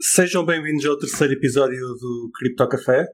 Sejam 0.00 0.46
bem-vindos 0.46 0.86
ao 0.86 0.96
terceiro 0.96 1.32
episódio 1.32 1.80
do 1.80 2.30
Cripto 2.32 2.68
Café, 2.68 3.04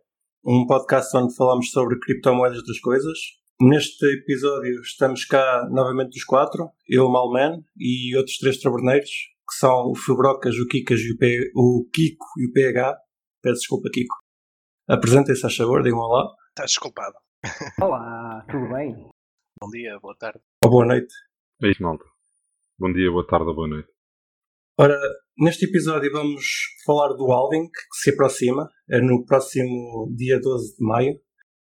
um 0.45 0.67
podcast 0.67 1.17
onde 1.17 1.35
falamos 1.35 1.71
sobre 1.71 1.99
criptomoedas 1.99 2.59
e 2.59 2.61
outras 2.61 2.79
coisas. 2.81 3.19
Neste 3.59 4.05
episódio 4.05 4.83
estamos 4.83 5.25
cá 5.25 5.67
novamente 5.71 6.19
os 6.19 6.25
quatro, 6.25 6.69
eu, 6.87 7.07
o 7.07 7.11
Malman 7.11 7.65
e 7.79 8.15
outros 8.15 8.37
três 8.37 8.61
taberneiros, 8.61 9.09
que 9.09 9.57
são 9.59 9.93
o 9.93 9.95
Fibrocas, 9.95 10.57
o 10.59 10.67
Kikas 10.67 11.01
e 11.01 11.13
o, 11.15 11.17
P... 11.17 11.53
o 11.57 11.89
Kiko 11.91 12.27
e 12.37 12.49
o 12.49 12.53
PH. 12.53 12.99
Peço 13.41 13.61
desculpa, 13.61 13.89
Kiko. 13.91 14.17
Apresentem-se 14.87 15.47
a 15.47 15.51
favor, 15.51 15.83
digam 15.83 16.01
olá. 16.01 16.35
Estás 16.51 16.73
desculpado. 16.73 17.15
Olá, 17.81 18.45
tudo 18.51 18.69
bem? 18.69 18.95
Bom 19.59 19.71
dia, 19.71 19.99
boa 20.03 20.17
tarde. 20.19 20.41
Ou 20.63 20.71
boa 20.71 20.85
noite. 20.85 21.15
É 21.63 21.71
isso, 21.71 21.83
malta. 21.83 22.05
Bom 22.79 22.93
dia, 22.93 23.11
boa 23.11 23.27
tarde 23.27 23.47
ou 23.47 23.55
boa 23.55 23.69
noite. 23.69 23.94
Ora, 24.77 24.99
neste 25.39 25.67
episódio 25.67 26.11
vamos 26.11 26.45
falar 26.85 27.13
do 27.15 27.31
halving 27.31 27.69
que 27.69 27.81
se 27.93 28.11
aproxima, 28.11 28.69
é 28.91 29.01
no 29.01 29.25
próximo 29.25 30.13
dia 30.17 30.41
12 30.41 30.77
de 30.77 30.85
maio. 30.85 31.21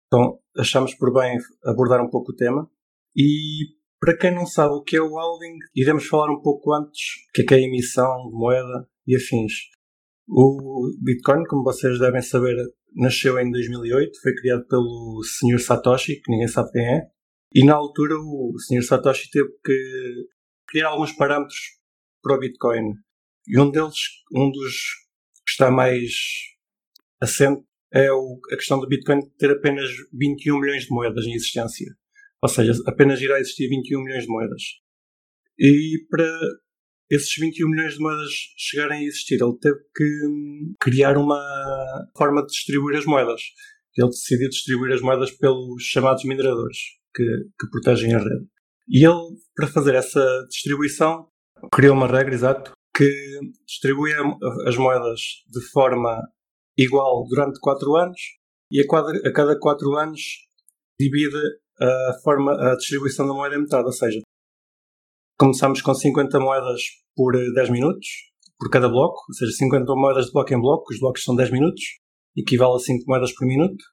Então 0.07 0.37
achamos 0.57 0.93
por 0.95 1.13
bem 1.13 1.37
abordar 1.63 2.03
um 2.03 2.09
pouco 2.09 2.33
o 2.33 2.35
tema. 2.35 2.69
E 3.15 3.67
para 4.01 4.17
quem 4.17 4.35
não 4.35 4.45
sabe 4.45 4.73
o 4.73 4.83
que 4.83 4.97
é 4.97 5.01
o 5.01 5.17
halving, 5.17 5.57
iremos 5.73 6.07
falar 6.07 6.29
um 6.29 6.41
pouco 6.41 6.73
antes 6.73 6.99
o 7.29 7.31
que 7.33 7.41
é, 7.43 7.45
que 7.45 7.53
é 7.53 7.57
a 7.57 7.61
emissão 7.61 8.27
de 8.27 8.35
moeda 8.35 8.89
e 9.07 9.15
afins. 9.15 9.53
O 10.27 10.91
Bitcoin, 11.01 11.45
como 11.45 11.63
vocês 11.63 11.97
devem 11.99 12.21
saber, 12.21 12.57
nasceu 12.93 13.39
em 13.39 13.49
2008, 13.49 14.21
foi 14.21 14.35
criado 14.35 14.67
pelo 14.67 15.21
Sr. 15.23 15.59
Satoshi, 15.59 16.19
que 16.19 16.29
ninguém 16.29 16.49
sabe 16.49 16.71
quem 16.71 16.85
é. 16.85 17.07
E 17.53 17.65
na 17.65 17.75
altura 17.75 18.15
o 18.15 18.55
Sr. 18.59 18.83
Satoshi 18.83 19.31
teve 19.31 19.49
que 19.63 20.27
criar 20.67 20.89
alguns 20.89 21.13
parâmetros 21.13 21.78
para 22.21 22.35
o 22.35 22.39
Bitcoin. 22.39 22.93
E 23.47 23.59
um 23.59 23.71
deles, 23.71 23.97
um 24.33 24.51
dos 24.51 24.73
que 25.45 25.51
está 25.51 25.71
mais 25.71 26.11
assente, 27.21 27.63
é 27.91 28.11
o, 28.11 28.39
a 28.51 28.55
questão 28.55 28.79
do 28.79 28.87
Bitcoin 28.87 29.21
ter 29.37 29.51
apenas 29.51 29.89
21 30.13 30.59
milhões 30.59 30.83
de 30.83 30.91
moedas 30.91 31.25
em 31.25 31.33
existência. 31.33 31.87
Ou 32.41 32.49
seja, 32.49 32.73
apenas 32.85 33.19
irá 33.21 33.39
existir 33.39 33.67
21 33.67 34.03
milhões 34.03 34.23
de 34.23 34.29
moedas. 34.29 34.61
E 35.57 36.05
para 36.09 36.25
esses 37.09 37.33
21 37.35 37.69
milhões 37.69 37.95
de 37.95 37.99
moedas 37.99 38.31
chegarem 38.57 38.99
a 38.99 39.03
existir, 39.03 39.41
ele 39.41 39.57
teve 39.59 39.77
que 39.95 40.27
hum, 40.27 40.73
criar 40.79 41.17
uma 41.17 41.41
forma 42.15 42.41
de 42.41 42.47
distribuir 42.47 42.97
as 42.97 43.05
moedas. 43.05 43.41
Ele 43.97 44.07
decidiu 44.07 44.49
distribuir 44.49 44.93
as 44.93 45.01
moedas 45.01 45.31
pelos 45.31 45.83
chamados 45.83 46.23
mineradores, 46.23 46.77
que, 47.13 47.23
que 47.59 47.69
protegem 47.71 48.13
a 48.13 48.19
rede. 48.19 48.45
E 48.87 49.05
ele, 49.05 49.37
para 49.55 49.67
fazer 49.67 49.95
essa 49.95 50.45
distribuição, 50.49 51.27
criou 51.71 51.95
uma 51.95 52.07
regra, 52.07 52.33
exato, 52.33 52.71
que 52.95 53.09
distribui 53.65 54.11
as 54.67 54.75
moedas 54.75 55.19
de 55.47 55.61
forma 55.71 56.21
igual 56.77 57.25
durante 57.27 57.59
4 57.59 57.95
anos 57.95 58.19
e 58.71 58.81
a, 58.81 58.87
quadra, 58.87 59.17
a 59.25 59.33
cada 59.33 59.57
4 59.57 59.95
anos 59.95 60.21
divide 60.99 61.37
a, 61.79 62.13
forma, 62.23 62.51
a 62.53 62.75
distribuição 62.75 63.27
da 63.27 63.33
moeda 63.33 63.55
em 63.55 63.61
metade. 63.61 63.85
Ou 63.85 63.91
seja, 63.91 64.19
começamos 65.37 65.81
com 65.81 65.93
50 65.93 66.39
moedas 66.39 66.81
por 67.15 67.33
10 67.33 67.69
minutos, 67.69 68.07
por 68.57 68.69
cada 68.69 68.89
bloco, 68.89 69.19
ou 69.29 69.33
seja, 69.33 69.51
50 69.53 69.95
moedas 69.95 70.25
de 70.25 70.31
bloco 70.33 70.53
em 70.53 70.59
bloco, 70.59 70.93
os 70.93 70.99
blocos 70.99 71.23
são 71.23 71.35
10 71.35 71.51
minutos, 71.51 71.83
equivale 72.35 72.75
a 72.75 72.79
5 72.79 73.05
moedas 73.07 73.33
por 73.33 73.47
minuto. 73.47 73.83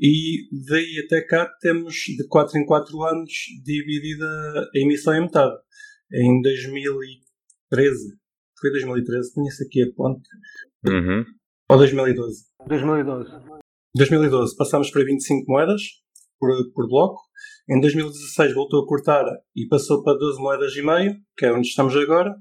E 0.00 0.48
daí 0.68 1.04
até 1.06 1.20
cá 1.20 1.48
temos 1.60 1.94
de 1.94 2.26
4 2.26 2.58
em 2.58 2.66
4 2.66 3.02
anos 3.04 3.30
dividida 3.64 4.26
a 4.26 4.78
emissão 4.78 5.14
em 5.14 5.20
metade 5.20 5.54
em 6.12 6.40
2013. 6.42 8.16
Foi 8.60 8.70
2013, 8.70 9.32
tinha 9.32 9.48
isso 9.48 9.62
aqui 9.64 9.82
a 9.82 9.92
ponte. 9.94 10.28
Uhum. 10.86 11.24
Ou 11.68 11.78
2012? 11.78 12.44
2012. 12.68 13.30
2012 13.96 14.56
passámos 14.56 14.90
para 14.90 15.04
25 15.04 15.50
moedas 15.50 15.82
por, 16.38 16.50
por 16.74 16.88
bloco. 16.88 17.20
Em 17.68 17.80
2016 17.80 18.54
voltou 18.54 18.82
a 18.82 18.86
cortar 18.86 19.24
e 19.54 19.66
passou 19.68 20.02
para 20.02 20.18
12 20.18 20.40
moedas 20.40 20.76
e 20.76 20.82
meio, 20.82 21.16
que 21.36 21.46
é 21.46 21.52
onde 21.52 21.68
estamos 21.68 21.96
agora. 21.96 22.34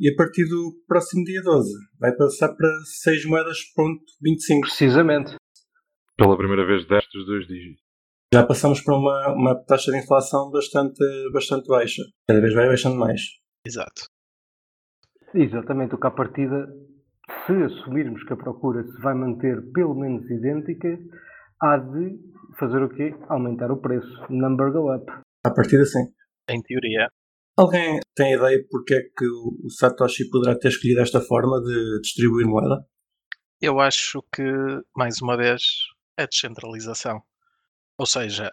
E 0.00 0.10
a 0.10 0.16
partir 0.16 0.44
do 0.48 0.74
próximo 0.88 1.24
dia 1.24 1.42
12 1.42 1.70
vai 2.00 2.14
passar 2.16 2.54
para 2.54 2.68
6 3.02 3.26
moedas 3.26 3.58
ponto 3.74 4.02
25. 4.22 4.62
Precisamente. 4.62 5.36
Pela 6.16 6.36
primeira 6.36 6.66
vez 6.66 6.86
destes 6.86 7.26
dois 7.26 7.46
dígitos. 7.46 7.83
Já 8.34 8.44
passamos 8.44 8.80
para 8.80 8.96
uma, 8.96 9.32
uma 9.32 9.54
taxa 9.54 9.92
de 9.92 9.98
inflação 9.98 10.50
bastante, 10.50 10.98
bastante 11.32 11.68
baixa. 11.68 12.02
Cada 12.26 12.40
vez 12.40 12.52
vai 12.52 12.66
baixando 12.66 12.96
mais. 12.96 13.20
Exato. 13.64 14.08
Exatamente, 15.32 15.94
o 15.94 15.98
que 16.00 16.06
à 16.08 16.10
partida, 16.10 16.66
se 17.46 17.52
assumirmos 17.52 18.24
que 18.24 18.32
a 18.32 18.36
procura 18.36 18.82
se 18.82 19.00
vai 19.00 19.14
manter 19.14 19.62
pelo 19.72 19.94
menos 19.94 20.28
idêntica, 20.28 20.98
há 21.62 21.76
de 21.76 22.18
fazer 22.58 22.82
o 22.82 22.88
quê? 22.88 23.14
Aumentar 23.28 23.70
o 23.70 23.80
preço. 23.80 24.10
Number 24.28 24.72
go 24.72 24.92
up. 24.92 25.12
À 25.44 25.50
partida, 25.52 25.84
sim. 25.84 26.02
Em 26.50 26.60
teoria. 26.60 27.08
Alguém 27.56 28.00
tem 28.16 28.34
ideia 28.34 28.58
porque 28.68 28.94
é 28.94 29.00
que 29.16 29.26
o 29.28 29.70
Satoshi 29.70 30.28
poderá 30.28 30.58
ter 30.58 30.70
escolhido 30.70 31.02
esta 31.02 31.20
forma 31.20 31.62
de 31.62 32.00
distribuir 32.00 32.48
moeda? 32.48 32.84
Eu 33.62 33.78
acho 33.78 34.20
que, 34.34 34.42
mais 34.96 35.22
uma 35.22 35.36
vez, 35.36 35.62
é 36.18 36.26
descentralização. 36.26 37.22
Ou 37.98 38.06
seja, 38.06 38.52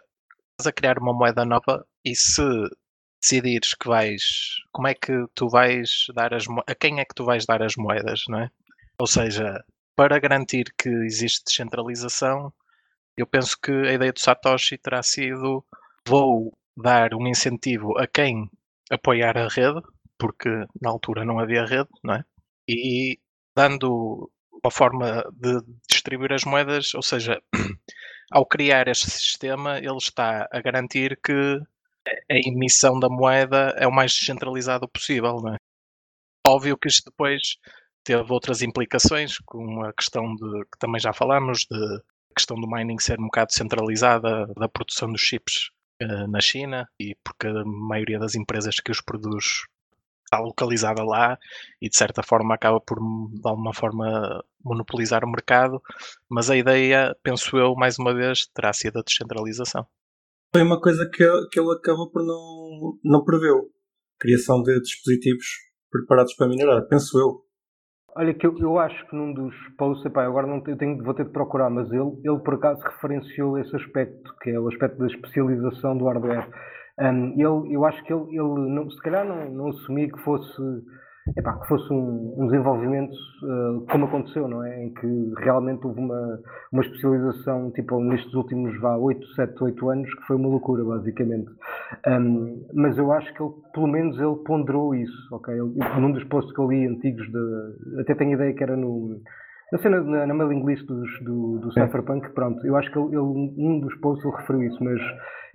estás 0.51 0.67
a 0.67 0.71
criar 0.71 0.99
uma 0.99 1.13
moeda 1.13 1.45
nova 1.45 1.85
e 2.05 2.15
se 2.15 2.41
decidires 3.21 3.73
que 3.73 3.87
vais. 3.87 4.23
Como 4.71 4.87
é 4.87 4.93
que 4.93 5.25
tu 5.35 5.49
vais 5.49 6.05
dar 6.15 6.33
as 6.33 6.45
A 6.67 6.75
quem 6.75 6.99
é 6.99 7.05
que 7.05 7.15
tu 7.15 7.25
vais 7.25 7.45
dar 7.45 7.61
as 7.61 7.75
moedas, 7.75 8.23
não 8.27 8.39
é? 8.39 8.49
Ou 8.99 9.07
seja, 9.07 9.63
para 9.95 10.19
garantir 10.19 10.73
que 10.77 10.89
existe 10.89 11.43
descentralização, 11.45 12.53
eu 13.17 13.27
penso 13.27 13.57
que 13.59 13.71
a 13.71 13.93
ideia 13.93 14.13
do 14.13 14.19
Satoshi 14.19 14.77
terá 14.77 15.03
sido: 15.03 15.65
vou 16.07 16.57
dar 16.75 17.13
um 17.13 17.27
incentivo 17.27 17.97
a 17.97 18.07
quem 18.07 18.49
apoiar 18.89 19.37
a 19.37 19.47
rede, 19.47 19.81
porque 20.17 20.49
na 20.81 20.89
altura 20.89 21.25
não 21.25 21.39
havia 21.39 21.65
rede, 21.65 21.89
não 22.03 22.15
é? 22.15 22.25
E 22.67 23.19
dando 23.55 24.29
uma 24.63 24.71
forma 24.71 25.23
de 25.33 25.61
distribuir 25.89 26.33
as 26.33 26.43
moedas, 26.43 26.93
ou 26.93 27.01
seja, 27.01 27.41
ao 28.31 28.45
criar 28.45 28.87
este 28.87 29.09
sistema, 29.09 29.77
ele 29.77 29.97
está 29.97 30.47
a 30.51 30.61
garantir 30.61 31.19
que 31.21 31.59
a 32.29 32.35
emissão 32.35 32.99
da 32.99 33.09
moeda 33.09 33.75
é 33.77 33.85
o 33.85 33.91
mais 33.91 34.13
descentralizado 34.13 34.87
possível. 34.87 35.35
Não 35.41 35.53
é? 35.53 35.57
Óbvio 36.47 36.77
que 36.77 36.87
isto 36.87 37.11
depois 37.11 37.57
teve 38.03 38.31
outras 38.31 38.61
implicações, 38.61 39.37
com 39.45 39.83
a 39.83 39.93
questão 39.93 40.33
de 40.35 40.65
que 40.65 40.79
também 40.79 40.99
já 40.99 41.13
falamos, 41.13 41.65
de 41.69 41.77
a 41.77 42.33
questão 42.35 42.59
do 42.59 42.67
mining 42.67 42.97
ser 42.97 43.19
um 43.19 43.25
bocado 43.25 43.53
centralizada, 43.53 44.47
da 44.55 44.69
produção 44.69 45.11
dos 45.11 45.21
chips 45.21 45.69
uh, 46.01 46.27
na 46.27 46.39
China, 46.39 46.87
e 46.99 47.15
porque 47.23 47.47
a 47.47 47.65
maioria 47.65 48.17
das 48.17 48.35
empresas 48.35 48.79
que 48.79 48.91
os 48.91 49.01
produz 49.01 49.65
está 50.31 50.39
localizada 50.39 51.03
lá 51.03 51.37
e 51.81 51.89
de 51.89 51.97
certa 51.97 52.23
forma 52.23 52.55
acaba 52.55 52.79
por 52.79 52.97
de 52.97 53.41
alguma 53.43 53.73
forma 53.73 54.43
monopolizar 54.63 55.25
o 55.25 55.29
mercado, 55.29 55.81
mas 56.29 56.49
a 56.49 56.55
ideia, 56.55 57.15
penso 57.21 57.57
eu, 57.57 57.75
mais 57.75 57.99
uma 57.99 58.13
vez, 58.13 58.47
terá 58.47 58.71
sido 58.71 58.99
a 58.99 59.01
descentralização. 59.01 59.85
Foi 60.53 60.63
uma 60.63 60.79
coisa 60.79 61.09
que, 61.09 61.25
que 61.51 61.59
ele 61.59 61.73
acabou 61.73 62.09
por 62.09 62.23
não, 62.23 62.97
não 63.03 63.23
preveu. 63.23 63.69
Criação 64.19 64.61
de 64.61 64.79
dispositivos 64.79 65.45
preparados 65.91 66.33
para 66.35 66.47
minerar, 66.47 66.87
penso 66.87 67.19
eu. 67.19 67.41
Olha, 68.15 68.33
que 68.33 68.45
eu, 68.45 68.57
eu 68.59 68.77
acho 68.77 69.07
que 69.07 69.15
num 69.15 69.33
dos 69.33 69.55
posts, 69.77 70.05
epá, 70.05 70.25
agora 70.25 70.45
não 70.45 70.61
eu 70.67 70.77
tenho, 70.77 71.01
vou 71.01 71.13
ter 71.13 71.25
de 71.25 71.31
procurar, 71.31 71.69
mas 71.69 71.89
ele, 71.91 72.11
ele 72.23 72.39
por 72.39 72.55
acaso 72.55 72.81
referenciou 72.81 73.57
esse 73.57 73.73
aspecto, 73.75 74.35
que 74.41 74.49
é 74.49 74.59
o 74.59 74.67
aspecto 74.67 74.97
da 74.97 75.07
especialização 75.07 75.97
do 75.97 76.05
hardware. 76.05 76.49
Um, 77.01 77.33
ele, 77.33 77.73
eu 77.73 77.83
acho 77.83 78.03
que 78.03 78.13
ele, 78.13 78.25
ele 78.29 78.69
não, 78.69 78.89
se 78.89 79.01
calhar 79.01 79.25
não, 79.25 79.49
não 79.49 79.67
assumia 79.69 80.07
que 80.07 80.19
fosse, 80.19 80.61
epá, 81.35 81.57
que 81.59 81.67
fosse 81.67 81.91
um, 81.91 82.35
um 82.37 82.45
desenvolvimento 82.45 83.11
uh, 83.43 83.83
como 83.89 84.05
aconteceu, 84.05 84.47
não 84.47 84.63
é? 84.63 84.83
Em 84.83 84.93
que 84.93 85.33
realmente 85.39 85.85
houve 85.85 85.99
uma, 85.99 86.39
uma 86.71 86.83
especialização, 86.83 87.71
tipo, 87.71 87.99
nestes 88.03 88.31
últimos 88.35 88.79
vá, 88.79 88.95
8, 88.97 89.25
7, 89.33 89.63
8 89.63 89.89
anos, 89.89 90.13
que 90.13 90.27
foi 90.27 90.35
uma 90.35 90.49
loucura, 90.49 90.83
basicamente. 90.83 91.49
Um, 92.07 92.67
mas 92.75 92.95
eu 92.99 93.11
acho 93.11 93.33
que 93.33 93.41
ele, 93.41 93.53
pelo 93.73 93.87
menos, 93.87 94.19
ele 94.19 94.35
ponderou 94.45 94.93
isso, 94.93 95.35
ok? 95.35 95.55
Ele, 95.55 95.73
num 95.99 96.11
dos 96.11 96.23
posts 96.25 96.53
que 96.53 96.61
eu 96.61 96.69
li 96.69 96.85
antigos, 96.85 97.25
de, 97.31 98.01
até 98.01 98.13
tenho 98.13 98.33
ideia 98.33 98.53
que 98.53 98.63
era 98.63 98.77
no 98.77 99.19
na 99.71 99.77
cena, 99.79 100.01
na, 100.01 100.27
na 100.27 100.33
mailing 100.33 100.65
list 100.65 100.85
dos, 100.85 101.09
do, 101.23 101.59
do 101.59 101.71
Cypherpunk, 101.73 102.29
pronto, 102.33 102.65
eu 102.65 102.75
acho 102.75 102.91
que 102.91 102.97
ele, 102.97 103.07
ele, 103.07 103.19
um 103.19 103.79
dos 103.79 103.95
posts 103.99 104.25
ele 104.25 104.35
referiu 104.35 104.63
isso, 104.63 104.83
mas 104.83 104.99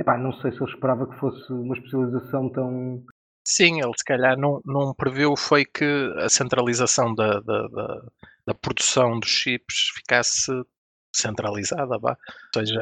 epá, 0.01 0.17
não 0.19 0.33
sei 0.41 0.53
se 0.53 0.59
ele 0.63 0.71
esperava 0.71 1.07
que 1.07 1.19
fosse 1.19 1.53
uma 1.53 1.77
especialização 1.77 2.51
tão. 2.51 3.03
Sim, 3.47 3.81
ele 3.81 3.93
se 3.97 4.05
calhar 4.05 4.37
não, 4.39 4.61
não 4.65 4.95
previu 4.95 5.37
foi 5.37 5.65
que 5.65 5.85
a 6.19 6.29
centralização 6.29 7.15
da, 7.15 7.41
da, 7.41 7.69
da, 7.69 8.03
da 8.47 8.55
produção 8.55 9.21
dos 9.21 9.31
chips 9.31 9.93
ficasse 9.95 10.51
centralizada, 11.15 11.99
vá. 11.99 12.17
ou 12.57 12.61
seja, 12.61 12.81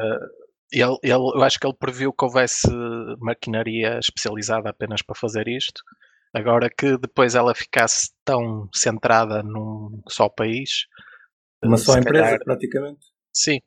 ele, 0.71 0.97
ele, 1.03 1.13
eu 1.13 1.43
acho 1.43 1.59
que 1.59 1.67
ele 1.67 1.75
previu 1.77 2.11
que 2.11 2.25
houvesse 2.25 2.67
maquinaria 3.19 3.99
especializada 3.99 4.69
apenas 4.69 5.01
para 5.01 5.15
fazer 5.15 5.47
isto, 5.47 5.81
Agora 6.35 6.69
que 6.69 6.97
depois 6.97 7.33
ela 7.33 7.55
ficasse 7.55 8.11
tão 8.25 8.67
centrada 8.73 9.41
num 9.41 10.01
só 10.09 10.27
país. 10.27 10.85
Uma 11.67 11.77
só 11.77 11.97
empresa, 11.97 12.23
calhar- 12.25 12.43
praticamente. 12.43 13.05
Sim, 13.33 13.59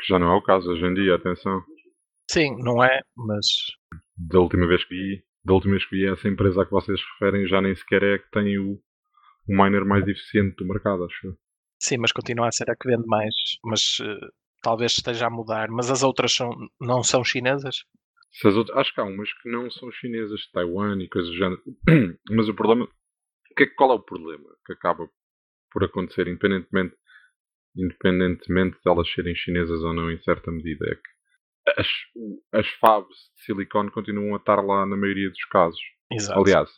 Que 0.00 0.06
já 0.08 0.18
não 0.18 0.32
é 0.32 0.36
o 0.36 0.42
caso 0.42 0.70
hoje 0.70 0.84
em 0.84 0.94
dia, 0.94 1.14
atenção. 1.14 1.62
sim, 2.30 2.56
não 2.62 2.82
é? 2.82 3.00
Mas 3.16 3.46
Da 4.16 4.38
última 4.40 4.66
vez 4.66 4.84
que 4.84 4.94
vi, 4.94 5.24
da 5.44 5.54
última 5.54 5.72
vez 5.72 5.84
que 5.86 5.96
vi 5.96 6.06
essa 6.10 6.28
empresa 6.28 6.62
a 6.62 6.64
que 6.64 6.70
vocês 6.70 7.00
referem 7.12 7.46
já 7.46 7.60
nem 7.60 7.74
sequer 7.74 8.02
é 8.02 8.14
a 8.14 8.18
que 8.18 8.30
tem 8.30 8.58
o, 8.58 8.72
o 8.74 8.80
miner 9.48 9.84
mais 9.84 10.06
eficiente 10.08 10.56
do 10.56 10.66
mercado, 10.66 11.04
acho 11.04 11.26
eu. 11.28 11.36
sim, 11.80 11.98
mas 11.98 12.12
continua 12.12 12.48
a 12.48 12.52
ser 12.52 12.70
a 12.70 12.76
que 12.76 12.88
vende 12.88 13.06
mais. 13.06 13.34
Mas 13.64 13.98
eh, 14.00 14.28
talvez 14.62 14.92
esteja 14.92 15.26
a 15.26 15.30
mudar. 15.30 15.68
Mas 15.70 15.90
as 15.90 16.02
outras 16.02 16.32
são, 16.34 16.50
não 16.80 17.02
são 17.04 17.22
chinesas? 17.24 17.84
Se 18.32 18.48
as 18.48 18.54
outras, 18.54 18.76
acho 18.78 18.92
que 18.94 19.00
há 19.00 19.04
umas 19.04 19.32
que 19.32 19.48
não 19.50 19.70
são 19.70 19.90
chinesas, 19.92 20.40
de 20.40 20.50
Taiwan 20.52 20.98
e 21.02 21.08
coisas 21.08 21.30
do 21.30 21.36
género. 21.36 21.62
Mas 22.30 22.48
o 22.48 22.54
problema. 22.54 22.84
o 22.84 23.54
que 23.56 23.66
qual 23.68 23.92
é 23.92 23.94
o 23.94 24.00
problema 24.02 24.48
que 24.66 24.72
acaba 24.72 25.08
por 25.70 25.84
acontecer, 25.84 26.26
independentemente, 26.28 26.94
independentemente 27.76 28.76
de 28.84 28.90
elas 28.90 29.08
serem 29.12 29.34
chinesas 29.34 29.82
ou 29.82 29.92
não, 29.92 30.10
em 30.10 30.20
certa 30.22 30.50
medida? 30.50 30.86
É 30.86 30.94
que 30.94 31.80
as, 31.80 31.88
as 32.52 32.66
fabs 32.80 33.16
de 33.36 33.44
silicone 33.44 33.90
continuam 33.90 34.34
a 34.34 34.38
estar 34.38 34.60
lá 34.62 34.86
na 34.86 34.96
maioria 34.96 35.28
dos 35.28 35.44
casos. 35.46 35.80
Exato. 36.10 36.40
Aliás, 36.40 36.70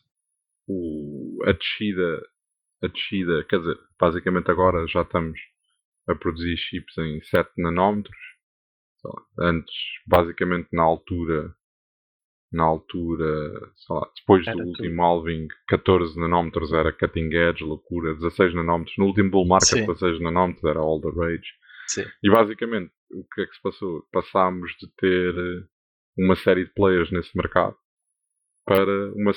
o, 0.67 1.43
a 1.47 1.53
descida, 1.53 2.27
a 2.83 2.87
descida, 2.89 3.45
quer 3.45 3.59
dizer, 3.59 3.79
basicamente 3.99 4.50
agora 4.50 4.87
já 4.87 5.03
estamos 5.03 5.39
a 6.09 6.15
produzir 6.15 6.56
chips 6.56 6.97
em 6.99 7.21
7 7.23 7.50
nanómetros. 7.59 8.17
Antes, 9.39 9.75
basicamente 10.06 10.69
na 10.73 10.83
altura, 10.83 11.55
na 12.53 12.65
altura, 12.65 13.50
sei 13.77 13.97
lá, 13.97 14.11
depois 14.17 14.47
Era 14.47 14.56
do 14.56 14.62
tudo. 14.62 14.69
último 14.71 15.03
halving, 15.03 15.49
14 15.69 16.19
nanómetros 16.19 16.73
era 16.73 16.93
cutting 16.93 17.31
edge, 17.35 17.62
loucura, 17.62 18.15
16 18.15 18.55
nanómetros. 18.55 18.97
No 18.97 19.06
último 19.06 19.31
bull 19.31 19.47
market, 19.47 19.69
Sim. 19.69 19.87
16 19.87 20.21
nanómetros 20.21 20.65
era 20.65 20.81
all 20.81 21.00
the 21.00 21.11
rage. 21.11 21.49
Sim. 21.89 22.05
E 22.23 22.31
basicamente, 22.31 22.93
o 23.11 23.25
que 23.35 23.43
é 23.43 23.47
que 23.47 23.55
se 23.55 23.62
passou? 23.62 24.03
Passámos 24.12 24.71
de 24.81 24.89
ter 24.97 25.35
eh, 25.35 25.65
uma 26.19 26.37
série 26.37 26.65
de 26.65 26.73
players 26.75 27.11
nesse 27.11 27.37
mercado 27.37 27.77
para 28.65 29.12
uma 29.15 29.33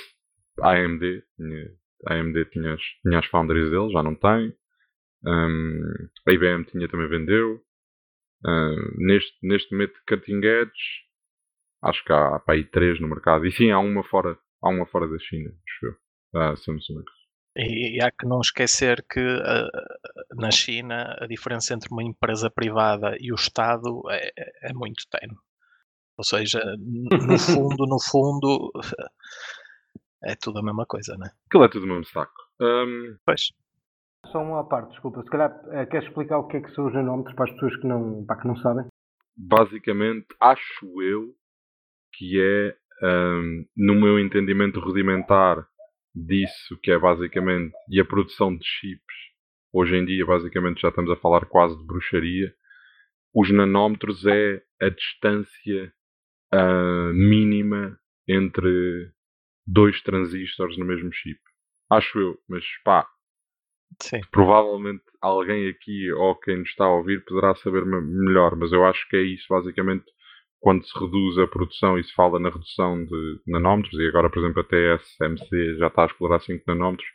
AMD. 0.62 1.24
A 2.08 2.16
AMD 2.16 2.46
tinha 2.46 2.74
as, 2.74 2.82
tinha 3.04 3.20
as 3.20 3.26
foundries 3.28 3.70
dele, 3.70 3.92
já 3.92 4.02
não 4.04 4.16
tem. 4.16 4.54
Hum, 5.24 5.82
a 6.28 6.32
IBM 6.34 6.66
tinha 6.66 6.88
também 6.88 7.08
vendeu. 7.10 7.62
Hum, 8.46 8.92
neste, 8.98 9.38
neste 9.44 9.72
momento 9.72 9.94
de 9.94 10.02
cutting 10.08 10.42
edge, 10.44 10.72
acho 11.82 12.04
que 12.04 12.14
há 12.14 12.40
para 12.40 12.56
aí 12.56 12.64
três 12.64 13.00
no 13.00 13.08
mercado. 13.08 13.46
E 13.46 13.52
sim, 13.52 13.72
há 13.72 13.80
uma 13.80 14.04
fora, 14.04 14.38
há 14.62 14.70
uma 14.70 14.86
fora 14.86 15.08
da 15.08 15.18
China, 15.20 15.50
acho 15.50 15.86
eu. 15.86 16.42
A 16.42 16.56
Samsung. 16.56 17.04
E, 17.58 17.98
e 17.98 18.02
há 18.02 18.10
que 18.12 18.26
não 18.26 18.40
esquecer 18.40 19.06
que 19.10 19.20
ah, 19.20 19.68
na 20.36 20.50
China 20.52 21.16
a 21.20 21.28
diferença 21.28 21.74
entre 21.74 21.90
uma 21.92 22.04
empresa 22.04 22.50
privada 22.50 23.18
e 23.20 23.32
o 23.32 23.36
Estado 23.36 24.02
é, 24.10 24.32
é- 24.38 24.70
é 24.70 24.74
muito 24.74 25.04
tenue. 25.10 25.36
Ou 26.18 26.24
seja, 26.24 26.62
no 26.78 27.10
fundo, 27.40 27.86
no 27.88 28.00
fundo, 28.00 28.72
é 30.24 30.36
tudo 30.36 30.60
a 30.60 30.64
mesma 30.64 30.86
coisa, 30.86 31.18
né? 31.18 31.30
Aquilo 31.48 31.64
é 31.66 31.68
tudo 31.70 31.86
o 31.86 31.90
mesmo 31.90 32.06
saco. 32.06 32.32
Hum, 32.62 33.18
Pois, 33.26 33.42
Só 34.28 34.40
uma 34.40 34.64
parte, 34.68 34.92
desculpa. 34.92 35.22
Se 35.24 35.30
calhar 35.30 35.52
eh, 35.72 35.86
queres 35.88 36.08
explicar 36.08 36.38
o 36.38 36.48
que 36.48 36.58
é 36.58 36.62
que 36.62 36.72
são 36.74 36.86
os 36.88 36.94
nanómetros 36.94 37.36
para 37.36 37.46
as 37.46 37.52
pessoas 37.52 37.76
que 37.78 37.88
não, 37.88 38.24
pá, 38.26 38.36
que 38.38 38.48
não 38.48 38.56
sabem? 38.58 38.86
basicamente, 39.36 40.28
acho 40.40 41.02
eu 41.02 41.34
que 42.22 42.40
é, 42.40 42.76
hum, 43.04 43.66
no 43.76 43.96
meu 43.96 44.20
entendimento 44.20 44.80
rudimentar 44.80 45.68
disso, 46.14 46.78
que 46.84 46.92
é 46.92 47.00
basicamente, 47.00 47.74
e 47.90 48.00
a 48.00 48.06
produção 48.06 48.56
de 48.56 48.64
chips, 48.64 49.16
hoje 49.74 49.96
em 49.96 50.06
dia, 50.06 50.24
basicamente, 50.24 50.82
já 50.82 50.90
estamos 50.90 51.10
a 51.10 51.16
falar 51.16 51.48
quase 51.48 51.76
de 51.76 51.84
bruxaria. 51.84 52.54
Os 53.34 53.50
nanómetros 53.52 54.24
é 54.28 54.62
a 54.80 54.90
distância 54.90 55.92
ah, 56.54 57.12
mínima 57.12 58.00
entre 58.28 59.12
dois 59.66 60.00
transistores 60.04 60.78
no 60.78 60.86
mesmo 60.86 61.12
chip. 61.12 61.40
Acho 61.90 62.20
eu, 62.20 62.38
mas 62.48 62.64
pá, 62.86 63.08
sim. 64.00 64.26
provavelmente 64.32 65.04
alguém 65.22 65.70
aqui 65.70 66.12
ou 66.14 66.36
quem 66.36 66.58
nos 66.58 66.70
está 66.70 66.86
a 66.86 66.94
ouvir 66.94 67.24
poderá 67.26 67.56
saber 67.56 67.86
me- 67.86 68.02
melhor, 68.02 68.56
mas 68.56 68.72
eu 68.72 68.86
acho 68.86 69.08
que 69.10 69.16
é 69.16 69.22
isso 69.22 69.46
basicamente 69.50 70.06
quando 70.62 70.86
se 70.86 70.98
reduz 70.98 71.38
a 71.40 71.48
produção 71.48 71.98
e 71.98 72.04
se 72.04 72.14
fala 72.14 72.40
na 72.40 72.50
redução 72.50 73.04
de 73.04 73.42
nanómetros, 73.48 74.00
e 74.00 74.08
agora, 74.08 74.30
por 74.30 74.40
exemplo, 74.40 74.62
a 74.62 74.64
TSMC 74.64 75.78
já 75.78 75.88
está 75.88 76.04
a 76.04 76.06
explorar 76.06 76.40
5 76.40 76.64
nanómetros, 76.68 77.10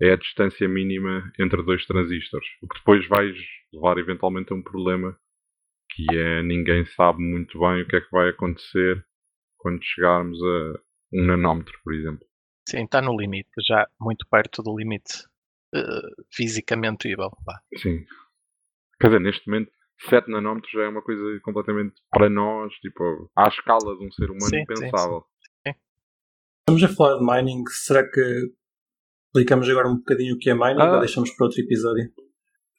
é 0.00 0.12
a 0.12 0.16
distância 0.16 0.68
mínima 0.68 1.32
entre 1.40 1.62
dois 1.62 1.84
transistores, 1.86 2.46
o 2.62 2.68
que 2.68 2.78
depois 2.78 3.06
vai 3.08 3.32
levar 3.72 3.98
eventualmente 3.98 4.52
a 4.52 4.56
um 4.56 4.62
problema 4.62 5.18
que 5.90 6.04
é 6.14 6.42
ninguém 6.42 6.84
sabe 6.84 7.22
muito 7.22 7.58
bem 7.58 7.82
o 7.82 7.88
que 7.88 7.96
é 7.96 8.00
que 8.00 8.10
vai 8.10 8.28
acontecer 8.28 9.04
quando 9.56 9.82
chegarmos 9.82 10.38
a 10.42 10.80
um 11.14 11.24
nanómetro, 11.24 11.78
por 11.82 11.94
exemplo. 11.94 12.26
Sim, 12.68 12.84
está 12.84 13.00
no 13.00 13.16
limite, 13.16 13.50
já 13.66 13.86
muito 14.00 14.26
perto 14.28 14.62
do 14.62 14.76
limite 14.76 15.24
eh, 15.74 16.22
fisicamente 16.30 17.14
vá. 17.16 17.30
Sim. 17.76 18.04
Quer 19.00 19.08
dizer, 19.08 19.20
neste 19.20 19.48
momento, 19.48 19.72
7 20.08 20.30
nanómetros 20.30 20.72
já 20.72 20.82
é 20.82 20.88
uma 20.88 21.02
coisa 21.02 21.22
completamente 21.42 21.94
para 22.10 22.28
nós, 22.28 22.72
tipo, 22.74 23.30
à 23.36 23.48
escala 23.48 23.96
de 23.96 24.06
um 24.06 24.10
ser 24.12 24.24
humano 24.26 24.42
Sim, 24.50 24.56
sim, 24.56 24.62
impensável. 24.62 25.24
Estamos 26.68 26.82
a 26.84 26.88
falar 26.96 27.18
de 27.18 27.24
mining. 27.26 27.62
Será 27.68 28.08
que 28.08 28.20
explicamos 29.26 29.68
agora 29.68 29.88
um 29.88 29.96
bocadinho 29.96 30.34
o 30.34 30.38
que 30.38 30.50
é 30.50 30.54
mining 30.54 30.80
Ah. 30.80 30.94
ou 30.94 31.00
deixamos 31.00 31.30
para 31.30 31.46
outro 31.46 31.60
episódio? 31.60 32.10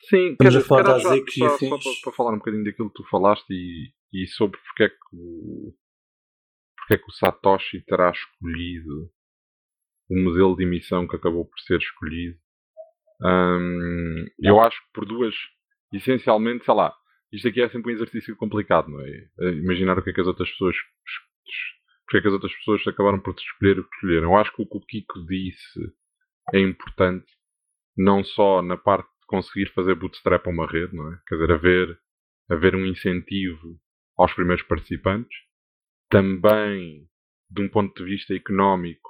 Sim, 0.10 0.32
Estamos 0.32 0.54
quer 0.54 0.60
a 0.60 0.66
falar 0.66 0.84
das 0.84 1.04
e 1.04 1.06
só, 1.06 1.48
só 1.50 1.56
afins. 1.56 1.70
para, 1.70 1.92
para 2.04 2.14
falar 2.14 2.34
um 2.34 2.38
bocadinho 2.38 2.64
daquilo 2.64 2.90
que 2.90 2.96
tu 3.04 3.10
falaste 3.10 3.46
e, 3.52 3.92
e 4.14 4.28
sobre 4.28 4.60
porque 4.60 4.84
é, 4.84 4.90
que 4.90 4.96
o, 5.14 5.74
porque 6.78 6.94
é 6.96 6.98
que 6.98 7.08
o 7.10 7.14
Satoshi 7.14 7.82
terá 7.86 8.12
escolhido 8.12 9.10
o 10.10 10.18
modelo 10.24 10.56
de 10.56 10.64
emissão 10.64 11.08
que 11.08 11.16
acabou 11.16 11.46
por 11.46 11.60
ser 11.60 11.78
escolhido. 11.80 12.38
Hum, 13.22 14.26
eu 14.40 14.60
acho 14.60 14.78
que 14.80 14.92
por 14.94 15.06
duas, 15.06 15.34
essencialmente, 15.94 16.66
sei 16.66 16.74
lá, 16.74 16.94
isto 17.36 17.48
aqui 17.48 17.62
é 17.62 17.70
sempre 17.70 17.92
um 17.92 17.96
exercício 17.96 18.36
complicado, 18.36 18.90
não 18.90 19.02
é? 19.02 19.10
Eh, 19.40 19.52
Imaginar 19.64 19.98
o 19.98 20.04
que 20.04 20.10
é 20.10 20.14
que 20.14 20.22
as 20.22 20.28
outras 20.28 20.50
pessoas 20.52 20.76
es- 20.76 20.82
es- 20.82 21.76
porque 22.06 22.18
é 22.18 22.22
que 22.22 22.28
as 22.28 22.34
outras 22.34 22.54
pessoas 22.56 22.88
acabaram 22.88 23.20
por 23.20 23.34
escolher 23.36 23.80
o 23.80 23.84
que 23.84 23.96
escolheram. 23.96 24.32
Eu 24.32 24.38
acho 24.38 24.56
que 24.56 24.62
o 24.62 24.66
que 24.68 24.78
o 24.78 24.82
Kiko 24.82 25.26
disse 25.26 25.80
é 26.54 26.60
importante, 26.60 27.26
não 27.98 28.24
só 28.24 28.62
na 28.62 28.78
parte 28.78 29.08
de 29.08 29.26
conseguir 29.28 29.72
fazer 29.74 29.96
bootstrap 29.96 30.46
a 30.46 30.50
uma 30.52 30.68
rede, 30.68 30.96
não 30.96 31.12
é? 31.14 31.20
Quer 31.28 31.36
dizer, 31.36 31.52
haver, 31.54 32.00
haver 32.50 32.76
um 32.76 32.86
incentivo 32.86 33.80
aos 34.18 34.34
primeiros 34.34 34.64
participantes, 34.66 35.36
também 36.10 37.08
de 37.50 37.62
um 37.62 37.70
ponto 37.70 37.96
de 37.96 38.10
vista 38.10 38.34
económico, 38.36 39.10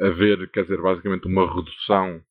haver, 0.00 0.50
quer 0.50 0.62
dizer, 0.62 0.80
basicamente 0.80 1.26
uma 1.26 1.52
redução, 1.52 2.22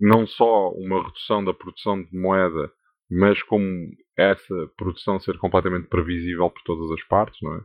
não 0.00 0.26
só 0.26 0.70
uma 0.72 1.02
redução 1.04 1.44
da 1.44 1.54
produção 1.54 2.02
de 2.02 2.16
moeda, 2.16 2.72
mas 3.10 3.42
como 3.44 3.66
essa 4.16 4.54
produção 4.76 5.18
ser 5.20 5.38
completamente 5.38 5.88
previsível 5.88 6.50
por 6.50 6.62
todas 6.62 6.90
as 6.90 7.02
partes, 7.06 7.40
não 7.42 7.54
é? 7.54 7.60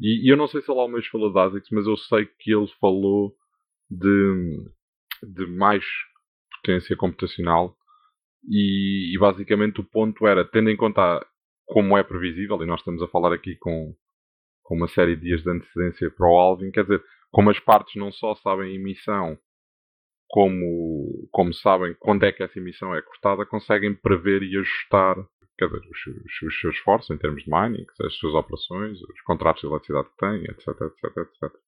E, 0.00 0.26
e 0.26 0.32
eu 0.32 0.36
não 0.36 0.46
sei 0.46 0.62
se 0.62 0.70
ele 0.70 0.80
ao 0.80 0.88
menos 0.88 1.06
falou 1.08 1.32
de 1.32 1.38
ASICS, 1.38 1.68
mas 1.72 1.86
eu 1.86 1.96
sei 1.96 2.26
que 2.26 2.52
ele 2.54 2.68
falou 2.80 3.34
de, 3.90 4.64
de 5.22 5.46
mais 5.46 5.84
potência 6.56 6.96
computacional 6.96 7.76
e, 8.48 9.14
e 9.14 9.18
basicamente 9.18 9.80
o 9.80 9.84
ponto 9.84 10.26
era, 10.26 10.44
tendo 10.44 10.70
em 10.70 10.76
conta 10.76 11.24
como 11.66 11.96
é 11.98 12.02
previsível, 12.02 12.62
e 12.62 12.66
nós 12.66 12.80
estamos 12.80 13.02
a 13.02 13.08
falar 13.08 13.32
aqui 13.32 13.56
com, 13.56 13.94
com 14.62 14.76
uma 14.76 14.88
série 14.88 15.16
de 15.16 15.22
dias 15.22 15.42
de 15.42 15.50
antecedência 15.50 16.10
para 16.10 16.28
o 16.28 16.38
Alvin, 16.38 16.70
quer 16.70 16.82
dizer, 16.82 17.02
como 17.30 17.50
as 17.50 17.58
partes 17.58 17.94
não 17.96 18.10
só 18.10 18.34
sabem 18.36 18.70
a 18.70 18.74
emissão, 18.74 19.38
como, 20.28 21.28
como 21.32 21.52
sabem 21.54 21.94
quando 21.98 22.24
é 22.24 22.32
que 22.32 22.42
essa 22.42 22.58
emissão 22.58 22.94
é 22.94 23.02
cortada, 23.02 23.46
conseguem 23.46 23.94
prever 23.94 24.42
e 24.42 24.56
ajustar 24.58 25.16
quer 25.58 25.66
dizer, 25.66 25.80
os, 25.90 26.06
os- 26.46 26.60
seus 26.60 26.74
esforços 26.76 27.10
em 27.10 27.18
termos 27.18 27.42
de 27.42 27.50
mining, 27.50 27.84
as 28.06 28.14
suas 28.14 28.32
operações, 28.34 28.96
os 29.02 29.20
contratos 29.22 29.60
de 29.62 29.66
eletricidade 29.66 30.08
que 30.10 30.16
têm, 30.18 30.44
etc, 30.44 30.68
etc, 30.68 31.16
etc. 31.16 31.58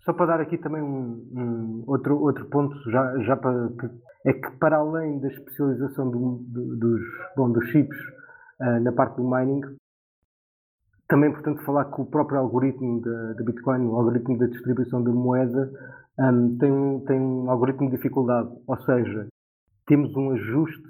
Só 0.00 0.12
para 0.12 0.26
dar 0.26 0.40
aqui 0.40 0.58
também 0.58 0.82
um, 0.82 1.28
um 1.32 1.84
outro, 1.86 2.18
outro 2.20 2.44
ponto, 2.46 2.74
já, 2.90 3.18
já 3.24 3.36
para, 3.36 3.68
que- 3.68 4.28
é 4.28 4.32
que 4.32 4.50
para 4.58 4.78
além 4.78 5.20
da 5.20 5.28
especialização 5.28 6.10
do- 6.10 6.38
do- 6.48 6.76
dos, 6.76 7.00
bom, 7.36 7.50
dos 7.52 7.64
chips 7.70 7.96
ah, 8.60 8.80
na 8.80 8.90
parte 8.92 9.16
do 9.16 9.28
mining, 9.28 9.60
também 11.08 11.28
é 11.28 11.32
importante 11.32 11.64
falar 11.64 11.84
que 11.84 12.00
o 12.00 12.06
próprio 12.06 12.38
algoritmo 12.40 13.00
da, 13.00 13.32
da 13.34 13.44
Bitcoin, 13.44 13.86
o 13.86 13.94
algoritmo 13.96 14.36
da 14.38 14.46
distribuição 14.46 15.02
da 15.02 15.12
moeda, 15.12 15.70
ahm, 16.18 16.56
tem, 16.58 16.70
um- 16.72 17.00
tem 17.04 17.20
um 17.20 17.50
algoritmo 17.50 17.90
de 17.90 17.96
dificuldade, 17.96 18.48
ou 18.66 18.76
seja, 18.82 19.28
temos 19.86 20.14
um 20.16 20.30
ajuste 20.32 20.82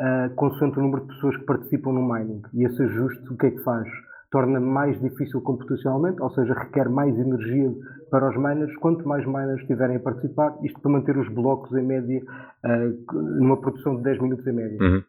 ah, 0.00 0.30
consoante 0.36 0.78
o 0.78 0.82
número 0.82 1.02
de 1.02 1.14
pessoas 1.14 1.36
que 1.36 1.44
participam 1.44 1.92
no 1.92 2.02
mining. 2.02 2.42
E 2.54 2.64
esse 2.64 2.82
ajuste 2.82 3.32
o 3.32 3.36
que 3.36 3.46
é 3.46 3.50
que 3.50 3.62
faz? 3.62 3.88
torna 4.32 4.58
mais 4.58 4.98
difícil 4.98 5.42
computacionalmente, 5.42 6.20
ou 6.22 6.30
seja, 6.30 6.54
requer 6.54 6.88
mais 6.88 7.14
energia 7.16 7.70
para 8.10 8.30
os 8.30 8.36
miners. 8.36 8.74
Quanto 8.76 9.06
mais 9.06 9.24
miners 9.26 9.60
estiverem 9.60 9.96
a 9.96 10.00
participar, 10.00 10.56
isto 10.64 10.80
para 10.80 10.90
manter 10.90 11.16
os 11.18 11.28
blocos 11.28 11.70
em 11.76 11.86
média, 11.86 12.22
uh, 12.64 13.12
numa 13.38 13.60
produção 13.60 13.94
de 13.96 14.02
10 14.02 14.22
minutos 14.22 14.46
em 14.46 14.52
média. 14.54 14.78
Uhum. 14.80 15.04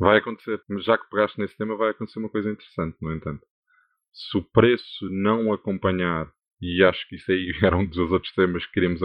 Vai 0.00 0.18
acontecer, 0.18 0.60
já 0.80 0.98
que 0.98 1.08
pegaste 1.08 1.40
nesse 1.40 1.56
tema, 1.56 1.76
vai 1.76 1.90
acontecer 1.90 2.18
uma 2.18 2.28
coisa 2.28 2.50
interessante, 2.50 2.96
no 3.00 3.14
entanto. 3.14 3.46
Se 4.12 4.36
o 4.36 4.42
preço 4.42 5.08
não 5.10 5.52
acompanhar, 5.52 6.26
e 6.60 6.82
acho 6.84 7.06
que 7.08 7.16
isso 7.16 7.30
aí 7.30 7.52
era 7.62 7.76
um 7.76 7.86
dos 7.86 8.10
outros 8.10 8.32
temas 8.32 8.64
que 8.66 8.72
queríamos, 8.72 9.00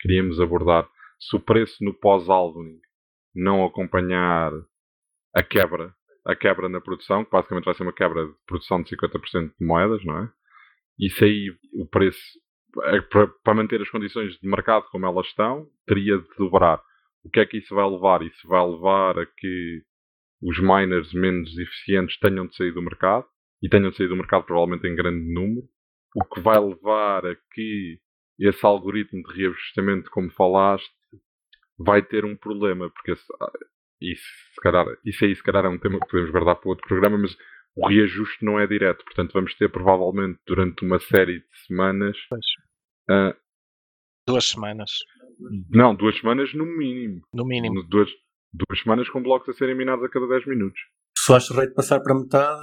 queríamos 0.00 0.40
abordar, 0.40 0.88
se 1.18 1.34
o 1.36 1.40
preço 1.40 1.82
no 1.82 1.94
pós-halving 1.94 2.78
não 3.34 3.64
acompanhar 3.64 4.52
a 5.34 5.42
quebra, 5.42 5.94
a 6.24 6.34
quebra 6.34 6.68
na 6.68 6.80
produção, 6.80 7.24
que 7.24 7.30
basicamente 7.30 7.64
vai 7.64 7.74
ser 7.74 7.82
uma 7.82 7.92
quebra 7.92 8.26
de 8.26 8.34
produção 8.46 8.82
de 8.82 8.90
50% 8.96 9.52
de 9.58 9.66
moedas, 9.66 10.04
não 10.04 10.18
é? 10.18 10.32
Isso 10.98 11.24
aí, 11.24 11.54
o 11.74 11.86
preço, 11.86 12.18
é 12.84 13.00
para 13.00 13.54
manter 13.54 13.80
as 13.80 13.90
condições 13.90 14.32
de 14.38 14.48
mercado 14.48 14.86
como 14.90 15.06
elas 15.06 15.26
estão, 15.26 15.68
teria 15.86 16.18
de 16.18 16.28
dobrar. 16.38 16.82
O 17.22 17.30
que 17.30 17.40
é 17.40 17.46
que 17.46 17.58
isso 17.58 17.74
vai 17.74 17.88
levar? 17.88 18.22
Isso 18.22 18.48
vai 18.48 18.64
levar 18.66 19.18
a 19.18 19.26
que 19.26 19.82
os 20.42 20.58
miners 20.58 21.12
menos 21.12 21.56
eficientes 21.58 22.18
tenham 22.18 22.46
de 22.46 22.56
sair 22.56 22.72
do 22.72 22.82
mercado 22.82 23.26
e 23.62 23.68
tenham 23.68 23.90
de 23.90 23.96
sair 23.96 24.08
do 24.08 24.16
mercado 24.16 24.44
provavelmente 24.44 24.86
em 24.86 24.94
grande 24.94 25.32
número, 25.32 25.66
o 26.16 26.24
que 26.24 26.40
vai 26.40 26.58
levar 26.58 27.26
a 27.26 27.36
que 27.52 27.98
esse 28.38 28.64
algoritmo 28.64 29.22
de 29.22 29.34
reajustamento, 29.34 30.10
como 30.10 30.30
falaste, 30.30 30.90
vai 31.78 32.02
ter 32.02 32.24
um 32.24 32.34
problema, 32.34 32.90
porque 32.90 33.12
esse, 33.12 33.24
isso, 34.00 34.24
se 34.54 34.60
calhar, 34.62 34.86
isso 35.04 35.24
aí 35.24 35.34
se 35.34 35.42
calhar 35.42 35.66
é 35.66 35.68
um 35.68 35.78
tema 35.78 36.00
que 36.00 36.08
podemos 36.08 36.30
guardar 36.30 36.56
para 36.56 36.70
outro 36.70 36.88
programa, 36.88 37.18
mas 37.18 37.36
o 37.76 37.86
reajuste 37.86 38.42
não 38.42 38.58
é 38.58 38.66
direto, 38.66 39.04
portanto 39.04 39.32
vamos 39.32 39.54
ter 39.54 39.70
provavelmente 39.70 40.40
durante 40.46 40.84
uma 40.84 40.98
série 40.98 41.40
de 41.40 41.58
semanas 41.66 42.16
uh, 43.10 43.36
duas 44.26 44.46
semanas. 44.46 44.90
não, 45.70 45.94
duas 45.94 46.18
semanas 46.18 46.52
no 46.54 46.64
mínimo. 46.64 47.20
No 47.32 47.44
mínimo. 47.44 47.82
Duas, 47.88 48.08
duas 48.52 48.80
semanas 48.82 49.08
com 49.10 49.22
blocos 49.22 49.50
a 49.50 49.52
serem 49.52 49.76
minados 49.76 50.04
a 50.04 50.08
cada 50.08 50.26
10 50.26 50.46
minutos. 50.46 50.80
Se 51.16 51.32
o 51.32 51.56
rei 51.56 51.68
de 51.68 51.74
passar 51.74 52.00
para 52.00 52.14
metade, 52.14 52.60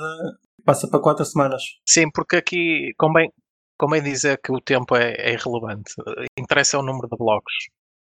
passa 0.65 0.89
para 0.89 1.01
4 1.01 1.25
semanas. 1.25 1.62
Sim, 1.88 2.10
porque 2.13 2.36
aqui 2.36 2.91
convém, 2.98 3.29
convém 3.77 4.01
dizer 4.01 4.39
que 4.42 4.51
o 4.51 4.62
tempo 4.62 4.96
é, 4.96 5.13
é 5.13 5.34
irrelevante. 5.34 5.94
Interessa 6.38 6.80
o 6.80 6.84
número 6.84 7.08
de 7.10 7.18
blocos. 7.18 7.53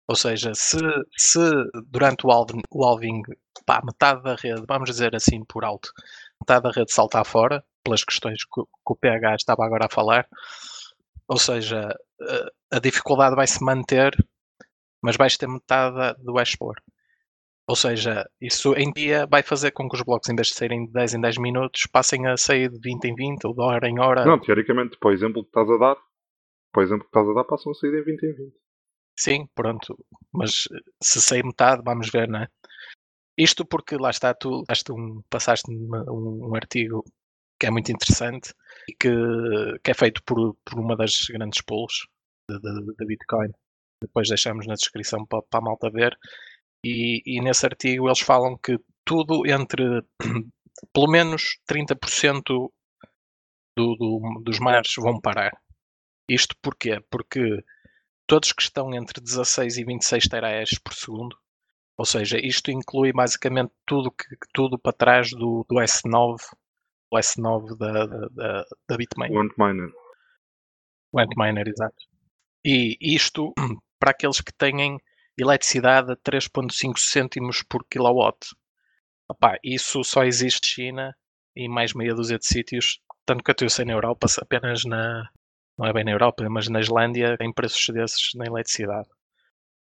Ou 0.08 0.16
seja, 0.16 0.54
se, 0.54 0.78
se 1.18 1.40
durante 1.88 2.28
o 2.28 2.32
alving, 2.32 3.22
o 3.22 3.64
pá, 3.66 3.82
metade 3.84 4.22
da 4.22 4.36
rede, 4.36 4.64
vamos 4.68 4.90
dizer 4.90 5.16
assim 5.16 5.44
por 5.46 5.64
alto, 5.64 5.90
metade 6.42 6.64
da 6.64 6.72
rede 6.72 6.94
saltar 6.94 7.26
fora, 7.26 7.64
pelas 7.84 8.04
questões 8.04 8.44
que, 8.44 8.62
o 8.86 8.96
PH 8.96 9.36
estava 9.36 9.66
agora 9.66 9.86
a 9.86 9.90
falar, 9.90 10.28
ou 11.28 11.38
seja, 11.38 11.98
a, 12.72 12.78
a 12.78 12.80
dificuldade 12.80 13.36
vai 13.36 13.48
se 13.48 13.64
manter, 13.64 14.14
mas 15.02 15.16
vais 15.16 15.38
ter 15.38 15.48
metade 15.48 16.22
do 16.22 16.40
export. 16.40 16.82
Ou 17.68 17.76
seja, 17.76 18.30
isso 18.42 18.74
em 18.76 18.92
dia 18.92 19.26
vai 19.26 19.42
fazer 19.42 19.72
com 19.72 19.88
que 19.88 19.96
os 19.96 20.02
blocos, 20.02 20.30
em 20.30 20.36
vez 20.36 20.50
de 20.50 20.56
saírem 20.56 20.86
de 20.86 20.92
10 20.92 21.14
em 21.14 21.22
10 21.22 21.38
minutos, 21.38 21.88
passem 21.92 22.28
a 22.28 22.36
sair 22.36 22.70
de 22.70 22.78
20 22.80 23.06
em 23.06 23.16
20 23.16 23.46
ou 23.46 23.54
de 23.54 23.62
hora 23.62 23.88
em 23.88 24.00
hora. 24.00 24.26
Não, 24.26 24.40
teoricamente, 24.40 24.98
por 25.00 25.14
exemplo, 25.14 25.44
que 25.44 25.50
estás 25.50 25.70
a 25.70 25.78
dar, 25.78 25.96
por 26.74 26.84
exemplo, 26.84 27.04
que 27.04 27.10
estás 27.10 27.30
a 27.30 27.34
dar, 27.34 27.46
passam 27.46 27.72
a 27.72 27.76
sair 27.76 27.92
de 27.92 28.04
20 28.04 28.24
em 28.24 28.34
20. 28.34 28.54
Sim, 29.18 29.48
pronto. 29.56 29.98
Mas 30.34 30.68
se 31.02 31.22
sair 31.22 31.46
metade, 31.46 31.82
vamos 31.86 32.10
ver, 32.10 32.28
não 32.28 32.40
é? 32.40 32.48
Isto 33.38 33.66
porque 33.66 33.96
lá 33.96 34.10
está, 34.10 34.34
tu 34.34 34.64
um, 34.92 35.22
passaste 35.30 35.72
um, 35.72 36.50
um, 36.50 36.56
artigo 36.56 37.04
que 37.60 37.66
é 37.66 37.72
muito 37.72 37.92
interessante 37.92 38.54
e 38.90 38.94
que, 38.94 39.10
que 39.84 39.92
é 39.92 39.94
feito 39.94 40.22
por, 40.24 40.56
por 40.66 40.80
uma 40.80 40.96
das 40.98 41.28
grandes 41.30 41.62
pools 41.62 42.08
da 42.50 43.06
Bitcoin. 43.06 43.50
Depois 44.02 44.28
deixamos 44.28 44.68
na 44.68 44.74
descrição 44.74 45.26
para, 45.26 45.42
para 45.44 45.60
a 45.60 45.64
malta 45.64 45.90
ver 45.90 46.16
e, 46.84 47.22
e 47.26 47.42
nesse 47.42 47.66
artigo 47.66 48.08
eles 48.08 48.20
falam 48.20 48.58
que 48.58 48.80
tudo 49.06 49.46
entre 49.48 49.84
pelo 50.94 51.08
menos 51.08 51.60
30% 51.70 52.44
do, 52.46 53.96
do, 53.96 54.42
dos 54.44 54.60
mares 54.60 54.94
vão 54.98 55.20
parar. 55.20 55.52
Isto 56.30 56.56
porquê? 56.62 57.00
Porque 57.10 57.64
todos 58.28 58.52
que 58.52 58.62
estão 58.62 58.94
entre 58.94 59.22
16 59.22 59.78
e 59.78 59.86
26 59.86 60.28
terahash 60.28 60.80
por 60.84 60.94
segundo, 60.94 61.38
ou 61.98 62.06
seja, 62.06 62.38
isto 62.40 62.72
inclui 62.72 63.12
basicamente 63.14 63.72
tudo, 63.86 64.12
que, 64.12 64.26
tudo 64.54 64.80
para 64.80 64.94
trás 64.94 65.30
do, 65.32 65.66
do 65.70 65.76
S9, 65.76 66.38
o 67.12 67.18
S9 67.18 67.78
da, 67.78 68.06
da, 68.08 68.66
da 68.88 68.98
Bitmain. 68.98 69.32
O 69.32 69.40
Antminer. 69.40 69.92
O 71.12 71.20
Antminer, 71.20 71.68
exato. 71.68 71.96
E 72.66 72.98
isto, 73.00 73.54
para 74.00 74.12
aqueles 74.12 74.42
que 74.42 74.54
têm 74.54 74.98
eletricidade 75.38 76.12
a 76.12 76.16
3.5 76.16 76.98
cêntimos 76.98 77.64
por 77.64 77.86
kilowatt. 77.86 78.38
Opa, 79.30 79.58
isso 79.64 80.04
só 80.04 80.24
existe 80.24 80.68
China 80.68 81.16
e 81.56 81.68
mais 81.68 81.94
meia 81.94 82.14
dúzia 82.14 82.38
de 82.38 82.46
sítios, 82.46 83.00
tanto 83.26 83.44
que 83.44 83.64
eu 83.64 83.70
sei 83.70 83.86
na 83.86 83.94
Europa, 83.94 84.28
apenas 84.42 84.84
na, 84.86 85.30
não 85.78 85.88
é 85.88 85.94
bem 85.94 86.04
na 86.04 86.12
Europa, 86.12 86.48
mas 86.50 86.68
na 86.68 86.80
Islândia 86.80 87.38
tem 87.38 87.54
preços 87.54 87.86
desses 87.94 88.32
na 88.36 88.46
eletricidade. 88.46 89.08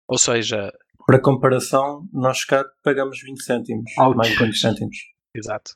Ou 0.08 0.18
seja... 0.18 0.72
Para 1.06 1.20
comparação, 1.20 2.06
nós 2.12 2.44
cá 2.44 2.64
pagamos 2.82 3.20
20 3.22 3.42
cêntimos, 3.42 3.90
Ouch. 3.98 4.16
mais 4.16 4.30
de 4.30 4.44
20 4.44 4.56
cêntimos. 4.56 4.96
Exato. 5.34 5.72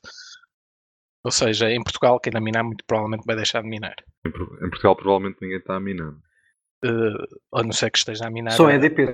Ou 1.24 1.30
seja, 1.30 1.70
em 1.70 1.82
Portugal, 1.82 2.20
quem 2.20 2.32
a 2.36 2.40
minar 2.40 2.62
muito 2.62 2.84
provavelmente 2.86 3.24
vai 3.24 3.34
deixar 3.34 3.62
de 3.62 3.68
minar. 3.68 3.94
Em 4.26 4.30
Portugal, 4.70 4.94
provavelmente 4.94 5.38
ninguém 5.40 5.58
está 5.58 5.76
a 5.76 5.80
minar. 5.80 6.12
Uh, 6.84 7.58
a 7.58 7.62
não 7.62 7.72
ser 7.72 7.90
que 7.90 7.96
esteja 7.96 8.26
a 8.26 8.30
minar. 8.30 8.52
Só 8.52 8.68
é. 8.68 8.78
Só 8.78 8.84
EDP. 8.84 9.06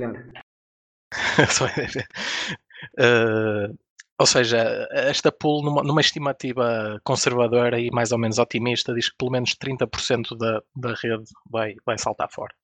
Uh, 2.98 3.76
ou 4.18 4.26
seja, 4.26 4.88
esta 4.90 5.30
pool, 5.30 5.62
numa, 5.62 5.82
numa, 5.82 6.00
estimativa 6.00 7.00
conservadora 7.04 7.78
e 7.80 7.90
mais 7.90 8.12
ou 8.12 8.18
menos 8.18 8.38
otimista, 8.38 8.94
diz 8.94 9.08
que 9.10 9.16
pelo 9.16 9.30
menos 9.30 9.54
30% 9.54 10.36
da, 10.36 10.62
da 10.76 10.94
rede 10.94 11.24
vai, 11.50 11.74
vai 11.84 11.98
saltar 11.98 12.28
fora. 12.30 12.54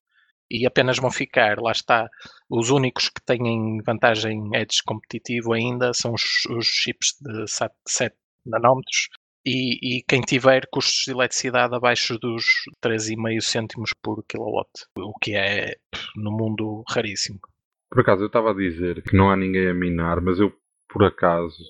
E 0.50 0.66
apenas 0.66 0.98
vão 0.98 1.10
ficar, 1.10 1.58
lá 1.58 1.72
está, 1.72 2.08
os 2.48 2.70
únicos 2.70 3.08
que 3.08 3.22
têm 3.24 3.82
vantagem 3.86 4.50
edge 4.54 4.82
competitivo 4.86 5.52
ainda 5.52 5.92
são 5.92 6.14
os, 6.14 6.22
os 6.50 6.66
chips 6.66 7.16
de 7.20 7.46
7, 7.48 7.74
7 7.86 8.16
nanómetros 8.44 9.08
e, 9.44 9.98
e, 9.98 10.02
quem 10.02 10.20
tiver 10.20 10.66
custos 10.72 11.04
de 11.06 11.12
eletricidade 11.12 11.74
abaixo 11.74 12.18
dos 12.18 12.44
3,5 12.82 13.40
cêntimos 13.40 13.92
por 14.02 14.24
kilowatt, 14.24 14.70
o 14.98 15.12
que 15.20 15.36
é 15.36 15.76
no 16.16 16.32
mundo 16.32 16.82
raríssimo. 16.88 17.40
Por 17.90 18.00
acaso 18.00 18.22
eu 18.22 18.26
estava 18.26 18.50
a 18.50 18.54
dizer 18.54 19.02
que 19.02 19.16
não 19.16 19.30
há 19.30 19.36
ninguém 19.36 19.68
a 19.68 19.74
minar, 19.74 20.20
mas 20.20 20.38
eu 20.38 20.52
por 20.88 21.04
acaso 21.04 21.62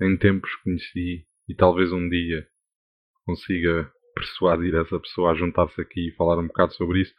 em 0.00 0.16
tempos 0.16 0.54
conheci 0.56 1.26
e 1.48 1.54
talvez 1.54 1.92
um 1.92 2.08
dia 2.08 2.46
consiga 3.24 3.92
persuadir 4.14 4.74
essa 4.74 4.98
pessoa 4.98 5.32
a 5.32 5.34
juntar-se 5.34 5.80
aqui 5.80 6.08
e 6.08 6.14
falar 6.14 6.38
um 6.38 6.46
bocado 6.46 6.74
sobre 6.74 7.02
isso. 7.02 7.14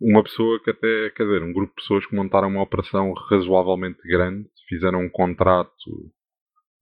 Uma 0.00 0.22
pessoa 0.22 0.60
que 0.62 0.70
até, 0.70 1.10
quer 1.10 1.24
dizer, 1.24 1.42
um 1.42 1.52
grupo 1.52 1.70
de 1.70 1.76
pessoas 1.76 2.04
que 2.06 2.14
montaram 2.14 2.48
uma 2.48 2.62
operação 2.62 3.12
razoavelmente 3.12 4.00
grande, 4.06 4.48
fizeram 4.68 5.00
um 5.00 5.08
contrato, 5.08 5.72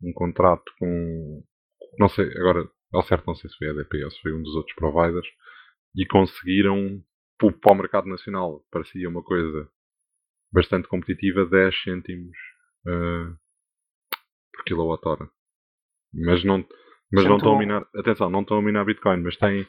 um 0.02 0.12
contrato 0.12 0.64
com, 0.78 1.44
não 1.98 2.08
sei, 2.08 2.26
agora 2.36 2.68
ao 2.92 3.02
certo 3.02 3.26
não 3.26 3.34
sei 3.34 3.48
se 3.50 3.56
foi 3.56 3.68
a 3.68 3.70
EDP 3.70 4.04
ou 4.04 4.10
se 4.10 4.20
foi 4.20 4.32
um 4.32 4.42
dos 4.42 4.54
outros 4.54 4.74
providers, 4.74 5.26
e 5.94 6.06
conseguiram 6.06 7.02
para 7.38 7.72
o 7.72 7.76
mercado 7.76 8.06
nacional, 8.08 8.64
parecia 8.70 9.08
uma 9.08 9.22
coisa 9.22 9.68
bastante 10.52 10.88
competitiva, 10.88 11.46
10 11.46 11.82
cêntimos 11.82 12.36
uh, 12.86 13.36
por 14.52 14.64
quilowatt-hora. 14.64 15.28
Mas 16.12 16.44
não, 16.44 16.66
mas 17.12 17.24
não 17.24 17.36
estão 17.36 17.54
a 17.54 17.58
minar, 17.58 17.86
atenção, 17.96 18.30
não 18.30 18.42
estão 18.42 18.58
a 18.58 18.62
minar 18.62 18.84
Bitcoin, 18.84 19.22
mas 19.22 19.36
tem, 19.36 19.66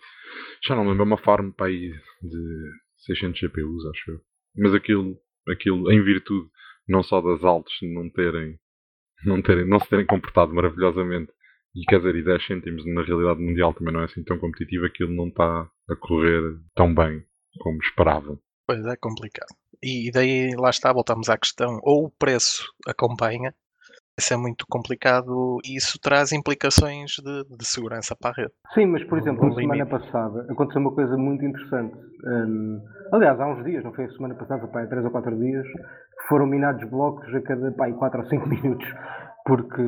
já 0.66 0.75
não 0.75 0.88
lembro, 0.88 1.04
uma 1.04 1.18
farm 1.18 1.52
para 1.52 1.68
aí 1.68 1.92
de 2.22 2.72
600 3.06 3.40
GPUs, 3.40 3.86
acho 3.86 4.12
eu. 4.12 4.22
Mas 4.58 4.74
aquilo, 4.74 5.18
aquilo, 5.48 5.92
em 5.92 6.04
virtude 6.04 6.50
não 6.88 7.02
só 7.02 7.22
das 7.22 7.44
altas 7.44 7.74
não 7.82 8.10
terem, 8.10 8.58
não 9.25 9.42
terem, 9.42 9.66
não 9.68 9.80
se 9.80 9.90
terem 9.90 10.06
comportado 10.06 10.54
maravilhosamente, 10.54 11.32
e 11.75 11.84
quer 11.86 11.98
dizer, 11.98 12.16
e 12.16 12.24
10 12.24 12.46
cêntimos 12.46 12.86
na 12.86 13.04
realidade 13.04 13.42
mundial 13.42 13.74
também 13.74 13.94
não 13.94 14.02
é 14.02 14.06
assim 14.06 14.24
tão 14.24 14.38
competitivo, 14.38 14.86
aquilo 14.86 15.13
não 15.13 15.28
está 15.28 15.70
a 15.90 15.96
correr 15.96 16.58
tão 16.75 16.94
bem 16.94 17.25
como 17.60 17.82
esperavam. 17.82 18.40
Pois 18.68 18.86
é, 18.86 18.96
complicado. 18.98 19.62
E 19.84 20.10
daí 20.12 20.56
lá 20.56 20.70
está, 20.70 20.94
voltamos 20.94 21.30
à 21.30 21.38
questão, 21.38 21.78
ou 21.84 22.06
o 22.06 22.10
preço 22.10 22.63
acompanha, 22.88 23.54
isso 24.18 24.34
é 24.34 24.38
muito 24.38 24.66
complicado 24.70 25.58
e 25.66 25.75
isso 25.75 26.00
traz 26.00 26.32
implicações 26.32 27.13
de, 27.18 27.58
de 27.58 27.66
segurança 27.66 28.16
para 28.16 28.32
a 28.32 28.34
rede. 28.34 28.54
Sim, 28.74 28.86
mas 28.86 29.04
por 29.04 29.18
exemplo, 29.18 29.50
na 29.50 29.56
semana 29.56 29.86
passada 29.86 30.46
aconteceu 30.50 30.80
uma 30.80 30.94
coisa 30.94 31.18
muito 31.18 31.44
interessante. 31.44 31.96
Um, 32.24 32.80
aliás, 33.12 33.40
há 33.40 33.48
uns 33.48 33.63
dias, 33.66 33.84
não 33.84 33.92
foi 33.92 34.06
a 34.06 34.12
semana 34.12 34.36
passada, 34.36 34.68
pá, 34.68 34.84
há 34.84 34.88
3 34.88 35.04
ou 35.04 35.12
4 35.12 35.38
dias, 35.38 35.66
foram 36.30 36.46
minados 36.46 36.88
blocos 36.90 37.28
a 37.34 37.42
cada 37.42 37.72
pá, 37.72 37.92
4 37.92 38.22
ou 38.22 38.25
5 38.28 38.48
minutos. 38.50 38.88
porque, 39.46 39.82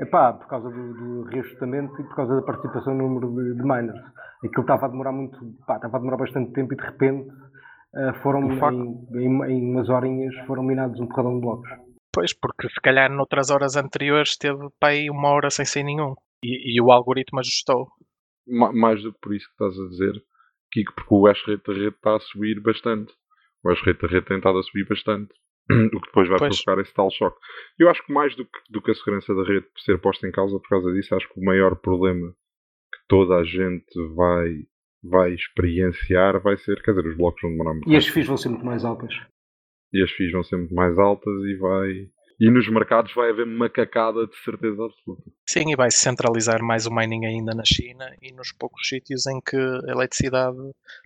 epá, 0.00 0.32
por 0.34 0.46
causa 0.48 0.68
do, 0.68 0.94
do 0.94 1.22
reajustamento 1.30 1.94
e 2.00 2.04
por 2.04 2.16
causa 2.16 2.36
da 2.36 2.42
participação 2.42 2.94
no 2.94 3.08
número 3.08 3.30
de, 3.30 3.54
de 3.54 3.62
miners. 3.62 4.00
Aquilo 4.44 4.60
estava 4.60 4.86
a 4.86 4.88
demorar 4.88 5.12
muito, 5.12 5.38
pá, 5.66 5.76
estava 5.76 5.96
a 5.96 6.00
demorar 6.00 6.18
bastante 6.18 6.52
tempo 6.52 6.74
e 6.74 6.76
de 6.76 6.84
repente 6.84 7.30
foram 8.22 8.58
facto... 8.58 9.06
em, 9.14 9.44
em, 9.50 9.70
umas 9.70 9.88
horinhas 9.88 10.34
foram 10.46 10.62
minados 10.62 10.98
um 11.00 11.06
porradão 11.06 11.34
de 11.34 11.40
blocos. 11.40 11.70
Pois, 12.12 12.32
porque 12.32 12.68
se 12.68 12.80
calhar 12.80 13.10
noutras 13.10 13.50
horas 13.50 13.76
anteriores 13.76 14.36
teve 14.36 14.68
para 14.78 14.90
aí 14.90 15.10
uma 15.10 15.30
hora 15.30 15.50
sem 15.50 15.64
ser 15.64 15.82
nenhum 15.82 16.14
e, 16.42 16.76
e 16.76 16.80
o 16.80 16.92
algoritmo 16.92 17.40
ajustou. 17.40 17.88
Mais 18.46 19.02
do 19.02 19.12
que 19.12 19.18
por 19.20 19.34
isso 19.34 19.46
que 19.46 19.52
estás 19.52 19.78
a 19.78 19.88
dizer, 19.88 20.22
Kiko, 20.72 20.92
porque 20.94 21.14
o 21.14 21.26
hash 21.26 21.42
rate 21.46 21.62
da 21.66 21.72
rede 21.72 21.96
está 21.96 22.16
a 22.16 22.20
subir 22.20 22.60
bastante. 22.60 23.12
O 23.64 23.70
hash 23.70 23.82
rate 23.84 24.02
da 24.02 24.08
rede 24.08 24.26
tem 24.26 24.36
estado 24.36 24.58
a 24.58 24.62
subir 24.62 24.86
bastante. 24.86 25.32
o 25.94 26.00
que 26.00 26.06
depois 26.06 26.28
vai 26.28 26.38
pois. 26.38 26.62
provocar 26.62 26.82
esse 26.82 26.92
tal 26.92 27.10
choque. 27.10 27.38
Eu 27.78 27.88
acho 27.88 28.04
que 28.04 28.12
mais 28.12 28.36
do 28.36 28.44
que, 28.44 28.58
do 28.70 28.82
que 28.82 28.90
a 28.90 28.94
segurança 28.94 29.34
da 29.34 29.44
rede 29.44 29.66
ser 29.78 29.98
posta 29.98 30.28
em 30.28 30.30
causa 30.32 30.58
por 30.58 30.68
causa 30.68 30.92
disso, 30.92 31.14
acho 31.14 31.28
que 31.32 31.40
o 31.40 31.44
maior 31.44 31.76
problema 31.76 32.32
que 32.92 33.00
toda 33.08 33.36
a 33.36 33.44
gente 33.44 33.92
vai, 34.14 34.66
vai 35.04 35.32
experienciar 35.34 36.40
vai 36.40 36.56
ser, 36.56 36.82
quer 36.82 36.92
dizer, 36.92 37.06
os 37.08 37.16
blocos 37.16 37.42
vão 37.42 37.50
demorar 37.52 37.74
muito 37.74 37.90
E 37.90 37.96
as 37.96 38.06
FIIs 38.06 38.26
vão 38.26 38.36
ser 38.36 38.48
muito 38.48 38.64
mais 38.64 38.84
altas. 38.84 39.14
E 39.92 40.02
as 40.02 40.10
FIIs 40.10 40.32
vão 40.32 40.42
ser 40.42 40.56
muito 40.56 40.74
mais 40.74 40.98
altas 40.98 41.42
e 41.44 41.56
vai 41.56 42.08
e 42.40 42.50
nos 42.50 42.68
mercados 42.68 43.14
vai 43.14 43.30
haver 43.30 43.46
macacada 43.46 44.26
de 44.26 44.36
certeza 44.36 44.84
absoluta. 44.84 45.22
Sim, 45.48 45.70
e 45.70 45.76
vai 45.76 45.90
centralizar 45.90 46.62
mais 46.62 46.84
o 46.86 46.92
mining 46.92 47.26
ainda 47.26 47.54
na 47.54 47.64
China 47.64 48.12
e 48.20 48.32
nos 48.32 48.52
poucos 48.52 48.88
sítios 48.88 49.26
em 49.26 49.40
que 49.40 49.56
a 49.56 49.92
eletricidade. 49.92 50.58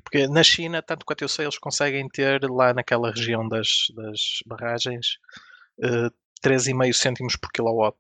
Porque 0.03 0.27
na 0.27 0.43
China, 0.43 0.83
tanto 0.83 1.05
quanto 1.05 1.23
eu 1.23 1.29
sei, 1.29 1.45
eles 1.45 1.59
conseguem 1.59 2.09
ter 2.09 2.43
lá 2.49 2.73
naquela 2.73 3.11
região 3.11 3.47
das, 3.47 3.69
das 3.95 4.39
barragens 4.47 5.19
uh, 5.81 6.07
eh, 6.07 6.11
13,5 6.43 6.93
cêntimos 6.95 7.37
por 7.37 7.51
kilowatt. 7.53 7.99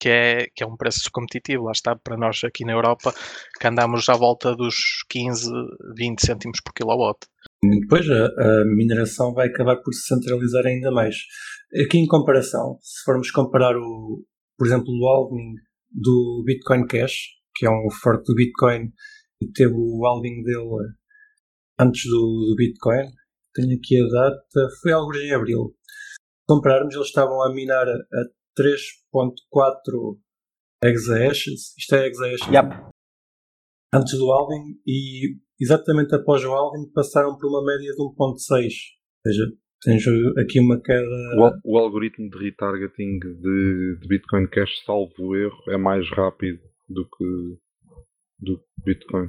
Que 0.00 0.08
é, 0.08 0.46
que 0.54 0.62
é 0.62 0.66
um 0.66 0.76
preço 0.76 1.08
competitivo, 1.12 1.64
lá 1.64 1.72
está, 1.72 1.96
para 1.96 2.16
nós 2.16 2.42
aqui 2.44 2.64
na 2.64 2.72
Europa, 2.72 3.14
que 3.58 3.66
andamos 3.66 4.08
à 4.08 4.14
volta 4.14 4.54
dos 4.54 5.02
15, 5.08 5.50
20 5.96 6.20
cêntimos 6.20 6.60
por 6.62 6.74
kilowatt. 6.74 7.18
Depois 7.62 8.08
a, 8.10 8.26
a, 8.26 8.64
mineração 8.66 9.32
vai 9.32 9.48
acabar 9.48 9.76
por 9.76 9.94
se 9.94 10.06
centralizar 10.06 10.66
ainda 10.66 10.90
mais. 10.90 11.16
Aqui 11.86 11.98
em 11.98 12.06
comparação, 12.06 12.78
se 12.82 13.02
formos 13.04 13.30
comparar 13.30 13.76
o, 13.76 14.24
por 14.58 14.66
exemplo, 14.66 14.88
o 14.88 15.08
halving 15.08 15.54
do 15.90 16.42
Bitcoin 16.44 16.86
Cash, 16.86 17.14
que 17.54 17.66
é 17.66 17.70
um 17.70 17.88
fork 17.90 18.24
do 18.24 18.34
Bitcoin 18.34 18.92
e 19.40 19.50
teve 19.52 19.74
o 19.74 20.04
halving 20.04 20.42
dele 20.42 20.92
antes 21.78 22.02
do, 22.04 22.48
do 22.50 22.54
Bitcoin, 22.56 23.06
tenho 23.54 23.76
aqui 23.76 24.00
a 24.00 24.06
data, 24.06 24.68
foi 24.82 24.92
algo 24.92 25.14
em 25.16 25.32
abril. 25.32 25.74
Se 25.84 26.46
compararmos, 26.46 26.94
eles 26.94 27.06
estavam 27.06 27.42
a 27.42 27.52
minar 27.52 27.86
a 27.88 28.24
3.4 28.58 30.18
exahashes, 30.82 31.76
isto 31.78 31.94
é 31.94 32.08
exahashes, 32.08 32.46
yep. 32.48 32.68
antes 33.92 34.18
do 34.18 34.30
halving 34.30 34.78
e 34.86 35.36
exatamente 35.60 36.14
após 36.14 36.44
o 36.44 36.52
halving 36.52 36.90
passaram 36.92 37.36
por 37.38 37.48
uma 37.48 37.64
média 37.64 37.92
de 37.92 37.98
1.6. 37.98 38.14
Ou 38.16 39.32
seja, 39.32 39.52
tens 39.82 40.04
aqui 40.38 40.60
uma 40.60 40.80
queda. 40.80 41.06
O, 41.64 41.74
o 41.74 41.78
algoritmo 41.78 42.28
de 42.28 42.38
retargeting 42.38 43.18
de, 43.18 43.98
de, 44.00 44.08
Bitcoin 44.08 44.46
Cash, 44.48 44.82
salvo 44.84 45.36
erro, 45.36 45.62
é 45.68 45.76
mais 45.76 46.08
rápido 46.10 46.60
do 46.88 47.08
que 47.08 47.58
do 48.38 48.60
Bitcoin. 48.84 49.28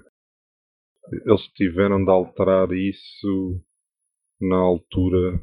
Eles 1.26 1.42
tiveram 1.56 2.04
de 2.04 2.10
alterar 2.10 2.72
isso 2.72 3.62
na 4.42 4.58
altura 4.58 5.42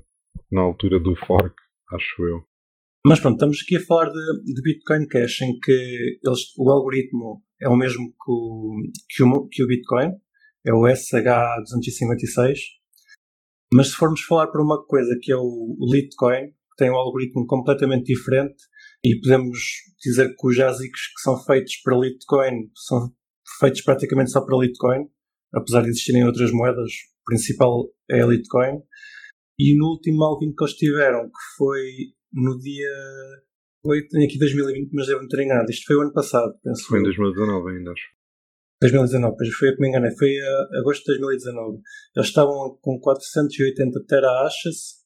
na 0.50 0.60
altura 0.60 1.00
do 1.00 1.14
fork, 1.16 1.54
acho 1.92 2.26
eu. 2.26 2.44
Mas 3.04 3.18
pronto, 3.18 3.34
estamos 3.34 3.58
aqui 3.60 3.76
a 3.76 3.84
falar 3.84 4.10
de, 4.10 4.54
de 4.54 4.62
Bitcoin 4.62 5.08
Cash, 5.08 5.42
em 5.42 5.58
que 5.58 6.20
eles, 6.24 6.40
o 6.56 6.70
algoritmo 6.70 7.42
é 7.60 7.68
o 7.68 7.76
mesmo 7.76 8.08
que 8.10 8.30
o, 8.30 8.76
que 9.08 9.22
o, 9.24 9.48
que 9.48 9.64
o 9.64 9.66
Bitcoin, 9.66 10.12
é 10.64 10.72
o 10.72 10.82
SH256. 10.82 12.58
Mas 13.74 13.88
se 13.88 13.94
formos 13.94 14.20
falar 14.22 14.48
por 14.48 14.60
uma 14.60 14.84
coisa 14.84 15.18
que 15.20 15.32
é 15.32 15.36
o 15.36 15.76
Litecoin, 15.80 16.48
que 16.48 16.76
tem 16.76 16.90
um 16.90 16.96
algoritmo 16.96 17.44
completamente 17.46 18.12
diferente, 18.12 18.62
e 19.02 19.18
podemos 19.20 19.58
dizer 20.00 20.36
que 20.36 20.46
os 20.46 20.58
ASICs 20.60 21.06
que 21.08 21.22
são 21.22 21.42
feitos 21.42 21.76
para 21.82 21.98
Litecoin 21.98 22.70
são 22.76 23.12
feitos 23.58 23.82
praticamente 23.82 24.30
só 24.30 24.42
para 24.42 24.58
Litecoin, 24.58 25.08
apesar 25.52 25.82
de 25.82 25.88
existirem 25.88 26.24
outras 26.24 26.52
moedas, 26.52 26.90
o 27.22 27.24
principal 27.24 27.88
é 28.10 28.20
a 28.20 28.26
Litecoin. 28.26 28.80
E 29.58 29.76
no 29.76 29.86
último 29.86 30.22
halving 30.22 30.54
que 30.54 30.62
eles 30.62 30.74
tiveram, 30.74 31.24
que 31.24 31.56
foi 31.56 32.14
no 32.32 32.58
dia. 32.58 32.90
Foi, 33.82 34.06
tenho 34.06 34.26
aqui 34.26 34.38
2020, 34.38 34.90
mas 34.92 35.06
devo-me 35.06 35.28
ter 35.28 35.42
enganado. 35.42 35.70
Isto 35.70 35.86
foi 35.86 35.96
o 35.96 36.02
ano 36.02 36.12
passado, 36.12 36.54
penso. 36.62 36.86
Foi 36.86 37.00
em 37.00 37.02
2019 37.02 37.70
ainda, 37.70 37.92
acho. 37.92 38.22
2019, 38.80 39.36
pois 39.36 39.48
foi 39.54 39.68
a 39.68 39.74
que 39.74 39.80
me 39.80 39.88
enganei, 39.88 40.10
foi 40.16 40.40
a 40.40 40.80
agosto 40.80 41.12
de 41.12 41.18
2019. 41.20 41.78
Eles 42.16 42.28
estavam 42.28 42.78
com 42.80 42.98
480 42.98 44.04
teraachas 44.06 45.02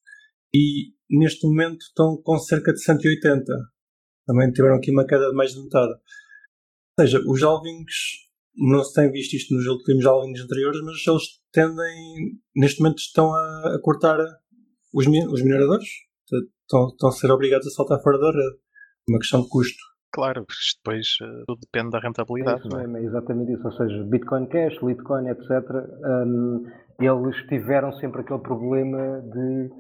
e 0.55 0.95
neste 1.11 1.47
momento 1.47 1.83
estão 1.83 2.21
com 2.23 2.39
cerca 2.39 2.73
de 2.73 2.83
180. 2.83 3.45
Também 4.27 4.51
tiveram 4.51 4.77
aqui 4.77 4.91
uma 4.91 5.07
queda 5.07 5.29
de 5.29 5.35
mais 5.35 5.53
de 5.53 5.63
metade. 5.63 5.93
Ou 6.99 7.05
seja, 7.05 7.21
os 7.27 7.43
alvings, 7.43 7.95
não 8.57 8.83
se 8.83 8.95
tem 8.95 9.11
visto 9.13 9.35
isto 9.35 9.55
nos 9.55 9.67
últimos 9.67 10.07
alvings 10.07 10.41
anteriores, 10.41 10.81
mas 10.83 11.07
eles 11.07 11.23
tendem, 11.53 12.41
neste 12.57 12.81
momento 12.81 12.99
estão 12.99 13.33
a, 13.33 13.75
a 13.75 13.81
cortar 13.83 14.19
os, 14.95 15.07
os 15.07 15.43
mineradores. 15.43 15.87
Estão, 16.67 16.89
estão 16.89 17.09
a 17.09 17.13
ser 17.13 17.31
obrigados 17.31 17.67
a 17.69 17.71
saltar 17.71 18.03
fora 18.03 18.19
da 18.19 18.27
rede. 18.27 18.59
Uma 19.09 19.19
questão 19.19 19.41
de 19.43 19.49
custo. 19.49 19.79
Claro, 20.13 20.45
depois 20.83 21.07
uh, 21.23 21.45
tudo 21.47 21.61
depende 21.61 21.91
da 21.91 22.01
rentabilidade. 22.01 22.63
É, 22.65 22.67
isso, 22.67 22.77
é? 22.77 23.01
é 23.01 23.05
exatamente 23.05 23.53
isso. 23.53 23.65
Ou 23.65 23.73
seja, 23.73 24.05
Bitcoin 24.05 24.47
Cash, 24.47 24.83
Litecoin, 24.83 25.29
etc. 25.29 25.51
Um, 26.05 26.65
eles 26.99 27.37
tiveram 27.49 27.93
sempre 27.93 28.23
aquele 28.23 28.41
problema 28.41 29.21
de 29.21 29.71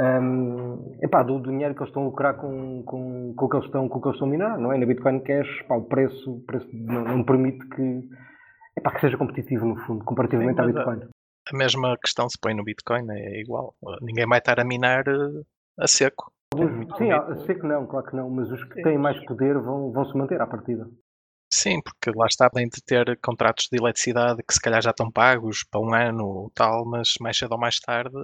um, 0.00 0.96
epá, 1.02 1.22
do, 1.22 1.38
do, 1.38 1.50
dinheiro 1.50 1.74
que 1.74 1.80
eles 1.80 1.90
estão 1.90 2.02
a 2.02 2.06
lucrar 2.06 2.36
com, 2.36 2.82
com, 2.82 3.32
com, 3.34 3.44
o 3.44 3.48
que 3.48 3.56
eles 3.56 3.66
estão, 3.66 3.88
com 3.88 3.98
o 3.98 4.02
que 4.02 4.08
eles 4.08 4.16
estão 4.16 4.28
a 4.28 4.30
minar, 4.30 4.58
não 4.58 4.72
é? 4.72 4.78
Na 4.78 4.86
Bitcoin 4.86 5.20
Cash, 5.20 5.62
pá, 5.68 5.76
o 5.76 5.84
preço, 5.84 6.32
o 6.32 6.40
preço 6.44 6.68
não, 6.72 7.04
não, 7.04 7.24
permite 7.24 7.64
que, 7.68 8.00
epá, 8.76 8.92
que 8.92 9.00
seja 9.00 9.16
competitivo, 9.16 9.64
no 9.64 9.76
fundo, 9.86 10.04
comparativamente 10.04 10.56
Sim, 10.56 10.62
à 10.62 10.66
Bitcoin. 10.66 10.98
A, 10.98 11.54
a, 11.54 11.56
mesma 11.56 11.96
questão 12.02 12.28
se 12.28 12.36
põe 12.40 12.54
no 12.54 12.64
Bitcoin, 12.64 13.06
é 13.10 13.40
igual. 13.40 13.74
Ninguém 14.02 14.26
vai 14.26 14.38
estar 14.38 14.58
a 14.58 14.64
minar 14.64 15.04
uh, 15.08 15.46
a 15.78 15.86
seco. 15.86 16.32
Sim, 16.56 17.44
sei 17.46 17.56
que 17.56 17.66
não, 17.66 17.86
claro 17.86 18.06
que 18.06 18.16
não, 18.16 18.30
mas 18.30 18.50
os 18.50 18.62
que 18.64 18.82
têm 18.82 18.96
mais 18.96 19.18
poder 19.24 19.58
vão, 19.58 19.90
vão 19.90 20.04
se 20.04 20.16
manter 20.16 20.40
à 20.40 20.46
partida. 20.46 20.88
Sim, 21.52 21.80
porque 21.82 22.16
lá 22.16 22.26
está 22.26 22.48
bem 22.52 22.68
de 22.68 22.82
ter 22.84 23.18
contratos 23.20 23.68
de 23.70 23.78
eletricidade 23.78 24.42
que 24.42 24.54
se 24.54 24.60
calhar 24.60 24.82
já 24.82 24.90
estão 24.90 25.10
pagos 25.10 25.64
para 25.64 25.80
um 25.80 25.94
ano 25.94 26.24
ou 26.24 26.50
tal, 26.54 26.84
mas 26.84 27.14
mais 27.20 27.36
cedo 27.36 27.52
ou 27.52 27.58
mais 27.58 27.78
tarde 27.80 28.16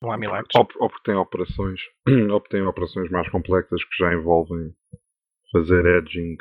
não 0.00 0.12
há 0.12 0.16
milagres. 0.16 0.54
Ou, 0.54 0.66
ou 0.78 0.88
porque 0.88 1.10
têm 1.10 1.14
operações, 1.14 1.80
ou 2.30 2.40
porque 2.40 2.56
têm 2.56 2.66
operações 2.66 3.10
mais 3.10 3.28
complexas 3.28 3.82
que 3.84 3.96
já 3.98 4.12
envolvem 4.12 4.72
fazer 5.52 5.84
edging 5.84 6.36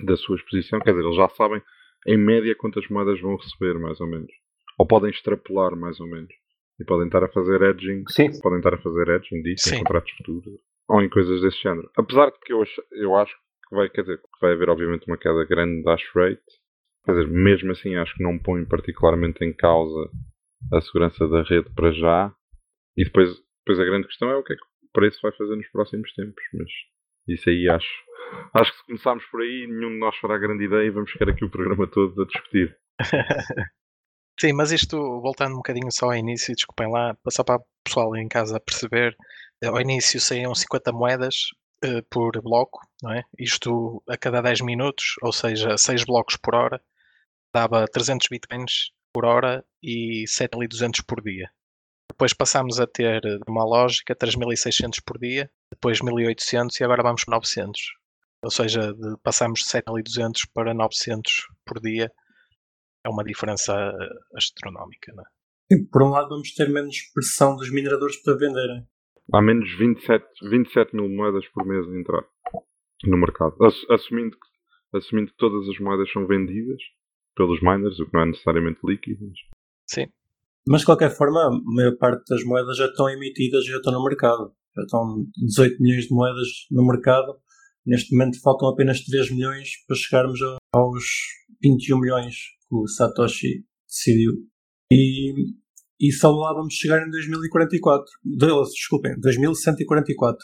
da 0.00 0.16
sua 0.16 0.36
exposição, 0.36 0.80
quer 0.80 0.92
dizer, 0.92 1.04
eles 1.04 1.16
já 1.16 1.28
sabem 1.30 1.62
em 2.06 2.16
média 2.16 2.54
quantas 2.56 2.86
moedas 2.88 3.20
vão 3.20 3.36
receber, 3.36 3.78
mais 3.78 4.00
ou 4.00 4.06
menos. 4.06 4.32
Ou 4.78 4.86
podem 4.86 5.10
extrapolar, 5.10 5.74
mais 5.76 5.98
ou 6.00 6.06
menos. 6.06 6.32
E 6.80 6.84
podem 6.84 7.06
estar 7.06 7.24
a 7.24 7.28
fazer 7.28 7.60
edging. 7.62 8.04
Sim. 8.08 8.40
Podem 8.40 8.58
estar 8.58 8.74
a 8.74 8.78
fazer 8.78 9.08
edging 9.08 9.42
disso, 9.42 9.74
em 9.74 9.78
contratos 9.78 10.12
futuros 10.12 10.60
ou 10.88 11.02
em 11.02 11.08
coisas 11.08 11.40
desse 11.42 11.60
género. 11.62 11.90
Apesar 11.96 12.30
de 12.30 12.38
que 12.40 12.52
eu 12.52 12.62
acho, 12.62 12.82
eu 12.92 13.14
acho 13.14 13.34
que 13.68 13.76
vai, 13.76 13.88
quer 13.90 14.02
dizer, 14.02 14.18
que 14.18 14.40
vai 14.40 14.52
haver 14.52 14.70
obviamente 14.70 15.06
uma 15.06 15.18
queda 15.18 15.44
grande 15.44 15.82
da 15.82 15.92
hash 15.92 16.08
rate, 16.14 16.42
quer 17.04 17.12
dizer, 17.12 17.28
mesmo 17.28 17.72
assim 17.72 17.94
acho 17.96 18.14
que 18.14 18.22
não 18.22 18.38
põe 18.38 18.64
particularmente 18.64 19.44
em 19.44 19.52
causa 19.52 20.10
a 20.72 20.80
segurança 20.80 21.28
da 21.28 21.42
rede 21.42 21.68
para 21.74 21.92
já. 21.92 22.34
E 22.96 23.04
depois, 23.04 23.28
depois 23.64 23.78
a 23.78 23.84
grande 23.84 24.06
questão 24.08 24.30
é 24.30 24.36
o 24.36 24.42
que 24.42 24.54
é 24.54 24.56
que 24.56 24.62
o 24.62 24.92
preço 24.92 25.20
vai 25.22 25.32
fazer 25.32 25.54
nos 25.54 25.68
próximos 25.68 26.12
tempos. 26.14 26.42
Mas 26.54 26.70
isso 27.28 27.50
aí 27.50 27.68
acho. 27.68 28.08
Acho 28.54 28.72
que 28.72 28.78
se 28.78 28.86
começarmos 28.86 29.24
por 29.26 29.42
aí, 29.42 29.66
nenhum 29.66 29.90
de 29.90 29.98
nós 29.98 30.16
fará 30.16 30.38
grande 30.38 30.64
ideia 30.64 30.86
e 30.86 30.90
vamos 30.90 31.10
ficar 31.10 31.28
aqui 31.28 31.44
o 31.44 31.50
programa 31.50 31.86
todo 31.86 32.22
a 32.22 32.26
discutir. 32.26 32.76
Sim, 34.40 34.52
mas 34.52 34.70
isto, 34.70 34.96
voltando 35.20 35.54
um 35.54 35.56
bocadinho 35.56 35.90
só 35.90 36.06
ao 36.06 36.14
início, 36.14 36.54
desculpem 36.54 36.90
lá, 36.90 37.16
só 37.28 37.42
para 37.42 37.56
o 37.56 37.66
pessoal 37.82 38.16
em 38.16 38.28
casa 38.28 38.60
perceber, 38.60 39.16
ao 39.64 39.80
início 39.80 40.20
saíam 40.20 40.54
50 40.54 40.92
moedas 40.92 41.34
uh, 41.84 42.02
por 42.08 42.40
bloco, 42.40 42.80
não 43.02 43.12
é? 43.12 43.24
Isto 43.38 44.02
a 44.08 44.16
cada 44.16 44.40
10 44.40 44.60
minutos, 44.60 45.16
ou 45.22 45.32
seja, 45.32 45.76
6 45.76 46.04
blocos 46.04 46.36
por 46.36 46.54
hora, 46.54 46.80
dava 47.52 47.86
300 47.86 48.28
bitcoins 48.30 48.92
por 49.12 49.24
hora 49.24 49.64
e 49.82 50.24
7.200 50.28 51.02
por 51.04 51.20
dia. 51.20 51.50
Depois 52.08 52.32
passámos 52.32 52.80
a 52.80 52.86
ter, 52.86 53.22
uma 53.48 53.64
lógica, 53.64 54.14
3.600 54.14 55.02
por 55.04 55.18
dia, 55.18 55.50
depois 55.70 56.00
1.800 56.00 56.80
e 56.80 56.84
agora 56.84 57.02
vamos 57.02 57.24
para 57.24 57.34
900. 57.36 57.80
Ou 58.42 58.50
seja, 58.50 58.92
de, 58.94 59.16
passamos 59.22 59.60
de 59.60 59.66
7.200 59.66 60.48
para 60.54 60.72
900 60.72 61.48
por 61.64 61.80
dia. 61.80 62.10
É 63.08 63.10
uma 63.10 63.24
diferença 63.24 63.72
eh, 63.72 64.36
astronómica, 64.36 65.12
não 65.14 65.22
é? 65.22 65.26
Sim, 65.72 65.86
por 65.90 66.02
um 66.02 66.10
lado 66.10 66.28
vamos 66.28 66.52
ter 66.52 66.68
menos 66.68 66.96
pressão 67.14 67.56
dos 67.56 67.72
mineradores 67.72 68.22
para 68.22 68.36
venderem. 68.36 68.86
Há 69.32 69.40
menos 69.40 69.70
27, 69.78 70.24
27 70.48 70.94
mil 70.94 71.08
moedas 71.08 71.46
por 71.48 71.66
mês 71.66 71.86
a 71.86 71.98
entrar. 71.98 72.22
no 73.04 73.16
mercado. 73.16 73.56
Assumindo 73.90 74.36
que, 74.36 74.98
assumindo 74.98 75.30
que 75.30 75.36
todas 75.36 75.68
as 75.68 75.78
moedas 75.78 76.10
são 76.12 76.26
vendidas 76.26 76.80
pelos 77.34 77.60
miners, 77.62 77.98
o 77.98 78.06
que 78.06 78.12
não 78.12 78.22
é 78.22 78.26
necessariamente 78.26 78.80
líquido. 78.84 79.30
Sim. 79.86 80.06
Mas 80.66 80.80
de 80.80 80.86
qualquer 80.86 81.10
forma, 81.10 81.46
a 81.46 81.50
maior 81.50 81.96
parte 81.96 82.24
das 82.28 82.44
moedas 82.44 82.76
já 82.76 82.86
estão 82.86 83.08
emitidas 83.08 83.64
e 83.64 83.68
já 83.68 83.76
estão 83.76 83.92
no 83.92 84.04
mercado. 84.04 84.52
Já 84.76 84.82
estão 84.82 85.24
18 85.46 85.80
milhões 85.80 86.04
de 86.04 86.14
moedas 86.14 86.48
no 86.70 86.86
mercado. 86.86 87.38
Neste 87.86 88.14
momento 88.14 88.40
faltam 88.42 88.68
apenas 88.68 89.02
3 89.04 89.30
milhões 89.30 89.70
para 89.86 89.96
chegarmos 89.96 90.40
aos 90.72 91.04
21 91.62 92.00
milhões 92.00 92.34
que 92.68 92.74
o 92.74 92.86
Satoshi 92.86 93.64
decidiu. 93.86 94.32
E, 94.90 95.32
e 96.00 96.12
só 96.12 96.30
lá 96.30 96.52
vamos 96.52 96.74
chegar 96.74 97.06
em 97.06 97.10
2044. 97.10 98.04
Desculpem, 98.72 99.18
2144. 99.20 100.38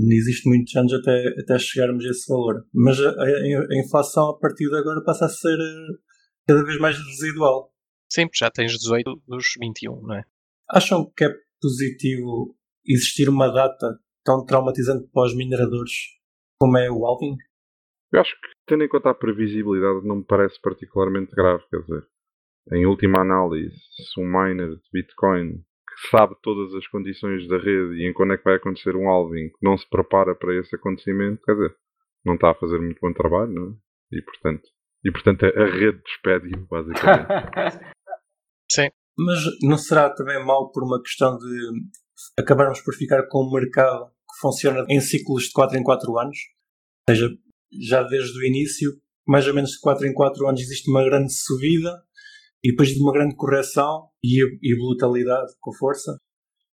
Existe 0.00 0.48
muitos 0.48 0.74
anos 0.74 0.92
até, 0.92 1.28
até 1.38 1.58
chegarmos 1.58 2.04
a 2.04 2.08
esse 2.08 2.28
valor. 2.28 2.66
Mas 2.72 3.00
a, 3.00 3.10
a, 3.10 3.78
inflação 3.78 4.30
a 4.30 4.38
partir 4.38 4.68
de 4.68 4.76
agora 4.76 5.02
passa 5.04 5.26
a 5.26 5.28
ser 5.28 5.56
eh, 5.56 5.98
cada 6.46 6.64
vez 6.64 6.78
mais 6.78 6.96
residual. 6.96 7.72
Sim, 8.10 8.28
já 8.34 8.50
tens 8.50 8.76
18 8.78 9.22
dos 9.26 9.46
21, 9.60 10.02
não 10.02 10.16
é? 10.16 10.24
Acham 10.68 11.10
que 11.16 11.24
é 11.24 11.34
positivo 11.60 12.56
existir 12.84 13.28
uma 13.28 13.48
data 13.48 13.98
tão 14.24 14.44
traumatizante 14.44 15.08
para 15.12 15.26
os 15.26 15.36
mineradores 15.36 15.92
como 16.58 16.78
é 16.78 16.90
o 16.90 17.06
Alvin? 17.06 17.36
Eu 18.14 18.20
acho 18.20 18.30
que, 18.40 18.48
tendo 18.68 18.84
em 18.84 18.88
conta 18.88 19.10
a 19.10 19.14
previsibilidade, 19.14 20.06
não 20.06 20.18
me 20.18 20.24
parece 20.24 20.60
particularmente 20.60 21.34
grave. 21.34 21.64
Quer 21.68 21.80
dizer, 21.80 22.06
em 22.70 22.86
última 22.86 23.20
análise, 23.20 23.74
se 23.74 24.20
um 24.20 24.24
miner 24.24 24.70
de 24.70 24.88
Bitcoin 24.92 25.54
que 25.58 26.08
sabe 26.10 26.36
todas 26.40 26.72
as 26.74 26.86
condições 26.86 27.48
da 27.48 27.58
rede 27.58 27.96
e 27.96 28.08
em 28.08 28.12
quando 28.12 28.34
é 28.34 28.38
que 28.38 28.44
vai 28.44 28.54
acontecer 28.54 28.94
um 28.94 29.08
Alvin 29.08 29.48
que 29.48 29.58
não 29.62 29.76
se 29.76 29.88
prepara 29.88 30.32
para 30.32 30.54
esse 30.54 30.76
acontecimento, 30.76 31.42
quer 31.42 31.54
dizer, 31.54 31.76
não 32.24 32.34
está 32.34 32.52
a 32.52 32.54
fazer 32.54 32.78
muito 32.78 33.00
bom 33.00 33.12
trabalho, 33.12 33.52
não 33.52 33.70
é? 33.70 34.16
E 34.16 34.22
portanto, 34.22 34.62
e 35.04 35.10
portanto 35.10 35.46
a 35.46 35.64
rede 35.66 36.00
despede-o, 36.04 36.66
basicamente. 36.66 37.26
Sim. 38.70 38.90
Mas 39.18 39.38
não 39.62 39.76
será 39.76 40.10
também 40.10 40.44
mal 40.44 40.70
por 40.70 40.84
uma 40.84 41.02
questão 41.02 41.36
de 41.36 41.70
acabarmos 42.38 42.80
por 42.80 42.94
ficar 42.94 43.26
com 43.28 43.44
um 43.44 43.52
mercado 43.52 44.06
que 44.06 44.40
funciona 44.40 44.84
em 44.88 45.00
ciclos 45.00 45.44
de 45.44 45.52
4 45.52 45.78
em 45.78 45.82
4 45.82 46.18
anos? 46.18 46.38
Ou 47.08 47.14
seja, 47.14 47.28
já 47.80 48.02
desde 48.02 48.38
o 48.38 48.44
início, 48.44 48.90
mais 49.26 49.46
ou 49.46 49.54
menos 49.54 49.70
de 49.70 49.80
4 49.80 50.06
em 50.06 50.14
4 50.14 50.46
anos 50.46 50.60
existe 50.60 50.90
uma 50.90 51.04
grande 51.04 51.32
subida 51.32 52.02
e 52.62 52.70
depois 52.70 52.90
de 52.90 53.00
uma 53.00 53.12
grande 53.12 53.36
correção 53.36 54.08
e, 54.22 54.42
e 54.62 54.76
brutalidade 54.76 55.52
com 55.60 55.72
força? 55.74 56.18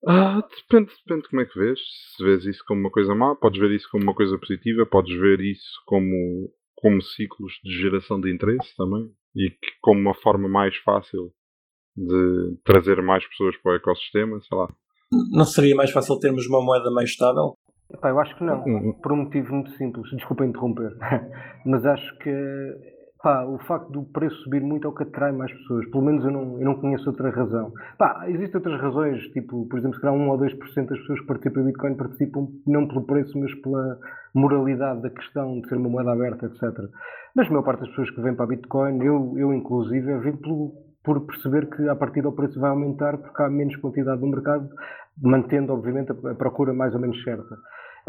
Ah, 0.08 0.42
depende, 0.42 0.92
depende 1.06 1.24
de 1.24 1.30
como 1.30 1.42
é 1.42 1.46
que 1.46 1.60
vês. 1.60 1.80
Se 2.16 2.24
vês 2.24 2.46
isso 2.46 2.64
como 2.68 2.82
uma 2.82 2.92
coisa 2.92 3.14
má, 3.14 3.36
podes 3.36 3.60
ver 3.60 3.72
isso 3.72 3.88
como 3.92 4.04
uma 4.04 4.16
coisa 4.16 4.38
positiva, 4.38 4.86
podes 4.86 5.16
ver 5.20 5.40
isso 5.42 5.82
como, 5.86 6.52
como 6.76 7.02
ciclos 7.02 7.54
de 7.64 7.72
geração 7.80 8.20
de 8.20 8.34
interesse 8.34 8.76
também 8.76 9.12
e 9.36 9.50
que, 9.50 9.72
como 9.82 10.00
uma 10.00 10.14
forma 10.14 10.48
mais 10.48 10.76
fácil 10.78 11.32
de 11.96 12.58
trazer 12.64 13.02
mais 13.02 13.28
pessoas 13.28 13.56
para 13.58 13.74
o 13.74 13.76
ecossistema, 13.76 14.40
sei 14.42 14.58
lá. 14.58 14.74
Não 15.32 15.46
seria 15.46 15.76
mais 15.76 15.92
fácil 15.92 16.18
termos 16.20 16.48
uma 16.48 16.64
moeda 16.64 16.90
mais 16.90 17.10
estável? 17.10 17.56
Epá, 17.94 18.10
eu 18.10 18.20
acho 18.20 18.36
que 18.38 18.44
não, 18.44 18.64
uhum. 18.64 18.94
por 18.94 19.12
um 19.12 19.18
motivo 19.18 19.54
muito 19.54 19.72
simples. 19.72 20.10
Desculpa 20.12 20.46
interromper, 20.46 20.96
mas 21.66 21.86
acho 21.86 22.18
que 22.20 22.92
pá, 23.22 23.44
o 23.46 23.58
facto 23.60 23.92
do 23.92 24.04
preço 24.04 24.36
subir 24.44 24.62
muito 24.62 24.88
é 24.88 24.90
o 24.90 24.94
que 24.94 25.04
atrai 25.04 25.32
mais 25.32 25.52
pessoas. 25.52 25.86
Pelo 25.90 26.04
menos 26.04 26.24
eu 26.26 26.32
não, 26.32 26.60
eu 26.60 26.66
não 26.66 26.76
conheço 26.76 27.10
outra 27.10 27.30
razão. 27.30 27.72
Pá, 27.98 28.26
existem 28.28 28.58
outras 28.58 28.82
razões, 28.82 29.22
tipo, 29.32 29.68
por 29.68 29.80
exemplo, 29.80 29.96
se 29.96 30.02
calhar 30.02 30.16
1 30.16 30.30
ou 30.30 30.38
2% 30.38 30.86
das 30.88 31.00
pessoas 31.00 31.20
que 31.20 31.28
participam 31.28 31.62
em 31.62 31.66
Bitcoin 31.66 31.96
participam 31.96 32.48
não 32.66 32.88
pelo 32.88 33.06
preço, 33.06 33.38
mas 33.40 33.54
pela 33.62 34.00
moralidade 34.34 35.02
da 35.02 35.10
questão 35.10 35.60
de 35.60 35.68
ser 35.68 35.76
uma 35.78 35.90
moeda 35.90 36.12
aberta, 36.12 36.46
etc. 36.46 36.62
Mas 37.36 37.48
a 37.48 37.50
maior 37.50 37.64
parte 37.64 37.82
das 37.82 37.90
pessoas 37.90 38.10
que 38.12 38.22
vêm 38.22 38.36
para 38.36 38.46
a 38.46 38.50
Bitcoin, 38.50 39.04
eu, 39.04 39.34
eu 39.38 39.54
inclusive, 39.54 40.18
vêm 40.20 40.36
pelo 40.38 40.91
por 41.04 41.26
perceber 41.26 41.70
que 41.70 41.88
a 41.90 41.96
partir 41.96 42.22
do 42.22 42.32
preço 42.32 42.60
vai 42.60 42.70
aumentar 42.70 43.18
porque 43.18 43.42
há 43.42 43.50
menos 43.50 43.76
quantidade 43.78 44.22
no 44.22 44.30
mercado, 44.30 44.70
mantendo 45.22 45.74
obviamente 45.74 46.12
a 46.12 46.36
procura 46.36 46.74
mais 46.74 46.94
ou 46.94 47.00
menos 47.00 47.22
certa. 47.24 47.58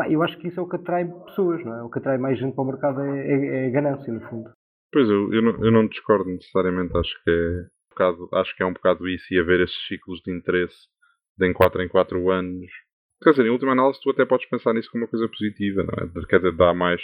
eu 0.09 0.22
acho 0.22 0.38
que 0.38 0.48
isso 0.48 0.61
é 0.61 0.62
o 0.62 0.68
que 0.68 0.76
atrai 0.76 1.07
pessoas, 1.26 1.64
não 1.64 1.74
é? 1.74 1.83
O 1.83 1.90
que 1.90 1.98
atrai 1.98 2.18
mais 2.18 2.38
gente 2.38 2.55
para 2.55 2.64
o 2.64 2.66
mercado 2.66 3.00
é, 3.00 3.26
é, 3.26 3.66
é 3.66 3.70
ganância, 3.70 4.12
no 4.12 4.20
fundo. 4.28 4.50
Pois, 4.92 5.09
eu, 5.09 5.33
eu, 5.33 5.42
não, 5.42 5.64
eu 5.64 5.72
não 5.72 5.87
discordo 5.87 6.28
necessariamente, 6.31 6.96
acho 6.96 7.24
que, 7.24 7.31
é 7.31 7.62
um 7.62 7.88
bocado, 7.90 8.28
acho 8.35 8.57
que 8.57 8.62
é 8.62 8.66
um 8.66 8.72
bocado 8.74 9.09
isso 9.09 9.33
e 9.33 9.40
haver 9.40 9.61
esses 9.61 9.87
ciclos 9.88 10.20
de 10.20 10.31
interesse 10.31 10.76
de 11.38 11.48
em 11.48 11.52
4 11.52 11.83
em 11.83 11.88
4 11.88 12.31
anos 12.31 12.70
Quer 13.23 13.31
dizer, 13.31 13.47
em 13.47 13.51
última 13.51 13.73
análise, 13.73 14.01
tu 14.03 14.11
até 14.11 14.25
podes 14.25 14.49
pensar 14.49 14.75
nisso 14.75 14.91
como 14.91 15.05
uma 15.05 15.11
coisa 15.11 15.29
positiva, 15.29 15.85
não 15.85 16.23
é? 16.23 16.27
Quer 16.27 16.39
dizer, 16.39 16.53
dá 16.57 16.75
mais, 16.75 17.01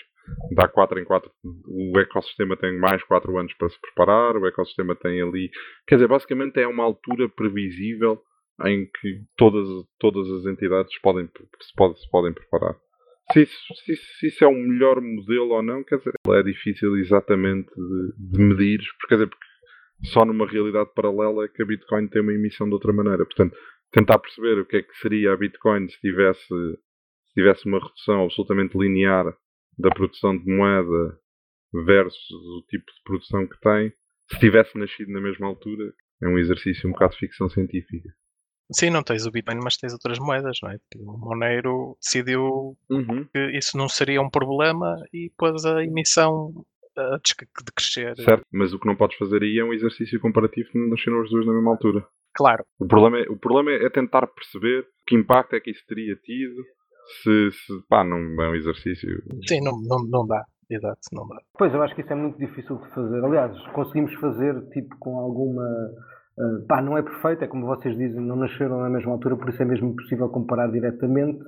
dá 0.53 0.67
4 0.67 0.99
em 0.99 1.05
4, 1.05 1.31
o 1.67 1.99
ecossistema 1.99 2.57
tem 2.57 2.77
mais 2.79 3.03
4 3.05 3.39
anos 3.39 3.55
para 3.55 3.69
se 3.69 3.81
preparar, 3.81 4.37
o 4.37 4.47
ecossistema 4.47 4.97
tem 4.97 5.23
ali. 5.23 5.51
Quer 5.87 5.97
dizer, 5.97 6.09
basicamente 6.09 6.59
é 6.61 6.67
uma 6.67 6.85
altura 6.85 7.29
previsível 7.29 8.21
em 8.67 8.87
que 8.87 9.21
todas, 9.37 9.69
todas 9.99 10.29
as 10.29 10.47
entidades 10.47 10.99
podem, 11.01 11.29
se, 11.61 11.75
pode, 11.77 12.01
se 12.01 12.11
podem 12.11 12.33
preparar. 12.33 12.75
Se 13.33 13.43
isso, 13.43 13.75
se, 13.85 13.97
se 13.97 14.27
isso 14.29 14.45
é 14.45 14.49
o 14.49 14.55
melhor 14.55 15.01
modelo 15.01 15.51
ou 15.51 15.63
não, 15.63 15.85
quer 15.85 15.99
dizer, 15.99 16.15
é 16.27 16.43
difícil 16.43 16.97
exatamente 16.97 17.69
de, 17.69 18.33
de 18.33 18.43
medir, 18.43 18.81
porque, 18.99 19.09
quer 19.09 19.15
dizer, 19.17 19.29
porque 19.29 19.49
só 20.05 20.25
numa 20.25 20.47
realidade 20.47 20.91
paralela 20.95 21.45
é 21.45 21.49
que 21.49 21.63
a 21.63 21.67
Bitcoin 21.67 22.09
tem 22.09 22.23
uma 22.23 22.33
emissão 22.33 22.67
de 22.67 22.75
outra 22.75 22.93
maneira. 22.93 23.25
Portanto, 23.25 23.57
tentar 23.93 24.19
perceber 24.19 24.61
o 24.61 24.67
que 24.67 24.77
é 24.79 24.83
que 24.83 24.95
seria 24.99 25.33
a 25.33 25.37
Bitcoin 25.37 25.89
se 25.89 25.99
tivesse, 26.01 26.47
se 26.47 27.35
tivesse 27.35 27.67
uma 27.67 27.79
redução 27.79 28.25
absolutamente 28.25 28.77
linear 28.77 29.25
da 29.79 29.91
produção 29.91 30.37
de 30.37 30.45
moeda 30.45 31.19
versus 31.73 32.31
o 32.31 32.65
tipo 32.69 32.85
de 32.87 33.03
produção 33.05 33.47
que 33.47 33.59
tem, 33.61 33.93
se 34.31 34.39
tivesse 34.39 34.77
nascido 34.79 35.13
na 35.13 35.21
mesma 35.21 35.47
altura, 35.47 35.93
é 36.23 36.29
um 36.29 36.39
exercício 36.39 36.89
um 36.89 36.93
bocado 36.93 37.13
de 37.13 37.19
ficção 37.19 37.49
científica. 37.49 38.09
Sim, 38.71 38.91
não 38.91 39.03
tens 39.03 39.25
o 39.25 39.31
Bitcoin, 39.31 39.61
mas 39.63 39.79
tens 39.79 39.95
outras 39.95 40.19
moedas, 40.19 40.59
não 40.63 40.71
é? 40.71 40.77
O 40.97 41.17
Monero 41.17 41.97
decidiu 42.03 42.77
uhum. 42.91 43.25
que 43.33 43.57
isso 43.57 43.79
não 43.79 43.89
seria 43.89 44.21
um 44.21 44.29
problema 44.29 44.95
e 45.13 45.33
pôs 45.39 45.65
a 45.65 45.83
emissão 45.83 46.53
a 46.99 47.17
de 47.17 47.35
crescer. 47.75 48.15
Certo, 48.17 48.45
mas 48.53 48.75
o 48.75 48.79
que 48.79 48.87
não 48.87 48.97
podes 48.97 49.17
fazer 49.17 49.43
aí 49.43 49.59
é 49.59 49.65
um 49.65 49.73
exercício 49.73 50.21
comparativo 50.21 50.69
que 50.71 50.79
nasceram 50.79 51.23
os 51.23 51.31
dois 51.31 51.47
na 51.47 51.55
mesma 51.55 51.71
altura. 51.71 52.07
Claro. 52.39 52.65
O 52.79 52.87
problema, 52.87 53.19
é, 53.19 53.23
o 53.29 53.37
problema 53.37 53.73
é 53.73 53.91
tentar 53.91 54.25
perceber 54.29 54.87
que 55.05 55.17
impacto 55.17 55.57
é 55.57 55.61
que 55.61 55.73
isso 55.73 55.85
teria 55.89 56.15
tido 56.15 56.63
se, 57.21 57.51
se 57.51 57.83
pá, 57.89 58.05
não 58.05 58.17
é 58.17 58.51
um 58.51 58.55
exercício. 58.55 59.11
Sim, 59.49 59.61
não, 59.61 59.73
não, 59.83 59.99
não 60.09 60.25
dá. 60.25 60.45
Exato, 60.71 61.01
não 61.13 61.27
dá. 61.27 61.41
Pois, 61.59 61.75
eu 61.75 61.83
acho 61.83 61.97
que 61.97 62.03
isso 62.03 62.13
é 62.13 62.15
muito 62.15 62.39
difícil 62.39 62.77
de 62.77 62.95
fazer. 62.95 63.25
Aliás, 63.25 63.59
conseguimos 63.73 64.15
fazer 64.21 64.55
tipo 64.69 64.97
com 65.01 65.19
alguma. 65.19 65.65
Uh, 66.39 66.65
pá, 66.69 66.81
não 66.81 66.97
é 66.97 67.03
perfeito, 67.03 67.43
é 67.43 67.49
como 67.49 67.67
vocês 67.67 67.97
dizem, 67.97 68.21
não 68.21 68.37
nasceram 68.37 68.79
na 68.79 68.89
mesma 68.89 69.11
altura, 69.11 69.37
por 69.37 69.49
isso 69.49 69.61
é 69.61 69.65
mesmo 69.65 69.97
possível 69.97 70.29
comparar 70.29 70.71
diretamente. 70.71 71.41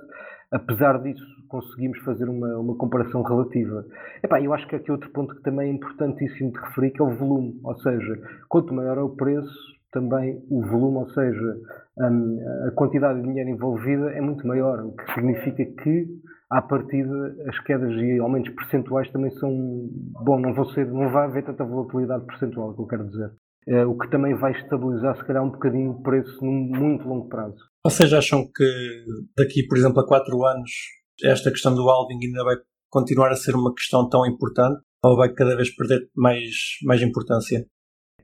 Apesar 0.50 1.00
disso, 1.00 1.24
conseguimos 1.46 2.00
fazer 2.00 2.28
uma, 2.28 2.58
uma 2.58 2.76
comparação 2.76 3.22
relativa. 3.22 3.84
Epá, 4.24 4.40
eu 4.40 4.52
acho 4.52 4.66
que 4.66 4.74
aqui 4.74 4.90
outro 4.90 5.08
ponto 5.10 5.36
que 5.36 5.42
também 5.42 5.70
é 5.70 5.72
importantíssimo 5.72 6.50
de 6.50 6.58
referir, 6.58 6.90
que 6.90 7.00
é 7.00 7.04
o 7.04 7.16
volume. 7.16 7.60
Ou 7.62 7.78
seja, 7.78 8.20
quanto 8.48 8.74
maior 8.74 8.98
é 8.98 9.02
o 9.02 9.14
preço, 9.14 9.79
também 9.90 10.40
o 10.50 10.62
volume, 10.66 10.98
ou 10.98 11.08
seja, 11.10 11.56
um, 11.98 12.68
a 12.68 12.70
quantidade 12.72 13.20
de 13.20 13.26
dinheiro 13.26 13.50
envolvida 13.50 14.10
é 14.10 14.20
muito 14.20 14.46
maior, 14.46 14.84
o 14.84 14.92
que 14.92 15.14
significa 15.14 15.64
que, 15.82 16.06
à 16.50 16.62
partida, 16.62 17.36
as 17.48 17.58
quedas 17.60 17.92
e 17.92 18.18
aumentos 18.18 18.54
percentuais 18.54 19.10
também 19.10 19.30
são. 19.32 19.50
Bom, 20.24 20.40
não, 20.40 20.54
vão 20.54 20.64
ser, 20.66 20.86
não 20.86 21.10
vai 21.10 21.26
haver 21.26 21.44
tanta 21.44 21.64
volatilidade 21.64 22.24
percentual, 22.26 22.68
é 22.68 22.72
o 22.72 22.74
que 22.74 22.82
eu 22.82 22.86
quero 22.86 23.08
dizer. 23.08 23.30
É, 23.68 23.84
o 23.84 23.96
que 23.96 24.10
também 24.10 24.34
vai 24.34 24.52
estabilizar, 24.52 25.16
se 25.16 25.24
calhar, 25.24 25.44
um 25.44 25.50
bocadinho 25.50 25.90
o 25.90 26.02
preço 26.02 26.44
num 26.44 26.70
muito 26.76 27.06
longo 27.06 27.28
prazo. 27.28 27.58
Vocês 27.84 28.12
acham 28.12 28.44
que 28.44 29.04
daqui, 29.36 29.66
por 29.66 29.76
exemplo, 29.76 30.00
a 30.00 30.06
4 30.06 30.44
anos, 30.44 30.70
esta 31.22 31.50
questão 31.50 31.74
do 31.74 31.88
halving 31.88 32.18
ainda 32.24 32.42
vai 32.42 32.56
continuar 32.90 33.30
a 33.30 33.36
ser 33.36 33.54
uma 33.54 33.72
questão 33.74 34.08
tão 34.08 34.26
importante? 34.26 34.80
Ou 35.04 35.16
vai 35.16 35.32
cada 35.32 35.56
vez 35.56 35.74
perder 35.74 36.08
mais, 36.14 36.78
mais 36.84 37.02
importância? 37.02 37.64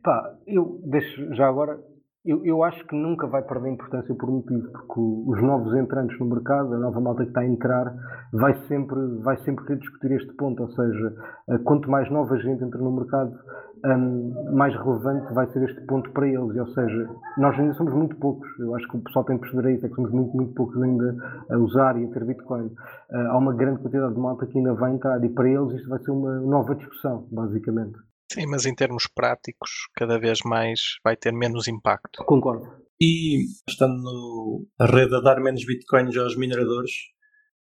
Pá, 0.06 0.36
eu 0.46 0.80
deixo 0.84 1.34
já 1.34 1.48
agora, 1.48 1.80
eu, 2.24 2.40
eu 2.46 2.62
acho 2.62 2.86
que 2.86 2.94
nunca 2.94 3.26
vai 3.26 3.42
perder 3.42 3.70
importância 3.70 4.14
por 4.14 4.30
um 4.30 4.34
motivo, 4.34 4.70
porque 4.70 5.00
os 5.00 5.42
novos 5.42 5.74
entrantes 5.74 6.16
no 6.20 6.26
mercado, 6.26 6.74
a 6.74 6.78
nova 6.78 7.00
malta 7.00 7.24
que 7.24 7.30
está 7.30 7.40
a 7.40 7.44
entrar, 7.44 7.92
vai 8.32 8.54
sempre, 8.68 9.00
vai 9.24 9.36
sempre 9.38 9.64
querer 9.64 9.80
discutir 9.80 10.12
este 10.12 10.32
ponto, 10.34 10.62
ou 10.62 10.70
seja, 10.70 11.12
eh, 11.48 11.58
quanto 11.64 11.90
mais 11.90 12.08
nova 12.08 12.38
gente 12.38 12.62
entra 12.62 12.78
no 12.78 12.92
mercado, 12.92 13.36
um, 13.84 14.54
mais 14.54 14.72
relevante 14.76 15.34
vai 15.34 15.50
ser 15.50 15.68
este 15.68 15.84
ponto 15.86 16.08
para 16.12 16.28
eles, 16.28 16.56
ou 16.56 16.68
seja, 16.68 17.10
nós 17.36 17.58
ainda 17.58 17.74
somos 17.74 17.92
muito 17.92 18.14
poucos, 18.18 18.48
eu 18.60 18.76
acho 18.76 18.86
que 18.86 18.98
o 18.98 19.00
pessoal 19.02 19.24
tem 19.24 19.36
que 19.36 19.42
perceber 19.42 19.74
isso, 19.74 19.86
é 19.86 19.88
que 19.88 19.94
somos 19.96 20.12
muito, 20.12 20.36
muito 20.36 20.54
poucos 20.54 20.80
ainda 20.80 21.16
a 21.50 21.58
usar 21.58 22.00
e 22.00 22.04
a 22.04 22.12
ter 22.12 22.24
Bitcoin. 22.24 22.66
Uh, 22.66 23.26
há 23.28 23.38
uma 23.38 23.54
grande 23.54 23.82
quantidade 23.82 24.14
de 24.14 24.20
malta 24.20 24.46
que 24.46 24.56
ainda 24.56 24.72
vai 24.74 24.92
entrar 24.92 25.24
e 25.24 25.28
para 25.30 25.50
eles 25.50 25.72
isto 25.72 25.88
vai 25.88 25.98
ser 25.98 26.12
uma 26.12 26.38
nova 26.42 26.76
discussão, 26.76 27.26
basicamente. 27.32 27.98
Sim, 28.32 28.46
mas 28.46 28.66
em 28.66 28.74
termos 28.74 29.06
práticos, 29.06 29.70
cada 29.94 30.18
vez 30.18 30.40
mais 30.44 30.80
vai 31.04 31.16
ter 31.16 31.32
menos 31.32 31.68
impacto. 31.68 32.24
Concordo. 32.24 32.84
E 33.00 33.44
estando 33.68 34.66
a 34.78 34.86
rede 34.86 35.14
a 35.14 35.20
dar 35.20 35.40
menos 35.40 35.64
bitcoins 35.64 36.16
aos 36.16 36.36
mineradores, 36.36 36.90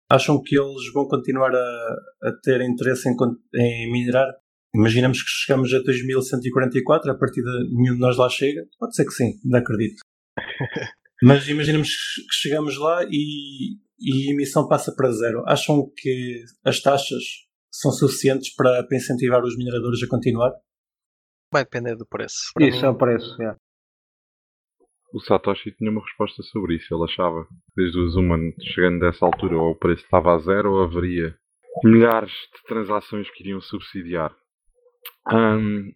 acham 0.10 0.42
que 0.42 0.58
eles 0.58 0.92
vão 0.94 1.08
continuar 1.08 1.54
a, 1.54 1.96
a 2.24 2.32
ter 2.44 2.62
interesse 2.62 3.10
em, 3.10 3.16
em 3.56 3.92
minerar? 3.92 4.28
Imaginamos 4.74 5.22
que 5.22 5.30
chegamos 5.30 5.74
a 5.74 5.80
2144, 5.80 7.12
a 7.12 7.18
partir 7.18 7.42
de 7.42 7.76
nenhum 7.76 7.96
de 7.96 8.00
nós 8.00 8.18
lá 8.18 8.30
chega. 8.30 8.66
Pode 8.80 8.96
ser 8.96 9.06
que 9.06 9.12
sim, 9.12 9.40
não 9.44 9.60
acredito. 9.60 10.02
Mas 11.24 11.48
imaginamos 11.48 11.90
que 11.90 12.36
chegamos 12.36 12.78
lá 12.78 13.04
e, 13.10 13.78
e 14.00 14.30
a 14.30 14.34
emissão 14.34 14.68
passa 14.68 14.94
para 14.94 15.12
zero. 15.12 15.44
Acham 15.48 15.90
que 15.96 16.44
as 16.64 16.82
taxas 16.82 17.24
são 17.80 17.92
suficientes 17.92 18.54
para, 18.56 18.84
para 18.88 18.98
incentivar 18.98 19.44
os 19.44 19.58
mineradores 19.58 20.02
a 20.04 20.08
continuar? 20.08 20.52
Vai 21.52 21.64
depender 21.64 21.96
do 21.96 22.06
preço. 22.06 22.52
Para 22.54 22.68
Isso 22.68 22.82
mim... 22.82 22.86
é 22.86 22.90
o 22.90 22.98
preço, 22.98 23.42
é. 23.42 23.56
O 25.14 25.20
Satoshi 25.22 25.72
tinha 25.72 25.92
uma 25.92 26.02
resposta 26.02 26.44
sobre 26.44 26.76
isso. 26.76 26.94
Ele 26.94 27.06
achava 27.06 27.46
que 27.46 27.54
desde 27.76 27.98
o 28.00 28.10
Zuman, 28.10 28.52
chegando 28.74 29.00
dessa 29.00 29.26
altura, 29.26 29.58
ou 29.58 29.72
o 29.72 29.76
preço 29.76 30.04
estava 30.04 30.36
a 30.36 30.40
zero 30.40 30.74
ou 30.74 30.84
haveria 30.84 31.38
milhares 31.84 32.32
de 32.32 32.64
transações 32.68 33.30
que 33.32 33.44
iriam 33.44 33.62
subsidiar. 33.62 34.36
Hum, 35.32 35.94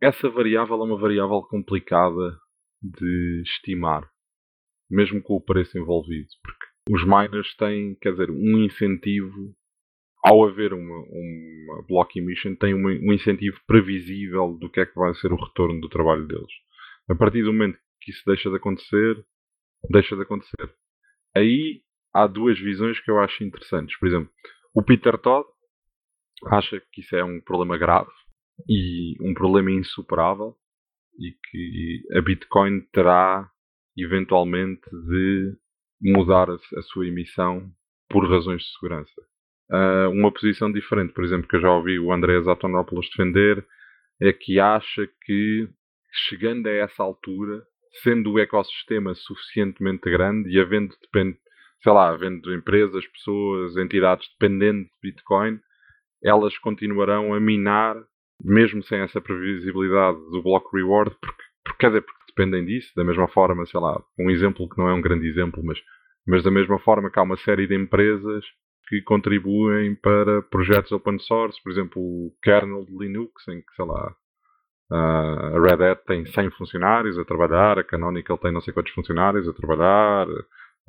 essa 0.00 0.28
variável 0.28 0.76
é 0.76 0.84
uma 0.84 0.98
variável 0.98 1.42
complicada 1.42 2.38
de 2.82 3.42
estimar, 3.42 4.08
mesmo 4.90 5.22
com 5.22 5.34
o 5.34 5.42
preço 5.42 5.78
envolvido, 5.78 6.28
porque 6.42 6.66
os 6.90 7.04
miners 7.04 7.54
têm, 7.56 7.96
quer 8.00 8.12
dizer, 8.12 8.30
um 8.30 8.58
incentivo 8.64 9.54
ao 10.24 10.44
haver 10.44 10.72
uma, 10.72 10.98
uma 11.10 11.82
block 11.86 12.18
emission, 12.18 12.54
tem 12.56 12.74
um, 12.74 12.86
um 12.86 13.12
incentivo 13.12 13.58
previsível 13.66 14.56
do 14.58 14.70
que 14.70 14.80
é 14.80 14.86
que 14.86 14.94
vai 14.94 15.14
ser 15.14 15.32
o 15.32 15.36
retorno 15.36 15.80
do 15.80 15.88
trabalho 15.88 16.26
deles. 16.26 16.52
A 17.08 17.14
partir 17.14 17.42
do 17.42 17.52
momento 17.52 17.78
que 18.00 18.10
isso 18.10 18.22
deixa 18.26 18.50
de 18.50 18.56
acontecer, 18.56 19.24
deixa 19.90 20.16
de 20.16 20.22
acontecer. 20.22 20.74
Aí 21.36 21.82
há 22.12 22.26
duas 22.26 22.58
visões 22.58 23.00
que 23.00 23.10
eu 23.10 23.18
acho 23.20 23.44
interessantes. 23.44 23.98
Por 23.98 24.08
exemplo, 24.08 24.30
o 24.74 24.82
Peter 24.82 25.16
Todd 25.18 25.46
acha 26.46 26.80
que 26.92 27.00
isso 27.00 27.16
é 27.16 27.24
um 27.24 27.40
problema 27.40 27.76
grave 27.78 28.10
e 28.68 29.14
um 29.20 29.34
problema 29.34 29.70
insuperável 29.70 30.56
e 31.18 31.32
que 31.50 32.02
a 32.16 32.20
Bitcoin 32.20 32.80
terá 32.92 33.50
eventualmente 33.96 34.88
de 34.90 35.56
mudar 36.00 36.48
a, 36.50 36.54
a 36.54 36.82
sua 36.82 37.06
emissão 37.06 37.70
por 38.08 38.28
razões 38.28 38.62
de 38.62 38.72
segurança. 38.72 39.20
Uh, 39.70 40.10
uma 40.10 40.32
posição 40.32 40.72
diferente, 40.72 41.12
por 41.12 41.24
exemplo, 41.24 41.46
que 41.46 41.56
eu 41.56 41.60
já 41.60 41.70
ouvi 41.70 41.98
o 41.98 42.12
André 42.12 42.40
Zatonopoulos 42.40 43.08
defender, 43.10 43.64
é 44.20 44.32
que 44.32 44.58
acha 44.58 45.08
que 45.22 45.68
chegando 46.28 46.66
a 46.66 46.72
essa 46.72 47.02
altura, 47.02 47.62
sendo 48.02 48.32
o 48.32 48.38
ecossistema 48.38 49.14
suficientemente 49.14 50.10
grande 50.10 50.50
e 50.50 50.60
havendo, 50.60 50.94
depend, 51.02 51.36
sei 51.82 51.92
lá, 51.92 52.08
havendo 52.08 52.54
empresas, 52.54 53.06
pessoas, 53.06 53.76
entidades 53.76 54.28
dependentes 54.38 54.90
de 54.90 55.10
Bitcoin, 55.10 55.60
elas 56.22 56.56
continuarão 56.58 57.34
a 57.34 57.40
minar, 57.40 57.96
mesmo 58.42 58.82
sem 58.82 59.00
essa 59.00 59.20
previsibilidade 59.20 60.18
do 60.30 60.42
block 60.42 60.66
reward, 60.74 61.14
porque, 61.20 61.42
porque, 61.64 61.78
quer 61.78 61.88
dizer, 61.88 62.02
porque 62.02 62.24
dependem 62.28 62.64
disso, 62.64 62.92
da 62.96 63.04
mesma 63.04 63.28
forma, 63.28 63.66
sei 63.66 63.80
lá, 63.80 64.02
um 64.18 64.30
exemplo 64.30 64.68
que 64.68 64.78
não 64.78 64.88
é 64.88 64.94
um 64.94 65.00
grande 65.00 65.26
exemplo, 65.26 65.62
mas, 65.64 65.78
mas 66.26 66.42
da 66.42 66.50
mesma 66.50 66.78
forma 66.78 67.10
que 67.10 67.18
há 67.18 67.22
uma 67.22 67.36
série 67.36 67.66
de 67.66 67.76
empresas 67.76 68.44
que 68.88 69.02
contribuem 69.02 69.94
para 69.96 70.42
projetos 70.42 70.90
open 70.92 71.18
source, 71.18 71.62
por 71.62 71.70
exemplo, 71.70 72.00
o 72.00 72.32
kernel 72.42 72.84
de 72.86 72.96
Linux, 72.96 73.46
em 73.48 73.60
que, 73.60 73.74
sei 73.76 73.84
lá, 73.84 74.14
a 74.90 75.50
Red 75.60 75.84
Hat 75.84 76.04
tem 76.06 76.24
100 76.24 76.50
funcionários 76.52 77.18
a 77.18 77.24
trabalhar, 77.24 77.78
a 77.78 77.84
Canonical 77.84 78.38
tem 78.38 78.50
não 78.50 78.62
sei 78.62 78.72
quantos 78.72 78.92
funcionários 78.92 79.46
a 79.46 79.52
trabalhar, 79.52 80.26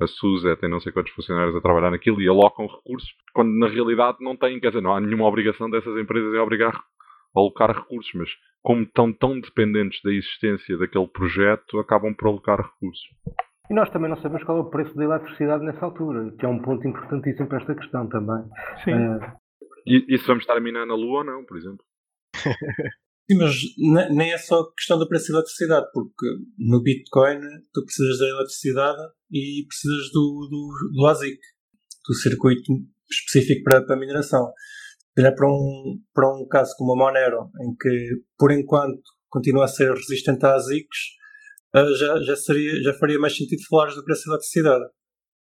a 0.00 0.06
SUSE 0.06 0.56
tem 0.56 0.70
não 0.70 0.80
sei 0.80 0.92
quantos 0.92 1.12
funcionários 1.12 1.54
a 1.54 1.60
trabalhar 1.60 1.90
naquilo 1.90 2.22
e 2.22 2.28
alocam 2.28 2.66
recursos, 2.66 3.10
quando 3.34 3.50
na 3.58 3.68
realidade 3.68 4.16
não 4.20 4.34
têm, 4.34 4.58
quer 4.58 4.68
dizer, 4.68 4.80
não 4.80 4.94
há 4.94 5.00
nenhuma 5.00 5.26
obrigação 5.26 5.68
dessas 5.68 5.94
empresas 5.98 6.32
em 6.32 6.38
obrigar 6.38 6.74
a 6.74 7.38
alocar 7.38 7.76
recursos, 7.76 8.10
mas 8.14 8.30
como 8.62 8.82
estão 8.82 9.12
tão 9.12 9.38
dependentes 9.38 10.00
da 10.02 10.10
existência 10.10 10.78
daquele 10.78 11.06
projeto, 11.06 11.78
acabam 11.78 12.14
por 12.14 12.28
alocar 12.28 12.58
recursos. 12.58 13.04
E 13.70 13.74
nós 13.74 13.88
também 13.90 14.10
não 14.10 14.20
sabemos 14.20 14.42
qual 14.44 14.58
é 14.58 14.60
o 14.62 14.70
preço 14.70 14.94
da 14.96 15.04
eletricidade 15.04 15.64
nessa 15.64 15.84
altura, 15.84 16.34
que 16.36 16.44
é 16.44 16.48
um 16.48 16.60
ponto 16.60 16.86
importantíssimo 16.88 17.46
para 17.46 17.58
esta 17.58 17.74
questão 17.76 18.08
também. 18.08 18.42
Sim. 18.84 18.90
É... 18.90 19.36
E, 19.86 20.14
e, 20.14 20.18
se 20.18 20.26
vamos 20.26 20.42
estar 20.42 20.56
a 20.56 20.60
minar 20.60 20.84
na 20.86 20.94
Lua 20.94 21.18
ou 21.18 21.24
não, 21.24 21.44
por 21.44 21.56
exemplo? 21.56 21.84
Sim, 23.30 23.38
mas 23.38 23.54
nem 24.10 24.32
é 24.32 24.38
só 24.38 24.64
questão 24.72 24.98
da 24.98 25.06
preço 25.06 25.30
da 25.30 25.38
eletricidade, 25.38 25.86
porque 25.92 26.26
no 26.58 26.82
Bitcoin 26.82 27.38
tu 27.72 27.84
precisas 27.84 28.18
da 28.18 28.26
eletricidade 28.26 28.98
e 29.30 29.64
precisas 29.68 30.10
do, 30.12 30.48
do, 30.50 30.92
do 30.92 31.06
ASIC, 31.06 31.38
do 32.08 32.14
circuito 32.14 32.72
específico 33.08 33.62
para, 33.62 33.86
para 33.86 33.94
a 33.94 33.98
mineração. 33.98 34.52
Se 35.16 35.30
para 35.32 35.48
um, 35.48 36.00
para 36.12 36.28
um 36.28 36.46
caso 36.48 36.74
como 36.76 36.92
a 36.92 36.96
Monero, 36.96 37.50
em 37.62 37.76
que 37.76 38.22
por 38.36 38.50
enquanto 38.50 39.00
continua 39.28 39.66
a 39.66 39.68
ser 39.68 39.92
resistente 39.92 40.44
a 40.44 40.54
ASICs, 40.54 41.19
já, 41.74 42.22
já, 42.22 42.36
seria, 42.36 42.82
já 42.82 42.94
faria 42.94 43.18
mais 43.18 43.36
sentido 43.36 43.62
falar 43.68 43.94
do 43.94 44.04
preço 44.04 44.26
da 44.26 44.32
eletricidade. 44.34 44.84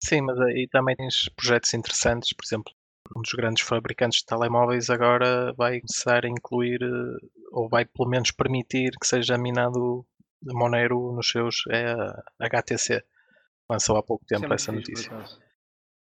Sim, 0.04 0.21
mas 0.21 0.39
aí 0.39 0.67
também 0.71 0.95
tens 0.95 1.30
projetos 1.36 1.73
interessantes, 1.73 2.34
por 2.34 2.43
exemplo, 2.45 2.73
um 3.15 3.21
dos 3.21 3.34
grandes 3.34 3.63
fabricantes 3.63 4.19
de 4.19 4.25
telemóveis 4.25 4.89
agora 4.89 5.54
vai 5.54 5.80
começar 5.80 6.25
a 6.25 6.30
incluir, 6.30 6.82
eh, 6.82 7.28
ou 7.51 7.69
vai 7.69 7.86
pelo 7.86 8.10
menos 8.10 8.32
permitir 8.32 8.91
que 8.99 9.08
seja 9.08 9.38
minado 9.38 10.06
Monero 10.43 11.13
nos 11.13 11.30
seus 11.30 11.63
é 11.69 11.91
a 11.91 12.23
HTC. 12.39 13.04
Lançou 13.69 13.97
há 13.97 14.04
pouco 14.04 14.25
tempo 14.25 14.51
essa 14.54 14.71
notícia. 14.71 15.12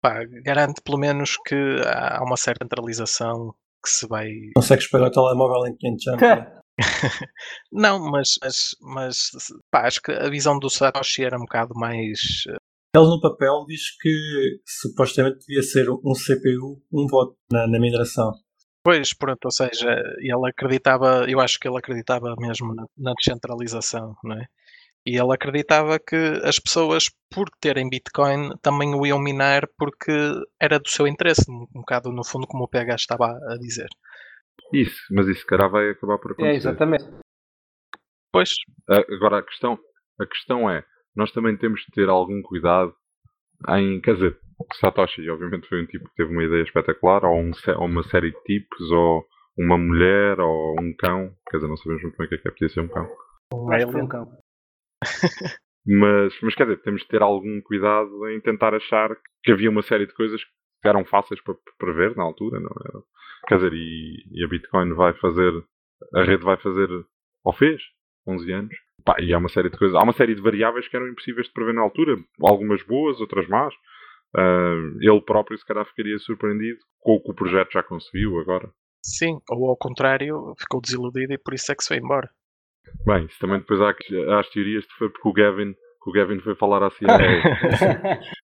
Pá, 0.01 0.23
garante 0.43 0.81
pelo 0.81 0.97
menos 0.97 1.37
que 1.45 1.55
há 1.85 2.23
uma 2.23 2.35
certa 2.35 2.65
centralização 2.65 3.53
que 3.83 3.89
se 3.89 4.07
vai. 4.07 4.29
Consegues 4.55 4.89
pegar 4.89 5.07
o 5.07 5.11
telemóvel 5.11 5.67
em 5.67 5.75
500 5.75 6.07
anos? 6.07 6.53
Não, 7.71 7.99
mas, 8.11 8.35
mas, 8.41 8.75
mas 8.81 9.29
pá, 9.69 9.87
acho 9.87 10.01
que 10.01 10.11
a 10.11 10.29
visão 10.29 10.57
do 10.57 10.69
Satoshi 10.69 11.23
era 11.23 11.37
um 11.37 11.41
bocado 11.41 11.73
mais. 11.75 12.43
Eh, 12.47 12.57
Ele 12.95 13.05
no 13.05 13.21
papel 13.21 13.65
diz 13.67 13.95
que 13.99 14.59
supostamente 14.65 15.39
devia 15.45 15.63
ser 15.63 15.89
um 15.89 16.13
CPU, 16.13 16.81
um 16.91 17.07
voto 17.07 17.35
na, 17.51 17.67
na 17.67 17.79
mineração. 17.79 18.31
Pois, 18.83 19.13
pronto, 19.13 19.45
ou 19.45 19.51
seja, 19.51 19.95
ele 20.19 20.49
acreditava, 20.49 21.25
eu 21.29 21.39
acho 21.39 21.57
que 21.57 21.67
ele 21.67 21.77
acreditava 21.77 22.35
mesmo 22.37 22.75
na, 22.75 22.83
na 22.97 23.13
descentralização, 23.13 24.13
não 24.23 24.35
é? 24.35 24.45
E 25.05 25.17
ele 25.17 25.33
acreditava 25.33 25.99
que 25.99 26.15
as 26.43 26.59
pessoas, 26.59 27.05
por 27.29 27.49
terem 27.61 27.89
Bitcoin, 27.89 28.51
também 28.61 28.93
o 28.95 29.05
iam 29.05 29.19
minar 29.19 29.67
porque 29.77 30.11
era 30.59 30.79
do 30.79 30.89
seu 30.89 31.07
interesse, 31.07 31.43
um 31.49 31.65
bocado 31.73 32.11
no 32.11 32.25
fundo, 32.25 32.47
como 32.47 32.63
o 32.63 32.67
PH 32.67 32.95
estava 32.95 33.27
a 33.27 33.57
dizer. 33.57 33.87
Isso, 34.73 35.01
mas 35.11 35.27
isso, 35.27 35.45
cara, 35.45 35.67
vai 35.67 35.91
acabar 35.91 36.17
por 36.17 36.31
acontecer. 36.31 36.53
É, 36.53 36.55
exatamente. 36.55 37.05
Pois. 38.31 38.49
Agora, 38.89 39.39
a 39.39 39.43
questão, 39.43 39.77
a 40.19 40.25
questão 40.25 40.69
é, 40.69 40.83
nós 41.15 41.31
também 41.31 41.55
temos 41.55 41.81
de 41.81 41.91
ter 41.93 42.09
algum 42.09 42.41
cuidado 42.41 42.95
em, 43.69 44.01
quer 44.01 44.15
dizer, 44.15 44.39
Satoshi 44.79 45.29
obviamente 45.29 45.67
foi 45.67 45.83
um 45.83 45.85
tipo 45.85 46.05
que 46.09 46.15
teve 46.15 46.31
uma 46.31 46.43
ideia 46.43 46.63
espetacular, 46.63 47.23
ou, 47.25 47.39
um, 47.39 47.51
ou 47.77 47.85
uma 47.85 48.03
série 48.03 48.31
de 48.31 48.43
tipos, 48.43 48.91
ou 48.91 49.25
uma 49.57 49.77
mulher, 49.77 50.39
ou 50.39 50.75
um 50.79 50.93
cão, 50.97 51.33
quer 51.49 51.57
dizer, 51.57 51.69
não 51.69 51.77
sabemos 51.77 52.03
muito 52.03 52.17
bem 52.17 52.25
o 52.25 52.29
que 52.29 52.35
é 52.35 52.37
que 52.39 52.47
é, 52.47 52.51
podia 52.51 52.69
ser 52.69 52.81
um 52.81 52.87
cão. 52.87 53.07
Um 53.53 53.71
alien. 53.71 54.03
um 54.03 54.07
cão. 54.07 54.37
mas, 55.85 56.33
mas 56.41 56.55
quer 56.55 56.63
dizer, 56.63 56.81
temos 56.81 57.01
de 57.01 57.07
ter 57.07 57.21
algum 57.21 57.61
cuidado 57.61 58.29
em 58.29 58.41
tentar 58.41 58.73
achar 58.73 59.15
que 59.43 59.51
havia 59.51 59.69
uma 59.69 59.83
série 59.83 60.07
de 60.07 60.13
coisas 60.13 60.43
que 60.43 60.51
eram 60.87 61.05
fáceis 61.05 61.41
para 61.41 61.55
prever 61.77 62.15
na 62.15 62.23
altura, 62.23 62.59
não 62.59 62.71
era? 62.85 63.03
Quer 63.47 63.55
dizer, 63.55 63.73
e, 63.73 64.23
e, 64.31 64.43
a 64.43 64.47
Bitcoin 64.47 64.93
vai 64.93 65.13
fazer, 65.13 65.51
a 66.13 66.23
rede 66.23 66.43
vai 66.43 66.57
fazer, 66.57 66.87
ou 67.43 67.53
fez, 67.53 67.81
11 68.27 68.51
anos. 68.51 68.75
Pá, 69.03 69.15
e 69.19 69.33
há 69.33 69.37
uma 69.37 69.49
série 69.49 69.69
de 69.69 69.77
coisas, 69.77 69.95
há 69.95 70.03
uma 70.03 70.13
série 70.13 70.35
de 70.35 70.41
variáveis 70.41 70.87
que 70.87 70.95
eram 70.95 71.09
impossíveis 71.09 71.47
de 71.47 71.53
prever 71.53 71.73
na 71.73 71.81
altura, 71.81 72.17
algumas 72.41 72.81
boas, 72.83 73.19
outras 73.19 73.47
más. 73.47 73.73
Uh, 74.35 74.97
ele 74.99 75.21
próprio, 75.21 75.57
se 75.57 75.65
calhar, 75.65 75.85
ficaria 75.85 76.17
surpreendido 76.17 76.79
com 76.99 77.15
o 77.15 77.21
que 77.21 77.31
o 77.31 77.35
projeto 77.35 77.73
já 77.73 77.83
conseguiu 77.83 78.39
agora. 78.39 78.71
Sim, 79.05 79.39
ou 79.49 79.69
ao 79.69 79.77
contrário, 79.77 80.55
ficou 80.57 80.81
desiludido 80.81 81.33
e 81.33 81.37
por 81.37 81.53
isso 81.53 81.71
é 81.71 81.75
que 81.75 81.83
se 81.83 81.89
foi 81.89 81.97
embora. 81.97 82.29
Bem, 83.05 83.25
isso 83.25 83.37
também 83.39 83.59
depois 83.59 83.81
há, 83.81 83.89
há 83.89 84.39
as 84.39 84.49
teorias 84.49 84.83
de 84.85 84.93
foi 84.95 85.09
porque 85.09 85.27
o 85.27 85.33
Gavin, 85.33 85.73
que 85.73 86.09
o 86.09 86.13
Gavin 86.13 86.39
foi 86.39 86.55
falar 86.55 86.83
à 86.83 86.89
CIA. 86.89 87.07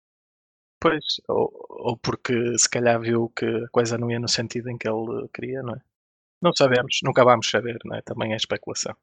Pois, 0.83 1.21
ou, 1.29 1.49
ou 1.69 1.97
porque 1.97 2.57
se 2.57 2.69
calhar 2.69 2.99
viu 2.99 3.31
que 3.33 3.45
a 3.45 3.69
coisa 3.71 3.97
não 3.97 4.11
ia 4.11 4.19
no 4.19 4.27
sentido 4.27 4.69
em 4.69 4.77
que 4.77 4.85
ele 4.85 5.29
queria, 5.33 5.63
não 5.63 5.75
é? 5.75 5.79
Não 6.41 6.51
sabemos, 6.53 6.99
nunca 7.05 7.23
vamos 7.23 7.49
saber, 7.49 7.77
não 7.85 7.95
é? 7.95 8.01
Também 8.01 8.33
é 8.33 8.35
especulação. 8.35 8.93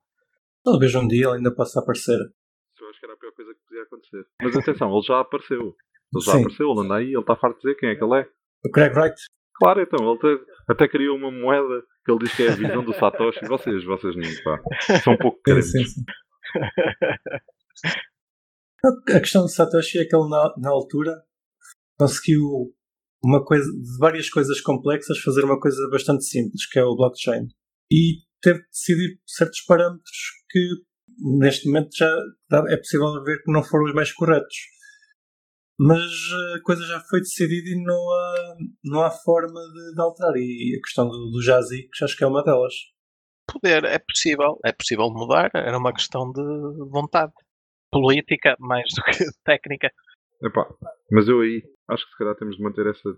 Talvez 0.62 0.94
um 0.94 1.08
dia 1.08 1.28
ele 1.28 1.38
ainda 1.38 1.54
possa 1.54 1.80
aparecer. 1.80 2.18
Eu 2.18 2.88
acho 2.90 3.00
que 3.00 3.06
era 3.06 3.14
a 3.14 3.16
pior 3.16 3.32
coisa 3.32 3.54
que 3.54 3.60
podia 3.66 3.82
acontecer. 3.84 4.26
Mas 4.42 4.56
atenção, 4.58 4.92
ele 4.92 5.06
já 5.06 5.20
apareceu. 5.20 5.74
Ele 6.14 6.22
já 6.22 6.32
Sim. 6.32 6.40
apareceu, 6.40 6.70
ele 6.70 6.80
anda 6.80 6.96
aí, 6.96 7.06
ele 7.06 7.18
está 7.18 7.34
farto 7.34 7.56
de 7.56 7.62
dizer 7.62 7.74
quem 7.76 7.88
é 7.88 7.94
que 7.94 8.04
ele 8.04 8.20
é. 8.20 8.28
O 8.66 8.70
Craig 8.70 8.94
Wright. 8.94 9.16
Claro, 9.54 9.80
então, 9.80 10.06
ele 10.06 10.18
até, 10.18 10.44
até 10.68 10.88
criou 10.88 11.16
uma 11.16 11.30
moeda 11.30 11.82
que 12.04 12.12
ele 12.12 12.18
diz 12.18 12.36
que 12.36 12.42
é 12.42 12.50
a 12.50 12.56
visão 12.56 12.84
do 12.84 12.92
Satoshi. 12.92 13.46
Vocês, 13.46 13.84
vocês 13.84 14.14
nem, 14.16 14.30
pá, 14.42 14.60
são 15.02 15.14
um 15.14 15.18
pouco 15.18 15.40
crentes. 15.42 15.72
Sim, 15.72 15.84
sim. 15.86 16.04
A 18.84 19.20
questão 19.20 19.42
do 19.42 19.48
Satoshi 19.48 19.98
é 19.98 20.04
que 20.04 20.14
ele, 20.14 20.28
na, 20.28 20.54
na 20.58 20.70
altura, 20.70 21.22
conseguiu 22.00 22.74
uma 23.22 23.44
coisa, 23.44 23.70
de 23.70 23.98
várias 23.98 24.30
coisas 24.30 24.60
complexas, 24.62 25.18
fazer 25.18 25.44
uma 25.44 25.60
coisa 25.60 25.86
bastante 25.90 26.24
simples, 26.24 26.66
que 26.66 26.78
é 26.78 26.84
o 26.84 26.96
blockchain. 26.96 27.46
E 27.92 28.20
teve 28.40 28.60
de 28.60 28.68
decidir 28.68 29.20
certos 29.26 29.60
parâmetros 29.66 30.18
que 30.48 30.60
neste 31.38 31.66
momento 31.66 31.90
já 31.94 32.10
é 32.68 32.76
possível 32.78 33.22
ver 33.22 33.42
que 33.42 33.52
não 33.52 33.62
foram 33.62 33.84
os 33.84 33.92
mais 33.92 34.10
corretos. 34.12 34.56
Mas 35.78 36.02
a 36.56 36.62
coisa 36.62 36.84
já 36.86 37.00
foi 37.00 37.20
decidida 37.20 37.68
e 37.70 37.82
não 37.82 38.10
há, 38.12 38.56
não 38.84 39.02
há 39.02 39.10
forma 39.10 39.60
de, 39.60 39.94
de 39.94 40.00
alterar. 40.00 40.36
E 40.36 40.76
a 40.78 40.80
questão 40.82 41.08
do, 41.08 41.30
do 41.30 41.42
Jazi, 41.42 41.88
que 41.92 42.04
acho 42.04 42.16
que 42.16 42.24
é 42.24 42.26
uma 42.26 42.42
delas. 42.42 42.74
Poder, 43.46 43.84
é 43.84 43.98
possível. 43.98 44.58
É 44.64 44.72
possível 44.72 45.10
mudar. 45.10 45.50
Era 45.54 45.78
uma 45.78 45.92
questão 45.92 46.30
de 46.32 46.42
vontade 46.90 47.32
política 47.90 48.56
mais 48.58 48.86
do 48.94 49.02
que 49.04 49.24
técnica. 49.44 49.90
Epá, 50.42 50.66
mas 51.10 51.28
eu 51.28 51.40
aí 51.40 51.62
acho 51.90 52.04
que 52.06 52.12
se 52.12 52.18
calhar 52.18 52.34
temos 52.36 52.56
de 52.56 52.62
manter 52.62 52.86
essa, 52.86 53.12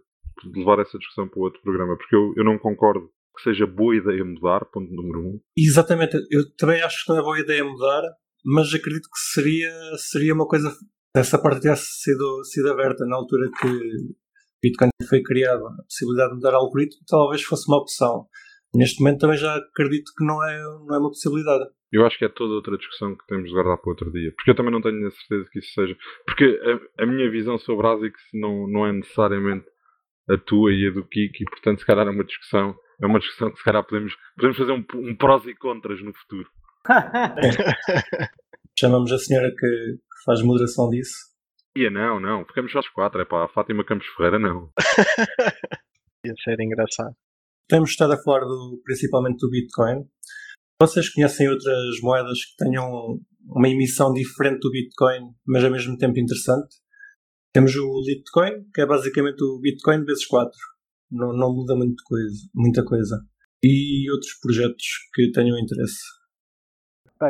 de 0.45 0.59
levar 0.59 0.81
essa 0.81 0.99
discussão 0.99 1.29
para 1.29 1.41
outro 1.41 1.61
programa, 1.63 1.97
porque 1.97 2.15
eu, 2.15 2.33
eu 2.37 2.45
não 2.45 2.59
concordo 2.59 3.11
que 3.37 3.43
seja 3.43 3.67
boa 3.67 3.97
ideia 3.97 4.25
mudar, 4.25 4.65
ponto 4.67 4.93
número 4.93 5.21
um. 5.21 5.41
Exatamente, 5.57 6.17
eu 6.31 6.45
também 6.57 6.83
acho 6.83 7.05
que 7.05 7.13
não 7.13 7.19
é 7.19 7.23
boa 7.23 7.39
ideia 7.39 7.65
mudar, 7.65 8.03
mas 8.45 8.73
acredito 8.75 9.09
que 9.09 9.21
seria, 9.33 9.73
seria 9.97 10.35
uma 10.35 10.47
coisa. 10.47 10.75
Essa 11.15 11.39
parte 11.39 11.61
tivesse 11.61 11.87
sido, 12.03 12.45
sido 12.45 12.71
aberta 12.71 13.05
na 13.07 13.17
altura 13.17 13.51
que 13.61 13.69
Bitcoin 14.63 14.91
foi 15.09 15.23
criado, 15.23 15.67
a 15.67 15.83
possibilidade 15.83 16.31
de 16.31 16.37
mudar 16.37 16.55
algoritmo 16.55 17.03
talvez 17.07 17.43
fosse 17.43 17.69
uma 17.69 17.79
opção. 17.79 18.27
Neste 18.75 19.03
momento 19.03 19.21
também 19.21 19.37
já 19.37 19.55
acredito 19.55 20.13
que 20.17 20.25
não 20.25 20.43
é, 20.43 20.63
não 20.87 20.95
é 20.95 20.99
uma 20.99 21.11
possibilidade. 21.11 21.65
Eu 21.93 22.07
acho 22.07 22.19
que 22.19 22.25
é 22.25 22.29
toda 22.29 22.55
outra 22.55 22.79
discussão 22.79 23.15
que 23.15 23.27
temos 23.27 23.49
de 23.49 23.53
guardar 23.53 23.77
para 23.77 23.91
outro 23.91 24.11
dia. 24.11 24.33
Porque 24.35 24.51
eu 24.51 24.55
também 24.55 24.73
não 24.73 24.81
tenho 24.81 25.07
a 25.07 25.11
certeza 25.11 25.51
que 25.53 25.59
isso 25.59 25.75
seja. 25.75 25.97
Porque 26.25 26.59
a, 26.99 27.03
a 27.03 27.07
minha 27.07 27.31
visão 27.31 27.59
sobre 27.59 27.87
ASICS 27.87 28.23
não, 28.33 28.67
não 28.67 28.87
é 28.87 28.93
necessariamente 28.93 29.67
a 30.31 30.39
tua 30.39 30.73
e 30.73 30.89
a 30.89 30.91
do 30.91 31.05
Kiki, 31.05 31.43
e 31.43 31.51
portanto, 31.51 31.81
se 31.81 31.87
calhar 31.87 32.07
é 32.07 32.11
uma 32.11 32.25
discussão. 32.25 32.75
É 33.01 33.07
uma 33.07 33.19
discussão 33.19 33.51
que 33.51 33.59
se 33.59 33.65
calhar 33.65 33.85
podemos, 33.85 34.17
podemos 34.37 34.57
fazer 34.57 34.73
um, 34.73 34.85
um 34.95 35.17
prós 35.17 35.45
e 35.47 35.55
contras 35.55 36.01
no 36.03 36.15
futuro. 36.15 36.49
Chamamos 38.79 39.13
a 39.13 39.19
senhora 39.19 39.51
que, 39.51 39.57
que 39.59 40.25
faz 40.25 40.43
moderação 40.43 40.89
disso. 40.89 41.33
Ia 41.77 41.91
não, 41.91 42.19
não. 42.21 42.45
Ficamos 42.47 42.73
só 42.73 42.81
os 42.81 42.89
quatro. 42.89 43.21
É 43.21 43.25
para 43.25 43.45
a 43.45 43.49
Fátima 43.49 43.85
Campos 43.85 44.07
Ferreira, 44.17 44.39
não. 44.39 44.71
Ia 46.25 46.35
ser 46.43 46.61
engraçado. 46.61 47.15
Temos 47.69 47.91
estado 47.91 48.13
a 48.13 48.23
falar 48.23 48.41
do, 48.41 48.81
principalmente 48.85 49.39
do 49.39 49.51
Bitcoin. 49.51 50.05
Vocês 50.81 51.09
conhecem 51.09 51.49
outras 51.49 52.01
moedas 52.03 52.39
que 52.45 52.57
tenham 52.65 53.21
uma 53.47 53.69
emissão 53.69 54.13
diferente 54.13 54.61
do 54.61 54.71
Bitcoin, 54.71 55.33
mas 55.47 55.65
ao 55.65 55.71
mesmo 55.71 55.97
tempo 55.97 56.19
interessante? 56.19 56.77
Temos 57.53 57.75
o 57.77 58.01
Litecoin, 58.01 58.65
que 58.75 58.81
é 58.81 58.87
basicamente 58.87 59.43
o 59.45 59.61
Bitcoin 59.61 60.05
vezes 60.05 60.27
4. 60.27 60.51
Não, 61.11 61.33
não 61.35 61.55
muda 61.55 61.77
muito 61.77 62.03
coisa, 62.05 62.49
muita 62.55 62.83
coisa. 62.83 63.21
E 63.63 64.11
outros 64.11 64.33
projetos 64.41 64.85
que 65.15 65.31
tenham 65.31 65.59
interesse. 65.59 66.01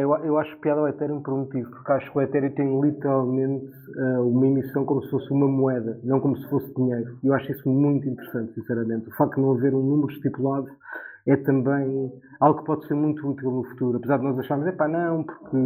Eu, 0.00 0.14
eu 0.24 0.38
acho 0.38 0.56
piada 0.58 0.80
o 0.80 0.88
Ethereum 0.88 1.20
por 1.20 1.34
um 1.34 1.38
motivo, 1.38 1.70
porque 1.70 1.92
acho 1.92 2.10
que 2.10 2.18
o 2.18 2.20
Ethereum 2.20 2.50
tem 2.50 2.80
literalmente 2.80 3.72
uh, 3.96 4.28
uma 4.28 4.46
emissão 4.46 4.84
como 4.84 5.02
se 5.02 5.10
fosse 5.10 5.30
uma 5.30 5.46
moeda, 5.46 5.98
não 6.02 6.20
como 6.20 6.36
se 6.36 6.48
fosse 6.48 6.72
dinheiro. 6.74 7.18
Eu 7.22 7.34
acho 7.34 7.50
isso 7.52 7.68
muito 7.68 8.08
interessante, 8.08 8.54
sinceramente. 8.54 9.08
O 9.08 9.12
facto 9.16 9.36
de 9.36 9.42
não 9.42 9.52
haver 9.52 9.74
um 9.74 9.82
número 9.82 10.10
estipulado 10.12 10.68
é 11.26 11.36
também 11.36 12.12
algo 12.40 12.60
que 12.60 12.66
pode 12.66 12.86
ser 12.86 12.94
muito 12.94 13.26
útil 13.28 13.50
no 13.50 13.64
futuro. 13.64 13.98
Apesar 13.98 14.18
de 14.18 14.24
nós 14.24 14.38
acharmos, 14.38 14.66
é 14.66 14.72
pá, 14.72 14.88
não, 14.88 15.22
porque 15.22 15.56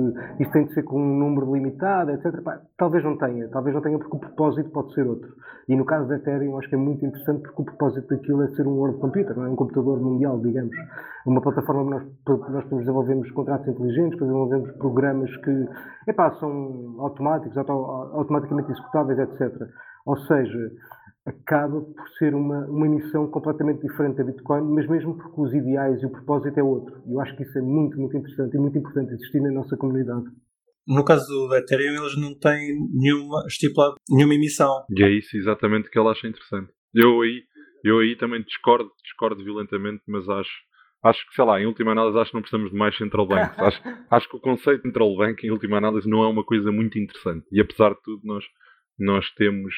isto 0.41 0.53
tem 0.53 0.67
de 0.67 0.75
ser 0.75 0.83
com 0.83 1.01
um 1.01 1.19
número 1.19 1.55
limitado, 1.55 2.11
etc. 2.11 2.43
Pá, 2.43 2.61
talvez 2.77 3.03
não 3.03 3.17
tenha, 3.17 3.49
talvez 3.49 3.75
não 3.75 3.83
tenha 3.83 3.99
porque 3.99 4.17
o 4.17 4.21
propósito 4.21 4.71
pode 4.71 4.93
ser 4.93 5.07
outro. 5.07 5.33
E 5.69 5.75
no 5.75 5.85
caso 5.85 6.09
da 6.09 6.17
Ethereum, 6.17 6.59
acho 6.59 6.69
que 6.69 6.75
é 6.75 6.79
muito 6.79 7.05
interessante 7.05 7.43
porque 7.43 7.63
o 7.63 7.65
propósito 7.65 8.07
daquilo 8.09 8.43
é 8.43 8.49
ser 8.49 8.67
um 8.67 8.79
world 8.79 8.99
computer, 8.99 9.37
não 9.37 9.47
é? 9.47 9.49
um 9.49 9.57
computador 9.57 9.99
mundial, 9.99 10.39
digamos. 10.39 10.77
Uma 11.27 11.41
plataforma 11.41 11.83
onde 11.83 11.91
nós, 12.27 12.51
nós 12.51 12.69
desenvolvemos 12.69 13.31
contratos 13.33 13.67
inteligentes, 13.67 14.19
desenvolvemos 14.19 14.71
programas 14.73 15.35
que, 15.39 15.69
são 16.39 16.95
automáticos, 16.99 17.57
auto, 17.57 17.73
automaticamente 17.73 18.71
executáveis, 18.71 19.19
etc. 19.19 19.69
Ou 20.05 20.17
seja, 20.19 20.71
acaba 21.27 21.81
por 21.81 22.09
ser 22.19 22.35
uma, 22.35 22.65
uma 22.67 22.87
emissão 22.87 23.29
completamente 23.29 23.83
diferente 23.83 24.17
da 24.17 24.25
Bitcoin, 24.25 24.63
mas 24.73 24.89
mesmo 24.89 25.17
porque 25.17 25.41
os 25.41 25.53
ideais 25.53 26.01
e 26.01 26.07
o 26.07 26.11
propósito 26.11 26.59
é 26.59 26.63
outro. 26.63 27.03
Eu 27.05 27.21
acho 27.21 27.37
que 27.37 27.43
isso 27.43 27.59
é 27.59 27.63
muito, 27.63 27.99
muito 27.99 28.17
interessante 28.17 28.55
e 28.55 28.61
muito 28.61 28.79
importante 28.79 29.13
existir 29.13 29.41
na 29.41 29.51
nossa 29.51 29.77
comunidade. 29.77 30.25
No 30.87 31.05
caso 31.05 31.27
do 31.27 31.53
Ethereum, 31.57 32.01
eles 32.01 32.17
não 32.17 32.33
têm 32.39 32.79
nenhuma, 32.95 33.45
estipulado 33.49 33.97
nenhuma 34.09 34.35
emissão. 34.35 34.85
E 34.89 35.03
é 35.03 35.11
isso 35.11 35.37
exatamente 35.37 35.91
que 35.91 35.99
ele 35.99 36.09
acha 36.09 36.29
interessante. 36.29 36.73
Eu 36.95 37.21
aí, 37.23 37.43
eu 37.83 37.99
aí 37.99 38.15
também 38.17 38.41
discordo, 38.43 38.89
discordo 39.03 39.43
violentamente, 39.43 40.05
mas 40.07 40.29
acho, 40.29 40.53
acho 41.03 41.29
que, 41.29 41.35
sei 41.35 41.45
lá, 41.45 41.61
em 41.61 41.67
última 41.67 41.91
análise, 41.91 42.17
acho 42.17 42.31
que 42.31 42.37
não 42.37 42.43
precisamos 42.43 42.71
de 42.71 42.77
mais 42.77 42.97
central 42.97 43.27
banks. 43.27 43.59
acho, 43.59 43.83
acho 44.13 44.29
que 44.31 44.37
o 44.37 44.41
conceito 44.41 44.83
de 44.83 44.89
central 44.89 45.17
bank, 45.17 45.45
em 45.45 45.51
última 45.51 45.79
análise, 45.79 46.09
não 46.09 46.23
é 46.23 46.29
uma 46.29 46.45
coisa 46.45 46.71
muito 46.71 46.97
interessante. 46.97 47.45
E 47.51 47.61
apesar 47.61 47.91
de 47.91 48.03
tudo, 48.03 48.21
nós, 48.23 48.45
nós 48.97 49.29
temos 49.35 49.75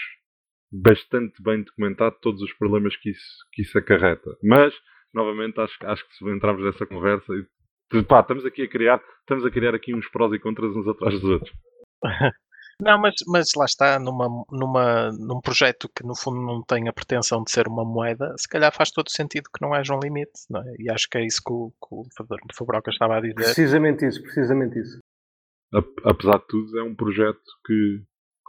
bastante 0.70 1.42
bem 1.42 1.62
documentado 1.62 2.16
todos 2.20 2.42
os 2.42 2.52
problemas 2.54 2.96
que 2.96 3.10
isso, 3.10 3.36
que 3.52 3.62
isso 3.62 3.78
acarreta. 3.78 4.36
Mas, 4.42 4.74
novamente, 5.12 5.60
acho, 5.60 5.74
acho 5.84 6.06
que 6.06 6.14
se 6.16 6.24
entrarmos 6.28 6.64
nessa 6.64 6.86
conversa, 6.86 7.32
pá, 8.06 8.20
estamos 8.20 8.44
aqui 8.44 8.62
a 8.62 8.68
criar, 8.68 9.02
estamos 9.20 9.44
a 9.44 9.50
criar 9.50 9.74
aqui 9.74 9.94
uns 9.94 10.08
prós 10.08 10.32
e 10.32 10.38
contras 10.38 10.74
uns 10.76 10.86
atrás 10.88 11.20
dos 11.20 11.30
outros. 11.30 11.52
Não, 12.80 12.96
mas, 12.96 13.14
mas 13.26 13.48
lá 13.56 13.64
está, 13.64 13.98
numa, 13.98 14.28
numa, 14.52 15.10
num 15.10 15.40
projeto 15.40 15.90
que 15.92 16.06
no 16.06 16.14
fundo 16.14 16.40
não 16.40 16.62
tem 16.62 16.88
a 16.88 16.92
pretensão 16.92 17.42
de 17.42 17.50
ser 17.50 17.66
uma 17.66 17.84
moeda, 17.84 18.32
se 18.38 18.48
calhar 18.48 18.72
faz 18.72 18.92
todo 18.92 19.10
sentido 19.10 19.50
que 19.52 19.60
não 19.60 19.74
haja 19.74 19.96
um 19.96 19.98
limite, 19.98 20.30
não 20.48 20.60
é? 20.60 20.76
E 20.78 20.88
acho 20.88 21.08
que 21.10 21.18
é 21.18 21.26
isso 21.26 21.42
que 21.44 21.52
o, 21.52 21.72
que 21.72 21.92
o 21.92 22.04
Fabroca 22.56 22.90
estava 22.90 23.16
a 23.16 23.20
dizer. 23.20 23.34
Precisamente 23.34 24.06
isso, 24.06 24.22
precisamente 24.22 24.78
isso. 24.78 25.00
Apesar 26.04 26.38
de 26.38 26.46
tudo, 26.46 26.78
é 26.78 26.82
um 26.84 26.94
projeto 26.94 27.42
que 27.66 28.00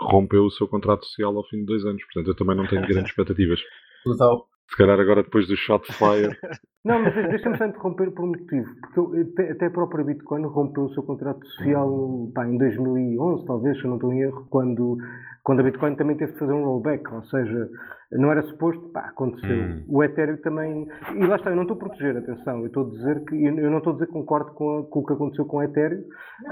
rompeu 0.01 0.45
o 0.45 0.51
seu 0.51 0.67
contrato 0.67 1.05
social 1.05 1.35
ao 1.35 1.43
fim 1.43 1.59
de 1.59 1.65
dois 1.65 1.85
anos. 1.85 2.03
Portanto, 2.03 2.27
eu 2.27 2.35
também 2.35 2.55
não 2.55 2.67
tenho 2.67 2.81
grandes 2.88 3.09
expectativas. 3.12 3.59
Total. 4.03 4.48
Se 4.69 4.77
calhar 4.77 4.99
agora 4.99 5.23
depois 5.23 5.47
do 5.47 5.55
shot 5.55 5.86
fire. 5.93 6.38
Não, 6.86 7.01
mas 7.01 7.13
deixa-me 7.13 7.58
só 7.58 7.65
interromper 7.65 8.12
por 8.12 8.23
um 8.23 8.27
motivo. 8.27 8.69
Porque 8.93 9.21
até, 9.21 9.51
até 9.51 9.65
a 9.65 9.71
própria 9.71 10.03
Bitcoin 10.03 10.45
rompeu 10.45 10.84
o 10.84 10.93
seu 10.93 11.03
contrato 11.03 11.45
social 11.45 12.32
pá, 12.34 12.47
em 12.47 12.58
2011, 12.58 13.45
talvez, 13.45 13.77
se 13.77 13.84
eu 13.84 13.89
não 13.89 13.97
estou 13.97 14.13
em 14.13 14.21
erro, 14.21 14.47
quando, 14.49 14.97
quando 15.43 15.60
a 15.60 15.63
Bitcoin 15.63 15.95
também 15.95 16.15
teve 16.15 16.34
de 16.34 16.39
fazer 16.39 16.53
um 16.53 16.63
rollback. 16.63 17.13
Ou 17.13 17.23
seja, 17.23 17.69
não 18.12 18.32
era 18.32 18.41
suposto, 18.43 18.82
pá, 18.89 19.01
aconteceu. 19.01 19.55
Hum. 19.55 19.84
O 19.88 20.03
Ethereum 20.03 20.38
também. 20.38 20.88
E 21.15 21.25
lá 21.25 21.36
está, 21.36 21.49
eu 21.49 21.55
não 21.55 21.63
estou 21.63 21.75
a 21.75 21.79
proteger, 21.79 22.17
atenção. 22.17 22.60
Eu 22.60 22.67
estou 22.67 22.88
a 22.88 22.89
dizer 22.89 23.25
que. 23.25 23.43
Eu 23.43 23.69
não 23.69 23.77
estou 23.79 23.91
a 23.91 23.93
dizer 23.95 24.08
que 24.08 24.13
concordo 24.13 24.51
com, 24.53 24.79
a, 24.79 24.84
com 24.86 24.99
o 24.99 25.05
que 25.05 25.13
aconteceu 25.13 25.45
com 25.45 25.58
o 25.58 25.63
Ethereum, 25.63 26.03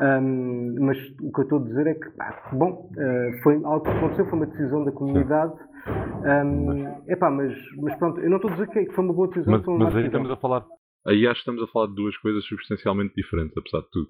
um, 0.01 0.75
mas 0.81 0.97
o 1.21 1.31
que 1.31 1.39
eu 1.39 1.43
estou 1.43 1.59
a 1.59 1.63
dizer 1.63 1.87
é 1.87 1.93
que, 1.95 2.09
pá, 2.11 2.49
bom, 2.51 2.89
uh, 2.91 3.41
foi 3.43 3.55
algo 3.63 3.81
que 3.81 3.89
aconteceu, 3.89 4.25
foi 4.25 4.39
uma 4.39 4.45
decisão 4.45 4.83
da 4.83 4.91
comunidade. 4.91 5.53
Um, 5.87 7.11
epá, 7.11 7.29
mas, 7.29 7.57
mas 7.77 7.95
pronto, 7.97 8.19
eu 8.19 8.29
não 8.29 8.37
estou 8.37 8.51
a 8.51 8.53
dizer 8.53 8.67
que 8.67 8.91
foi 8.93 9.03
uma 9.03 9.13
boa 9.13 9.27
decisão. 9.27 9.53
Mas, 9.53 9.65
mas 9.65 9.95
aí 9.95 10.05
estamos 10.05 10.29
a 10.29 10.35
falar. 10.35 10.65
Aí 11.05 11.25
acho 11.25 11.35
que 11.35 11.49
estamos 11.49 11.63
a 11.63 11.71
falar 11.71 11.87
de 11.87 11.95
duas 11.95 12.17
coisas 12.17 12.43
substancialmente 12.45 13.13
diferentes, 13.15 13.57
apesar 13.57 13.81
de 13.81 13.89
tudo. 13.91 14.09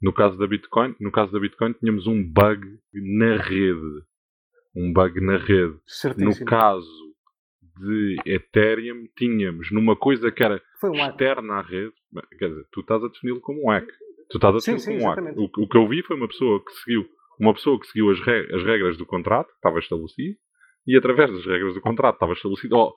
No 0.00 0.12
caso 0.12 0.38
da 0.38 0.46
Bitcoin, 0.46 0.94
no 1.00 1.10
caso 1.10 1.32
da 1.32 1.40
Bitcoin 1.40 1.72
tínhamos 1.74 2.06
um 2.06 2.22
bug 2.22 2.64
na 2.94 3.36
rede. 3.36 4.02
Um 4.74 4.92
bug 4.92 5.20
na 5.20 5.36
rede. 5.36 5.76
Certíssimo. 5.86 6.30
No 6.30 6.46
caso 6.46 7.08
de 7.78 8.16
Ethereum, 8.24 9.06
tínhamos 9.16 9.70
numa 9.70 9.96
coisa 9.96 10.30
que 10.30 10.42
era 10.42 10.62
um 10.84 10.94
externa 10.94 11.54
à 11.54 11.62
rede. 11.62 11.92
Quer 12.38 12.48
dizer, 12.48 12.66
tu 12.72 12.80
estás 12.80 13.02
a 13.02 13.08
defini-lo 13.08 13.40
como 13.40 13.64
um 13.64 13.70
hack. 13.70 13.88
Tu 14.30 14.38
estás 14.38 14.54
a 14.54 14.58
defini-lo 14.58 15.02
como 15.02 15.04
um 15.04 15.10
hack. 15.10 15.36
O, 15.36 15.64
o, 15.64 15.68
que 15.68 15.76
eu 15.76 15.88
vi 15.88 16.02
foi 16.02 16.16
uma 16.16 16.28
pessoa 16.28 16.64
que 16.64 16.72
seguiu 16.72 17.06
uma 17.38 17.54
pessoa 17.54 17.78
que 17.78 17.86
seguiu 17.86 18.10
as, 18.10 18.18
as 18.20 18.64
regras 18.64 18.96
do 18.96 19.06
contrato, 19.06 19.48
que 19.48 19.54
estava 19.54 19.78
estabelecido, 19.78 20.36
e 20.88 20.96
através 20.96 21.30
das 21.30 21.44
regras 21.44 21.74
do 21.74 21.82
contrato 21.82 22.14
estava 22.14 22.32
estabelecido, 22.32 22.76
oh, 22.76 22.94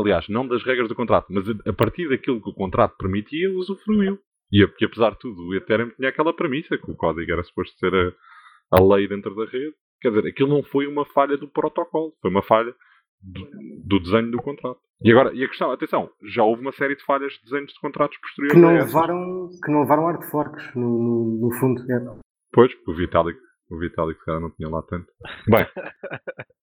aliás, 0.00 0.28
não 0.28 0.46
das 0.46 0.62
regras 0.62 0.88
do 0.88 0.94
contrato, 0.94 1.26
mas 1.28 1.44
a 1.66 1.72
partir 1.72 2.08
daquilo 2.08 2.40
que 2.40 2.50
o 2.50 2.54
contrato 2.54 2.96
permitia, 2.96 3.50
usufruiu. 3.50 4.16
E 4.52 4.64
porque 4.64 4.84
apesar 4.84 5.10
de 5.10 5.18
tudo, 5.18 5.48
o 5.48 5.54
Ethereum 5.54 5.90
tinha 5.96 6.10
aquela 6.10 6.32
premissa 6.32 6.78
que 6.78 6.88
o 6.88 6.94
código 6.94 7.32
era 7.32 7.42
suposto 7.42 7.76
ser 7.78 7.92
a, 7.92 8.78
a 8.78 8.80
lei 8.80 9.08
dentro 9.08 9.34
da 9.34 9.44
rede. 9.46 9.74
Quer 10.00 10.10
dizer, 10.10 10.28
aquilo 10.28 10.50
não 10.50 10.62
foi 10.62 10.86
uma 10.86 11.04
falha 11.06 11.36
do 11.36 11.48
protocolo, 11.48 12.12
foi 12.20 12.30
uma 12.30 12.42
falha 12.42 12.72
do, 13.20 13.48
do, 13.86 14.00
desenho 14.00 14.30
do 14.30 14.38
contrato. 14.38 14.78
E 15.02 15.10
agora, 15.10 15.34
e 15.34 15.42
a 15.42 15.48
questão, 15.48 15.72
atenção, 15.72 16.10
já 16.22 16.44
houve 16.44 16.62
uma 16.62 16.72
série 16.72 16.94
de 16.94 17.04
falhas 17.04 17.32
de 17.32 17.44
desenhos 17.44 17.72
de 17.72 17.80
contratos 17.80 18.18
posteriores. 18.18 18.54
Que 18.54 18.60
não 18.60 18.72
levaram, 18.72 19.48
que 19.64 19.72
não 19.72 19.80
levaram 19.80 20.06
hard 20.06 20.30
forks, 20.30 20.74
no, 20.76 20.80
no, 20.80 21.48
no 21.48 21.54
fundo. 21.58 21.80
É. 21.90 22.20
Pois, 22.52 22.72
o 22.86 22.94
Vitalik, 22.94 23.38
o 23.70 23.78
Vitalik 23.78 24.18
se 24.18 24.24
calhar 24.24 24.40
não 24.40 24.50
tinha 24.50 24.68
lá 24.68 24.82
tanto. 24.82 25.06
Bem. 25.48 25.66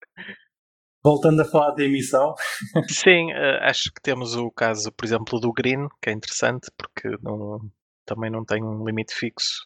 Voltando 1.08 1.42
a 1.42 1.46
falar 1.46 1.72
da 1.72 1.86
emissão. 1.86 2.36
Sim, 2.90 3.32
uh, 3.32 3.60
acho 3.62 3.94
que 3.94 4.02
temos 4.02 4.36
o 4.36 4.52
caso, 4.52 4.92
por 4.92 5.06
exemplo, 5.06 5.40
do 5.40 5.54
Green, 5.54 5.88
que 6.02 6.10
é 6.10 6.12
interessante 6.12 6.70
porque 6.78 7.08
não, 7.24 7.62
também 8.06 8.30
não 8.30 8.44
tem 8.44 8.62
um 8.62 8.86
limite 8.86 9.16
fixo 9.16 9.66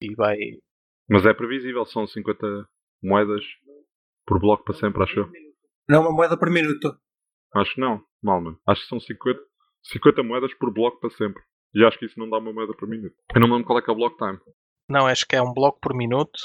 e 0.00 0.14
vai. 0.14 0.36
Mas 1.10 1.26
é 1.26 1.34
previsível, 1.34 1.84
são 1.84 2.06
50 2.06 2.46
moedas 3.02 3.42
por 4.24 4.38
bloco 4.38 4.62
para 4.62 4.76
sempre, 4.76 5.02
acho 5.02 5.18
eu. 5.18 5.30
Não 5.88 5.96
é 5.96 6.00
uma 6.02 6.12
moeda 6.12 6.38
por 6.38 6.48
minuto. 6.48 6.96
Acho 7.52 7.74
que 7.74 7.80
não, 7.80 8.00
Malman. 8.22 8.56
Acho 8.64 8.82
que 8.82 8.88
são 8.88 9.00
50, 9.00 9.40
50 9.82 10.22
moedas 10.22 10.54
por 10.54 10.72
bloco 10.72 11.00
para 11.00 11.10
sempre. 11.10 11.42
E 11.74 11.84
acho 11.84 11.98
que 11.98 12.06
isso 12.06 12.20
não 12.20 12.30
dá 12.30 12.38
uma 12.38 12.52
moeda 12.52 12.72
por 12.78 12.88
minuto. 12.88 13.16
Eu 13.34 13.40
não 13.40 13.48
me 13.48 13.54
lembro 13.54 13.66
qual 13.66 13.80
é 13.80 13.82
que 13.82 13.90
é 13.90 13.92
o 13.92 13.96
block 13.96 14.16
time. 14.16 14.38
Não, 14.88 15.08
acho 15.08 15.26
que 15.26 15.34
é 15.34 15.42
um 15.42 15.52
bloco 15.52 15.80
por 15.80 15.96
minuto, 15.96 16.38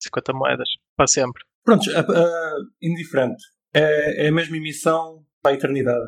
50 0.00 0.32
moedas, 0.32 0.68
para 0.96 1.06
sempre. 1.06 1.44
Pronto, 1.64 1.84
indiferente. 2.82 3.42
É, 3.74 4.26
é 4.26 4.28
a 4.28 4.32
mesma 4.32 4.56
emissão 4.56 5.22
para 5.42 5.52
a 5.52 5.54
eternidade. 5.54 6.06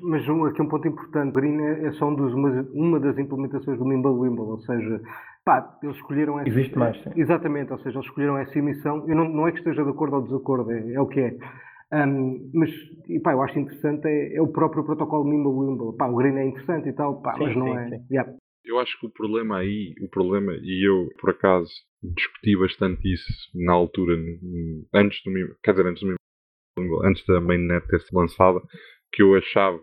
Mas 0.00 0.28
um, 0.28 0.44
aqui 0.44 0.62
um 0.62 0.68
ponto 0.68 0.88
importante, 0.88 1.32
Green 1.32 1.60
é, 1.60 1.86
é 1.86 1.92
só 1.92 2.08
um 2.08 2.14
dos, 2.14 2.32
uma, 2.32 2.50
uma, 2.72 3.00
das 3.00 3.18
implementações 3.18 3.78
do 3.78 3.84
Mimble 3.84 4.10
Wimble, 4.10 4.42
ou 4.42 4.58
seja, 4.60 5.00
pá, 5.44 5.78
eles 5.82 5.96
escolheram 5.96 6.38
essa. 6.38 6.48
Existe 6.48 6.76
mais. 6.78 7.00
Sim. 7.02 7.10
Exatamente, 7.16 7.72
ou 7.72 7.78
seja, 7.78 7.96
eles 7.96 8.06
escolheram 8.06 8.38
essa 8.38 8.58
emissão. 8.58 9.04
Eu 9.08 9.14
não, 9.14 9.28
não 9.28 9.46
é 9.46 9.52
que 9.52 9.58
esteja 9.58 9.84
de 9.84 9.90
acordo 9.90 10.16
ou 10.16 10.22
desacordo, 10.22 10.72
é, 10.72 10.92
é 10.94 11.00
o 11.00 11.06
que 11.06 11.20
é. 11.20 11.36
Um, 11.90 12.50
mas 12.52 12.70
e, 13.08 13.18
pá, 13.20 13.32
eu 13.32 13.42
acho 13.42 13.58
interessante 13.58 14.06
é, 14.06 14.36
é 14.36 14.42
o 14.42 14.48
próprio 14.48 14.84
protocolo 14.84 15.24
Mimble 15.24 15.52
Wimble. 15.52 15.96
Pá, 15.96 16.06
o 16.06 16.16
Green 16.16 16.36
é 16.36 16.46
interessante 16.46 16.88
e 16.88 16.92
tal, 16.92 17.20
pá, 17.20 17.34
sim, 17.34 17.44
mas 17.44 17.56
não 17.56 17.66
sim, 17.66 17.94
é. 17.94 18.00
Yeah. 18.10 18.32
Eu 18.68 18.78
acho 18.78 19.00
que 19.00 19.06
o 19.06 19.10
problema 19.10 19.56
aí, 19.56 19.94
o 20.02 20.08
problema, 20.10 20.54
e 20.62 20.86
eu 20.86 21.08
por 21.18 21.30
acaso 21.30 21.72
discuti 22.02 22.54
bastante 22.54 23.10
isso 23.10 23.32
na 23.54 23.72
altura, 23.72 24.14
antes 24.94 25.22
do 25.24 25.32
quer 25.62 25.70
dizer, 25.70 25.86
antes 25.86 26.02
do 26.02 26.16
antes 27.02 27.24
da 27.26 27.40
mainnet 27.40 27.86
ter 27.88 27.98
sido 28.00 28.18
lançada, 28.18 28.60
que 29.10 29.22
eu 29.22 29.34
achava 29.34 29.80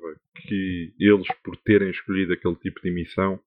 que 0.48 0.94
eles, 1.00 1.28
por 1.44 1.58
terem 1.58 1.90
escolhido 1.90 2.34
aquele 2.34 2.56
tipo 2.58 2.80
de 2.80 2.90
emissão, 2.90 3.40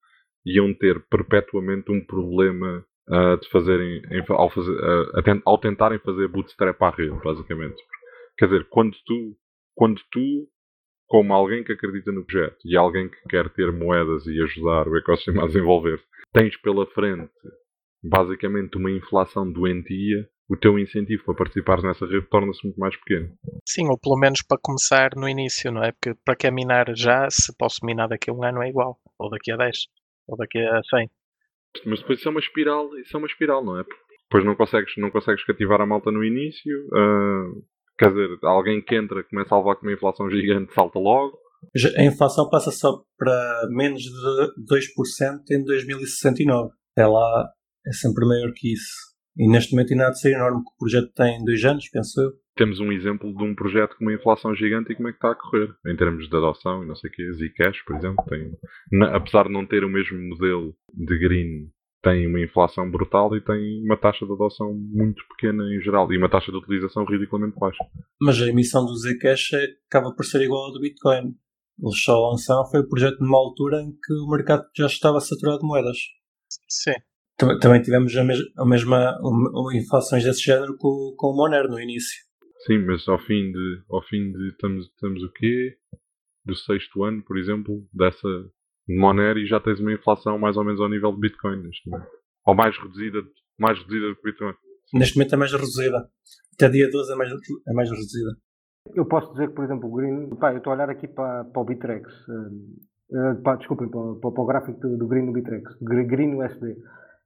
iam 0.45 0.75
ter 0.75 1.01
perpetuamente 1.09 1.93
um 1.93 2.05
problema 2.05 2.85
uh, 3.09 3.41
de 3.41 3.49
fazerem, 3.49 4.03
em, 4.11 4.25
ao, 4.29 4.51
fazer, 4.51 4.73
uh, 4.73 5.43
ao 5.45 5.59
tentarem 5.59 6.01
fazer 6.01 6.27
bootstrap 6.27 6.83
à 6.83 6.91
rede, 6.91 7.17
basicamente. 7.23 7.81
Quer 8.37 8.47
dizer, 8.47 8.67
quando 8.69 8.97
tu, 9.07 9.37
quando 9.77 10.01
tu, 10.11 10.49
como 11.09 11.33
alguém 11.33 11.65
que 11.65 11.73
acredita 11.73 12.13
no 12.13 12.25
projeto 12.25 12.59
e 12.65 12.77
alguém 12.77 13.09
que 13.09 13.17
quer 13.29 13.49
ter 13.51 13.73
moedas 13.73 14.27
e 14.27 14.41
ajudar 14.43 14.87
o 14.87 14.97
ecossistema 14.97 15.43
a 15.43 15.47
desenvolver-se, 15.47 16.05
tens 16.33 16.57
pela 16.59 16.87
frente 16.87 17.33
basicamente 18.03 18.77
uma 18.77 18.91
inflação 18.91 19.51
doentia, 19.51 20.29
o 20.49 20.57
teu 20.57 20.79
incentivo 20.79 21.25
para 21.25 21.35
participar 21.35 21.83
nessa 21.83 22.07
rede 22.07 22.27
torna-se 22.29 22.65
muito 22.65 22.79
mais 22.79 22.97
pequeno. 22.97 23.31
Sim, 23.67 23.89
ou 23.89 23.99
pelo 23.99 24.19
menos 24.19 24.43
para 24.43 24.59
começar 24.63 25.11
no 25.17 25.29
início, 25.29 25.73
não 25.73 25.83
é? 25.83 25.93
Porque 25.93 26.15
para 26.25 26.37
que 26.37 26.51
minar 26.51 26.87
já, 26.95 27.29
se 27.31 27.55
posso 27.57 27.85
minar 27.85 28.09
daqui 28.09 28.31
a 28.31 28.33
um 28.33 28.45
ano 28.45 28.63
é 28.63 28.69
igual, 28.69 28.99
ou 29.19 29.31
daqui 29.31 29.51
a 29.51 29.57
10, 29.57 29.77
ou 30.29 30.37
daqui 30.37 30.59
a 30.59 30.81
100. 30.91 31.11
Mas 31.87 32.01
depois 32.01 32.19
isso 32.19 32.29
é 32.29 32.31
uma 32.31 32.41
espiral, 32.41 32.97
isso 32.99 33.17
é 33.17 33.19
uma 33.19 33.27
espiral, 33.27 33.65
não 33.65 33.79
é? 33.79 33.85
Depois 34.25 34.45
não 34.45 34.55
consegues, 34.55 34.95
não 34.99 35.11
consegues 35.11 35.45
cativar 35.45 35.81
a 35.81 35.87
malta 35.87 36.11
no 36.11 36.25
início, 36.25 36.87
uh, 36.89 37.65
quer 37.99 38.11
dizer, 38.11 38.39
alguém 38.43 38.81
que 38.81 38.95
entra 38.95 39.25
começa 39.25 39.55
a 39.55 39.59
levar 39.59 39.77
com 39.77 39.87
uma 39.87 39.93
inflação 39.93 40.31
gigante, 40.31 40.73
salta 40.73 40.99
logo. 40.99 41.39
A 41.97 42.05
inflação 42.05 42.49
passa 42.49 42.71
só 42.71 43.03
para 43.19 43.69
menos 43.71 44.03
de 44.03 44.11
2% 44.11 45.41
em 45.51 45.65
2069. 45.65 46.71
Até 46.97 47.07
lá 47.07 47.51
é 47.87 47.93
sempre 47.93 48.27
maior 48.27 48.53
que 48.55 48.73
isso. 48.73 49.09
E 49.37 49.49
neste 49.49 49.73
momento 49.73 49.93
ainda 49.93 50.09
há 50.09 50.11
de 50.11 50.21
ser 50.21 50.35
enorme, 50.35 50.65
que 50.65 50.71
o 50.71 50.79
projeto 50.79 51.13
tem 51.15 51.45
dois 51.45 51.65
anos, 51.65 51.89
penso 51.91 52.21
eu. 52.21 52.33
Temos 52.57 52.81
um 52.81 52.91
exemplo 52.91 53.33
de 53.33 53.45
um 53.45 53.55
projeto 53.55 53.97
com 53.97 54.05
uma 54.05 54.13
inflação 54.13 54.53
gigante 54.53 54.93
e 54.93 54.97
como 54.97 55.09
é 55.09 55.13
que 55.13 55.19
está 55.19 55.31
a 55.31 55.35
correr, 55.37 55.69
em 55.87 55.97
termos 55.97 56.29
de 56.29 56.37
adoção 56.37 56.83
e 56.83 56.87
não 56.89 56.97
sei 56.97 57.09
o 57.09 57.13
quê. 57.13 57.33
Zcash, 57.33 57.85
por 57.85 57.97
exemplo, 57.97 58.25
tem, 58.29 58.51
na, 58.91 59.17
apesar 59.17 59.45
de 59.45 59.53
não 59.53 59.65
ter 59.65 59.85
o 59.85 59.89
mesmo 59.89 60.19
modelo 60.19 60.75
de 60.93 61.19
green, 61.19 61.71
tem 62.03 62.27
uma 62.27 62.41
inflação 62.41 62.91
brutal 62.91 63.35
e 63.37 63.41
tem 63.41 63.85
uma 63.85 63.97
taxa 63.97 64.25
de 64.25 64.33
adoção 64.33 64.73
muito 64.73 65.23
pequena 65.29 65.65
em 65.75 65.81
geral 65.81 66.11
e 66.13 66.19
uma 66.19 66.31
taxa 66.31 66.53
de 66.53 66.59
utilização 66.59 67.05
ridiculamente 67.05 67.59
baixa. 67.59 67.85
Mas 68.21 68.41
a 68.41 68.47
emissão 68.47 68.85
do 68.85 68.97
Zcash 68.97 69.55
acaba 69.89 70.15
por 70.15 70.25
ser 70.25 70.43
igual 70.43 70.67
ao 70.67 70.73
do 70.73 70.81
Bitcoin. 70.81 71.35
Eles 71.81 72.03
só 72.03 72.31
lançaram 72.31 72.69
foi 72.71 72.81
o 72.81 72.89
projeto 72.89 73.19
numa 73.21 73.39
altura 73.39 73.81
em 73.83 73.91
que 73.91 74.13
o 74.13 74.29
mercado 74.29 74.65
já 74.77 74.87
estava 74.87 75.21
saturado 75.21 75.61
de 75.61 75.67
moedas. 75.67 75.97
Sim. 76.69 76.95
Também 77.61 77.81
tivemos 77.83 78.17
a, 78.17 78.25
mes 78.25 78.41
a 78.57 78.67
mesma 78.67 79.17
um, 79.23 79.73
inflações 79.73 80.25
desse 80.25 80.43
género 80.43 80.77
com, 80.77 81.15
com 81.17 81.29
o 81.29 81.37
Monero 81.37 81.69
no 81.69 81.81
início. 81.81 82.25
Sim, 82.67 82.79
mas 82.79 83.07
ao 83.09 83.19
fim 83.19 83.53
de, 83.53 83.83
ao 83.89 84.03
fim 84.03 84.33
de 84.33 84.49
estamos, 84.49 84.87
estamos 84.87 85.23
o 85.23 85.31
quê? 85.33 85.77
Do 86.45 86.57
sexto 86.57 87.05
ano, 87.05 87.23
por 87.23 87.39
exemplo, 87.39 87.87
dessa 87.93 88.29
Monero 88.89 89.39
e 89.39 89.47
já 89.47 89.61
tens 89.61 89.81
uma 89.81 89.93
inflação 89.93 90.39
mais 90.39 90.57
ou 90.57 90.65
menos 90.65 90.81
ao 90.81 90.89
nível 90.89 91.13
de 91.13 91.21
Bitcoin 91.21 91.63
neste 91.63 91.89
momento. 91.89 92.09
Ou 92.47 92.55
mais 92.55 92.77
reduzida, 92.79 93.19
mais 93.59 93.79
reduzida 93.79 94.09
do 94.09 94.17
que 94.17 94.23
Bitcoin. 94.23 94.55
Neste 94.95 95.17
momento 95.17 95.35
é 95.35 95.37
mais 95.37 95.53
reduzida. 95.53 96.09
Até 96.55 96.69
dia 96.69 96.91
12 96.91 97.13
é 97.13 97.17
mais, 97.17 97.31
é 97.69 97.73
mais 97.73 97.91
reduzida. 97.91 98.31
Eu 98.95 99.07
posso 99.07 99.31
dizer 99.33 99.49
que, 99.49 99.55
por 99.55 99.65
exemplo, 99.65 99.89
o 99.89 99.95
Green. 99.95 100.29
Pá, 100.37 100.53
eu 100.53 100.59
estou 100.59 100.73
a 100.73 100.77
olhar 100.77 100.91
aqui 100.91 101.07
para, 101.07 101.45
para 101.45 101.63
o 101.63 101.65
Bitrex. 101.65 102.09
Uh, 102.29 103.43
pá, 103.43 103.57
desculpem, 103.57 103.89
para, 103.89 104.15
para, 104.15 104.31
para, 104.31 104.43
o 104.43 104.47
gráfico 104.47 104.81
do, 104.81 105.07
Green 105.07 105.27
no 105.27 105.33
Bitrex. 105.33 105.77
Green 105.83 106.35
USD. 106.35 106.77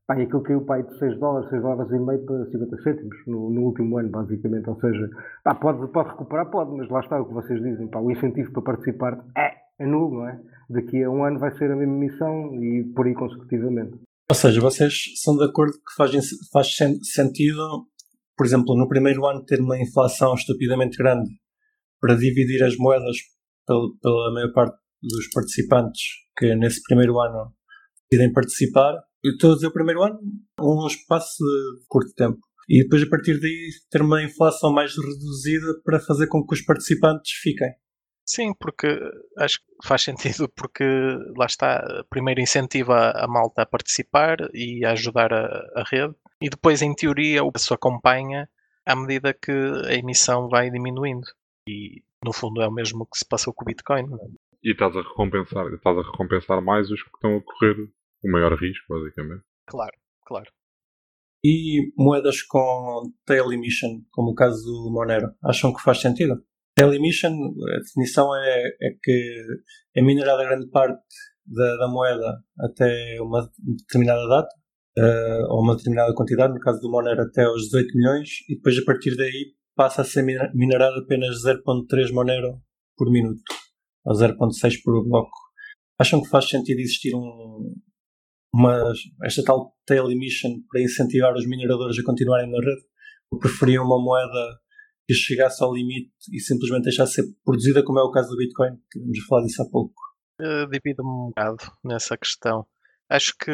Pá, 0.07 0.19
e 0.19 0.23
aquilo 0.23 0.43
caiu 0.43 0.65
pá, 0.65 0.81
de 0.81 0.99
6 0.99 1.19
dólares, 1.19 1.49
6 1.51 1.63
dólares 1.63 1.93
e 1.93 1.99
meio 1.99 2.25
para 2.25 2.45
50 2.47 2.83
cêntimos 2.83 3.17
no, 3.27 3.51
no 3.51 3.63
último 3.63 3.99
ano, 3.99 4.11
basicamente. 4.11 4.69
Ou 4.69 4.81
seja, 4.81 5.09
pá, 5.45 5.55
pode, 5.55 5.87
pode 5.93 6.11
recuperar, 6.11 6.51
pode, 6.51 6.73
mas 6.77 6.89
lá 6.89 7.01
está 7.01 7.21
o 7.21 7.27
que 7.27 7.35
vocês 7.35 7.63
dizem. 7.63 7.89
Pá, 7.89 8.01
o 8.01 8.11
incentivo 8.11 8.53
para 8.53 8.63
participar 8.63 9.25
é, 9.37 9.62
é 9.83 9.87
nulo, 9.87 10.19
não 10.19 10.29
é? 10.29 10.41
Daqui 10.71 11.03
a 11.03 11.11
um 11.11 11.25
ano 11.25 11.39
vai 11.39 11.57
ser 11.57 11.71
a 11.71 11.77
mesma 11.77 11.95
missão 11.95 12.55
e 12.63 12.85
por 12.95 13.07
aí 13.07 13.15
consecutivamente. 13.15 13.99
Ou 14.31 14.35
seja, 14.35 14.61
vocês 14.61 14.95
são 15.23 15.37
de 15.37 15.45
acordo 15.45 15.73
que 15.73 15.95
faz, 15.97 16.13
faz 16.53 16.75
sentido, 17.03 17.87
por 18.37 18.47
exemplo, 18.47 18.77
no 18.77 18.89
primeiro 18.89 19.27
ano 19.27 19.45
ter 19.45 19.61
uma 19.61 19.79
inflação 19.79 20.35
estupidamente 20.35 20.97
grande 20.97 21.31
para 22.01 22.15
dividir 22.15 22.63
as 22.63 22.77
moedas 22.77 23.17
pela, 23.67 23.89
pela 24.01 24.33
maior 24.33 24.53
parte 24.53 24.77
dos 25.03 25.29
participantes 25.29 26.03
que 26.39 26.55
nesse 26.55 26.83
primeiro 26.83 27.21
ano 27.21 27.53
decidem 28.11 28.33
participar 28.33 28.95
estou 29.31 29.53
a 29.53 29.55
dizer 29.55 29.69
o 29.69 29.73
primeiro 29.73 30.03
ano, 30.03 30.19
um 30.61 30.87
espaço 30.87 31.45
de 31.45 31.85
curto 31.89 32.13
tempo. 32.15 32.39
E 32.69 32.83
depois, 32.83 33.03
a 33.03 33.09
partir 33.09 33.41
daí, 33.41 33.69
ter 33.91 34.03
uma 34.03 34.23
inflação 34.23 34.73
mais 34.73 34.97
reduzida 34.97 35.81
para 35.85 36.01
fazer 36.01 36.27
com 36.29 36.45
que 36.45 36.55
os 36.55 36.63
participantes 36.63 37.33
fiquem. 37.43 37.71
Sim, 38.35 38.55
porque 38.59 38.89
acho 39.37 39.59
que 39.59 39.87
faz 39.87 40.03
sentido, 40.03 40.49
porque 40.57 40.85
lá 41.37 41.45
está, 41.45 42.03
primeiro 42.09 42.41
incentiva 42.41 43.11
a 43.11 43.29
malta 43.29 43.61
a 43.61 43.67
participar 43.67 44.39
e 44.55 44.83
a 44.87 44.93
ajudar 44.93 45.35
a, 45.35 45.47
a 45.77 45.85
rede, 45.87 46.15
e 46.41 46.49
depois, 46.49 46.81
em 46.81 46.95
teoria, 46.95 47.45
o 47.45 47.53
pessoal 47.53 47.77
acompanha 47.77 48.49
à 48.87 48.97
medida 48.97 49.35
que 49.35 49.53
a 49.87 49.93
emissão 49.93 50.49
vai 50.49 50.71
diminuindo. 50.71 51.27
E 51.69 52.03
no 52.25 52.33
fundo 52.33 52.63
é 52.63 52.67
o 52.67 52.73
mesmo 52.73 53.07
que 53.07 53.19
se 53.19 53.29
passou 53.29 53.53
com 53.53 53.65
o 53.65 53.67
Bitcoin. 53.67 54.05
É? 54.05 54.27
E 54.65 54.73
estás 54.73 54.97
a 54.97 55.03
recompensar, 55.03 55.67
estás 55.67 55.99
a 55.99 56.03
recompensar 56.03 56.63
mais 56.63 56.91
os 56.91 57.03
que 57.03 57.11
estão 57.15 57.37
a 57.37 57.43
correr 57.43 57.77
o 58.25 58.33
maior 58.33 58.55
risco, 58.59 58.87
basicamente. 58.89 59.45
Claro, 59.67 59.97
claro. 60.25 60.51
E 61.45 61.93
moedas 61.99 62.41
com 62.43 63.13
tail 63.27 63.53
emission, 63.53 64.01
como 64.11 64.31
o 64.31 64.35
caso 64.35 64.65
do 64.65 64.91
Monero, 64.91 65.35
acham 65.45 65.75
que 65.75 65.83
faz 65.83 66.01
sentido? 66.01 66.43
Tail 66.75 66.95
emission, 66.95 67.33
a 67.33 67.79
definição 67.81 68.35
é, 68.35 68.69
é 68.81 68.91
que 69.03 69.45
é 69.95 70.03
minerada 70.03 70.45
grande 70.45 70.69
parte 70.71 71.03
da, 71.47 71.77
da, 71.77 71.89
moeda 71.89 72.43
até 72.61 73.21
uma 73.21 73.51
determinada 73.59 74.27
data, 74.27 74.49
uh, 74.99 75.53
ou 75.53 75.63
uma 75.63 75.77
determinada 75.77 76.15
quantidade, 76.15 76.55
no 76.55 76.61
caso 76.61 76.81
do 76.81 76.91
Monero 76.91 77.23
até 77.23 77.45
aos 77.45 77.65
18 77.65 77.95
milhões, 77.95 78.29
e 78.49 78.57
depois 78.57 78.79
a 78.79 78.85
partir 78.87 79.17
daí 79.17 79.55
passa 79.75 80.03
a 80.03 80.05
ser 80.05 80.25
minerado 80.55 81.01
apenas 81.01 81.43
0.3 81.45 82.13
Monero 82.13 82.63
por 82.97 83.11
minuto, 83.11 83.43
ou 84.05 84.15
0.6 84.15 84.83
por 84.83 85.07
bloco. 85.07 85.37
Acham 85.99 86.23
que 86.23 86.29
faz 86.29 86.49
sentido 86.49 86.81
existir 86.81 87.15
um, 87.15 87.75
uma, 88.53 88.93
esta 89.25 89.43
tal 89.45 89.75
tail 89.87 90.11
emission 90.11 90.51
para 90.71 90.83
incentivar 90.83 91.35
os 91.35 91.47
mineradores 91.47 91.99
a 91.99 92.03
continuarem 92.03 92.51
na 92.51 92.59
rede? 92.59 92.83
Ou 93.31 93.39
preferiam 93.39 93.85
uma 93.85 94.03
moeda 94.03 94.62
que 95.07 95.15
chegasse 95.15 95.63
ao 95.63 95.75
limite 95.75 96.13
e 96.33 96.41
simplesmente 96.41 96.85
deixasse 96.85 97.15
ser 97.15 97.25
produzida, 97.45 97.85
como 97.85 97.99
é 97.99 98.03
o 98.03 98.11
caso 98.11 98.31
do 98.31 98.37
Bitcoin? 98.37 98.79
Tivemos 98.91 99.19
a 99.19 99.27
falar 99.27 99.43
disso 99.43 99.63
há 99.63 99.71
pouco. 99.71 99.95
Divido-me 100.71 101.09
um 101.09 101.27
bocado 101.29 101.59
nessa 101.85 102.17
questão. 102.17 102.67
Acho 103.09 103.35
que 103.39 103.51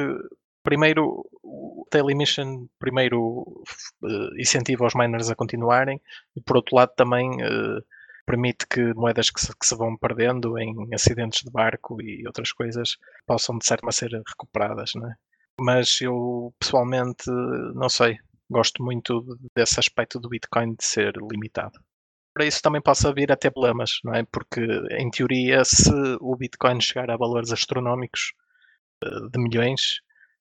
primeiro 0.63 1.25
o 1.43 1.87
tail 1.91 2.11
emission 2.11 2.67
primeiro 2.79 3.63
uh, 4.03 4.41
incentiva 4.41 4.87
os 4.87 4.95
miners 4.95 5.31
a 5.31 5.35
continuarem 5.35 6.01
e 6.37 6.41
por 6.43 6.57
outro 6.57 6.77
lado 6.77 6.93
também 6.95 7.31
uh, 7.31 7.83
permite 8.27 8.67
que 8.67 8.93
moedas 8.95 9.31
que 9.31 9.41
se, 9.41 9.49
que 9.57 9.67
se, 9.67 9.75
vão 9.75 9.97
perdendo 9.97 10.59
em 10.59 10.75
acidentes 10.95 11.43
de 11.43 11.51
barco 11.51 12.01
e 12.03 12.27
outras 12.27 12.53
coisas 12.53 12.99
possam 13.27 13.57
de 13.57 13.65
certa 13.65 13.87
maneira 13.87 14.19
ser 14.19 14.23
recuperadas, 14.29 14.91
né? 14.95 15.15
Mas 15.61 16.01
eu 16.03 16.55
pessoalmente 16.59 17.25
não 17.75 17.89
sei, 17.89 18.19
gosto 18.51 18.83
muito 18.83 19.25
desse 19.55 19.79
aspecto 19.79 20.19
do 20.19 20.29
Bitcoin 20.29 20.75
de 20.75 20.85
ser 20.85 21.13
limitado. 21.31 21.79
Para 22.35 22.47
isso 22.47 22.63
também 22.63 22.81
possa 22.81 23.13
vir 23.13 23.33
a 23.33 23.37
ter 23.37 23.51
problemas, 23.51 23.99
não 24.05 24.15
é? 24.15 24.25
Porque 24.25 24.61
em 24.93 25.11
teoria, 25.11 25.65
se 25.65 25.91
o 26.21 26.37
Bitcoin 26.37 26.81
chegar 26.81 27.11
a 27.11 27.17
valores 27.17 27.53
astronómicos 27.53 28.33
eh, 29.05 29.29
de 29.33 29.43
milhões, 29.43 30.01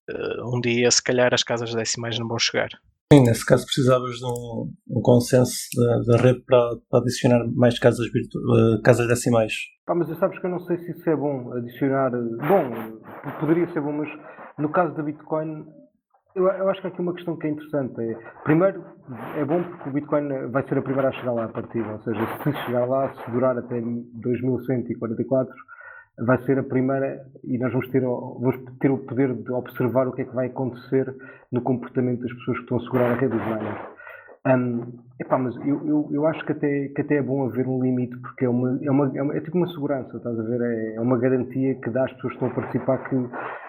eh, 0.09 0.43
um 0.43 0.61
dia 0.61 0.91
se 0.91 1.01
calhar 1.01 1.33
as 1.33 1.43
casas 1.43 1.73
decimais 1.73 2.19
não 2.19 2.27
vão 2.27 2.37
chegar. 2.37 2.69
Sim, 3.11 3.23
nesse 3.23 3.45
caso 3.45 3.65
precisavas 3.65 4.17
de 4.17 4.25
um, 4.25 4.73
um 4.89 5.01
consenso 5.01 5.69
da, 6.05 6.17
rede 6.17 6.41
para, 6.41 6.75
para, 6.89 6.99
adicionar 6.99 7.47
mais 7.55 7.79
casas, 7.79 8.05
uh, 8.05 8.81
casas 8.83 9.07
decimais. 9.07 9.53
Ah, 9.87 9.95
mas 9.95 10.09
sabes 10.19 10.37
que 10.39 10.45
eu 10.45 10.49
não 10.49 10.59
sei 10.59 10.77
se 10.79 10.91
isso 10.91 11.09
é 11.09 11.15
bom, 11.15 11.53
adicionar. 11.53 12.11
Bom, 12.11 12.99
poderia 13.39 13.71
ser 13.71 13.79
bom, 13.79 13.93
mas 13.93 14.09
no 14.57 14.69
caso 14.69 14.93
da 14.93 15.03
Bitcoin, 15.03 15.65
eu, 16.37 16.47
eu 16.47 16.69
acho 16.69 16.81
que 16.81 16.87
há 16.87 16.89
aqui 16.89 17.01
uma 17.01 17.13
questão 17.13 17.35
que 17.35 17.47
é 17.47 17.49
interessante. 17.49 17.99
É, 17.99 18.15
primeiro, 18.43 18.83
é 19.35 19.43
bom 19.43 19.63
porque 19.63 19.89
o 19.89 19.93
Bitcoin 19.93 20.47
vai 20.51 20.63
ser 20.67 20.77
a 20.77 20.81
primeira 20.81 21.09
a 21.09 21.11
chegar 21.13 21.33
lá 21.33 21.45
a 21.45 21.49
partida, 21.49 21.91
ou 21.91 21.99
seja, 21.99 22.21
se 22.43 22.53
chegar 22.65 22.85
lá, 22.85 23.11
se 23.13 23.31
durar 23.31 23.57
até 23.57 23.81
2144 23.81 25.53
vai 26.19 26.37
ser 26.45 26.57
a 26.57 26.63
primeira 26.63 27.25
e 27.43 27.57
nós 27.59 27.71
vamos 27.71 27.87
ter, 27.89 28.01
vamos 28.01 28.55
ter 28.79 28.89
o 28.89 28.97
poder 28.97 29.33
de 29.33 29.51
observar 29.51 30.07
o 30.07 30.13
que 30.13 30.23
é 30.23 30.25
que 30.25 30.33
vai 30.33 30.47
acontecer 30.47 31.15
no 31.51 31.61
comportamento 31.61 32.21
das 32.21 32.33
pessoas 32.33 32.57
que 32.57 32.63
estão 32.63 32.77
a 32.77 32.81
segurar 32.81 33.11
a 33.11 33.15
rede 33.15 33.37
dos 33.37 33.45
miners. 33.45 33.96
Um, 34.47 34.93
epá, 35.19 35.37
mas 35.37 35.55
eu, 35.57 35.85
eu, 35.85 36.09
eu 36.11 36.25
acho 36.27 36.45
que 36.45 36.53
até, 36.53 36.87
que 36.89 37.01
até 37.01 37.15
é 37.15 37.21
bom 37.21 37.45
haver 37.45 37.67
um 37.67 37.83
limite, 37.83 38.15
porque 38.19 38.45
é, 38.45 38.49
uma, 38.49 38.79
é, 38.81 38.89
uma, 38.89 39.11
é, 39.17 39.21
uma, 39.21 39.35
é 39.35 39.41
tipo 39.41 39.57
uma 39.57 39.67
segurança, 39.67 40.15
estás 40.15 40.39
a 40.39 40.43
ver? 40.43 40.61
É, 40.61 40.95
é, 40.95 41.01
uma 41.01 41.17
garantia 41.17 41.75
que 41.75 41.89
dá 41.89 42.05
às 42.05 42.13
pessoas 42.13 42.33
que 42.33 42.45
estão 42.45 42.49
a 42.49 42.53
participar 42.53 42.97
que 43.09 43.15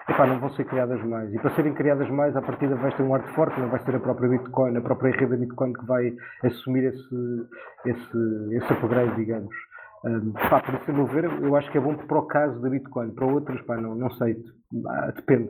epá, 0.09 0.25
não 0.27 0.39
vão 0.39 0.49
ser 0.51 0.63
criadas 0.65 1.03
mais. 1.03 1.33
E 1.33 1.39
para 1.39 1.49
serem 1.51 1.73
criadas 1.73 2.09
mais, 2.09 2.35
a 2.35 2.41
partida 2.41 2.75
vai 2.75 2.95
ter 2.95 3.03
um 3.03 3.13
arte 3.13 3.29
forte, 3.33 3.59
não 3.59 3.69
vai 3.69 3.79
ser 3.81 3.95
a 3.95 3.99
própria 3.99 4.29
Bitcoin, 4.29 4.77
a 4.77 4.81
própria 4.81 5.11
rede 5.11 5.31
da 5.31 5.37
Bitcoin 5.37 5.73
que 5.73 5.85
vai 5.85 6.13
assumir 6.43 6.85
esse, 6.85 7.47
esse, 7.85 8.55
esse 8.55 8.73
upgrade, 8.73 9.15
digamos. 9.15 9.53
Um, 10.05 10.31
pá, 10.31 10.61
por 10.61 10.75
isso, 10.75 10.91
a 10.91 10.93
meu 10.93 11.07
ver, 11.07 11.25
eu 11.25 11.55
acho 11.57 11.69
que 11.71 11.77
é 11.77 11.81
bom 11.81 11.93
para 11.95 12.19
o 12.19 12.27
caso 12.27 12.61
da 12.61 12.69
Bitcoin. 12.69 13.11
Para 13.11 13.25
outros, 13.25 13.61
pá, 13.63 13.75
não, 13.75 13.95
não 13.95 14.09
sei, 14.11 14.37
ah, 14.87 15.11
depende. 15.13 15.49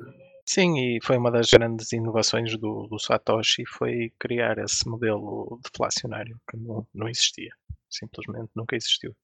Sim, 0.52 0.80
e 0.80 1.00
foi 1.04 1.18
uma 1.18 1.30
das 1.30 1.48
grandes 1.52 1.92
inovações 1.92 2.58
do, 2.58 2.88
do 2.90 2.98
Satoshi 2.98 3.64
foi 3.68 4.12
criar 4.20 4.58
esse 4.58 4.88
modelo 4.90 5.60
deflacionário 5.64 6.40
que 6.50 6.58
não, 6.58 6.88
não 6.92 7.08
existia. 7.08 7.52
Simplesmente 7.88 8.50
nunca 8.56 8.76
existiu. 8.76 9.16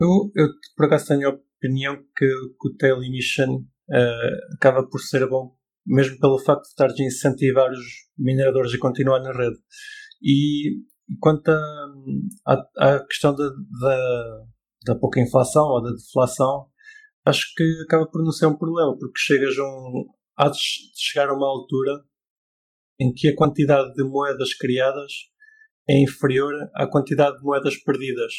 Eu, 0.00 0.32
eu 0.34 0.48
por 0.74 0.86
acaso 0.86 1.08
tenho 1.08 1.28
a 1.28 1.32
opinião 1.32 1.96
que, 2.16 2.26
que 2.26 2.68
o 2.68 2.76
Tail 2.78 3.02
Emission 3.02 3.56
uh, 3.56 4.54
acaba 4.54 4.88
por 4.88 5.00
ser 5.00 5.28
bom 5.28 5.54
mesmo 5.86 6.18
pelo 6.18 6.38
facto 6.38 6.62
de 6.62 6.68
estar 6.68 6.86
a 6.86 7.04
incentivar 7.04 7.70
os 7.70 7.78
mineradores 8.16 8.72
a 8.72 8.78
continuar 8.78 9.20
na 9.20 9.32
rede. 9.32 9.58
E 10.22 10.78
quanto 11.20 11.50
à 12.78 13.00
questão 13.06 13.34
da, 13.34 13.48
da, 13.48 14.44
da 14.86 14.94
pouca 14.94 15.20
inflação 15.20 15.64
ou 15.64 15.82
da 15.82 15.90
deflação, 15.90 16.68
acho 17.26 17.52
que 17.54 17.64
acaba 17.84 18.06
por 18.06 18.22
não 18.22 18.32
ser 18.32 18.46
um 18.46 18.56
problema, 18.56 18.96
porque 18.98 19.18
chegas 19.18 19.58
a 19.58 19.62
um. 19.62 20.06
Há 20.40 20.48
de 20.48 20.58
chegar 20.96 21.28
a 21.28 21.34
uma 21.34 21.46
altura 21.46 22.02
em 22.98 23.12
que 23.12 23.28
a 23.28 23.36
quantidade 23.36 23.92
de 23.92 24.02
moedas 24.02 24.54
criadas 24.54 25.12
é 25.88 26.02
inferior 26.02 26.54
à 26.74 26.86
quantidade 26.86 27.36
de 27.38 27.44
moedas 27.44 27.76
perdidas. 27.76 28.32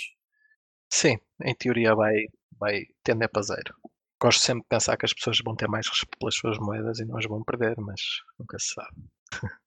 Sim, 0.92 1.18
em 1.44 1.56
teoria 1.56 1.94
vai, 1.94 2.16
vai 2.60 2.82
tender 3.04 3.30
para 3.30 3.44
zero. 3.44 3.76
Gosto 4.20 4.42
sempre 4.42 4.64
de 4.64 4.70
pensar 4.70 4.98
que 4.98 5.06
as 5.06 5.14
pessoas 5.14 5.38
vão 5.44 5.56
ter 5.56 5.68
mais 5.68 5.88
respeito 5.88 6.18
pelas 6.20 6.36
suas 6.36 6.58
moedas 6.60 7.00
e 7.00 7.06
não 7.06 7.18
as 7.18 7.26
vão 7.26 7.44
perder, 7.44 7.76
mas 7.78 8.02
nunca 8.40 8.58
se 8.60 8.74
sabe. 8.74 8.96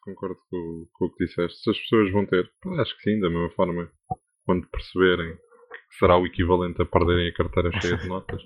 Concordo 0.00 0.36
com, 0.48 0.86
com 0.92 1.04
o 1.06 1.12
que 1.12 1.24
disseste. 1.24 1.58
Se 1.62 1.70
as 1.70 1.78
pessoas 1.78 2.12
vão 2.12 2.26
ter, 2.26 2.50
acho 2.80 2.96
que 2.96 3.02
sim, 3.02 3.20
da 3.20 3.28
mesma 3.28 3.50
forma, 3.50 3.90
quando 4.44 4.68
perceberem 4.68 5.36
será 5.98 6.16
o 6.16 6.26
equivalente 6.26 6.80
a 6.80 6.86
perderem 6.86 7.28
a 7.28 7.34
carteira 7.34 7.80
cheia 7.80 7.96
de 7.96 8.06
notas. 8.08 8.40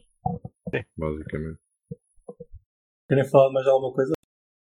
Sim. 0.70 0.82
Basicamente. 0.96 1.60
Querem 3.10 3.28
falar 3.28 3.50
mais 3.50 3.66
alguma 3.66 3.92
coisa? 3.92 4.12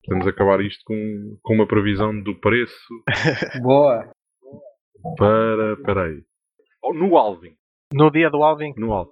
Podemos 0.04 0.28
acabar 0.28 0.60
isto 0.60 0.80
com, 0.86 1.36
com 1.42 1.54
uma 1.54 1.66
previsão 1.66 2.12
do 2.22 2.38
preço. 2.38 2.78
Boa! 3.60 4.08
Para. 5.18 5.76
Peraí. 5.78 6.22
Oh, 6.80 6.94
no 6.94 7.16
Alvin. 7.16 7.56
No 7.92 8.08
dia 8.08 8.30
do 8.30 8.44
Alvin? 8.44 8.72
No 8.76 8.92
Alvin. 8.92 9.10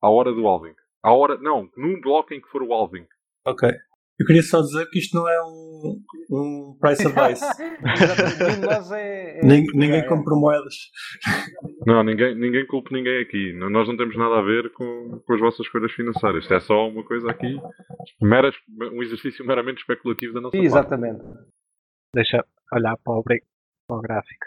À 0.00 0.08
hora 0.08 0.32
do 0.32 0.46
Alvin. 0.46 0.72
À 1.02 1.12
hora. 1.12 1.36
Não, 1.36 1.68
num 1.76 2.00
bloco 2.00 2.32
em 2.32 2.40
que 2.40 2.48
for 2.48 2.62
o 2.62 2.72
Alvin. 2.72 3.04
Ok. 3.46 3.68
Eu 4.18 4.26
queria 4.26 4.42
só 4.42 4.62
dizer 4.62 4.88
que 4.88 5.00
isto 5.00 5.18
não 5.18 5.28
é 5.28 5.42
um, 5.44 6.00
um 6.30 6.78
price 6.80 7.04
advice. 7.06 7.44
é, 8.94 9.38
é, 9.38 9.44
ninguém, 9.44 9.66
ninguém 9.74 10.06
compra 10.06 10.34
moedas. 10.34 10.74
Não, 11.86 12.02
ninguém, 12.02 12.34
ninguém 12.34 12.66
culpa 12.66 12.90
ninguém 12.92 13.22
aqui. 13.22 13.52
Nós 13.52 13.88
não 13.88 13.96
temos 13.96 14.16
nada 14.16 14.38
a 14.38 14.42
ver 14.42 14.70
com, 14.72 15.20
com 15.24 15.32
as 15.34 15.40
vossas 15.40 15.60
escolhas 15.60 15.92
financeiras. 15.92 16.42
Isto 16.42 16.54
é 16.54 16.60
só 16.60 16.88
uma 16.88 17.04
coisa 17.04 17.30
aqui, 17.30 17.56
mera, 18.20 18.50
um 18.92 19.02
exercício 19.02 19.44
meramente 19.44 19.78
especulativo 19.78 20.34
da 20.34 20.40
nossa 20.40 20.56
Sim, 20.56 20.64
Exatamente. 20.64 21.22
Parte. 21.22 21.48
Deixa 22.14 22.44
olhar 22.72 22.96
para 22.98 23.12
o, 23.14 23.22
para 23.22 23.96
o 23.96 24.00
gráfico. 24.00 24.46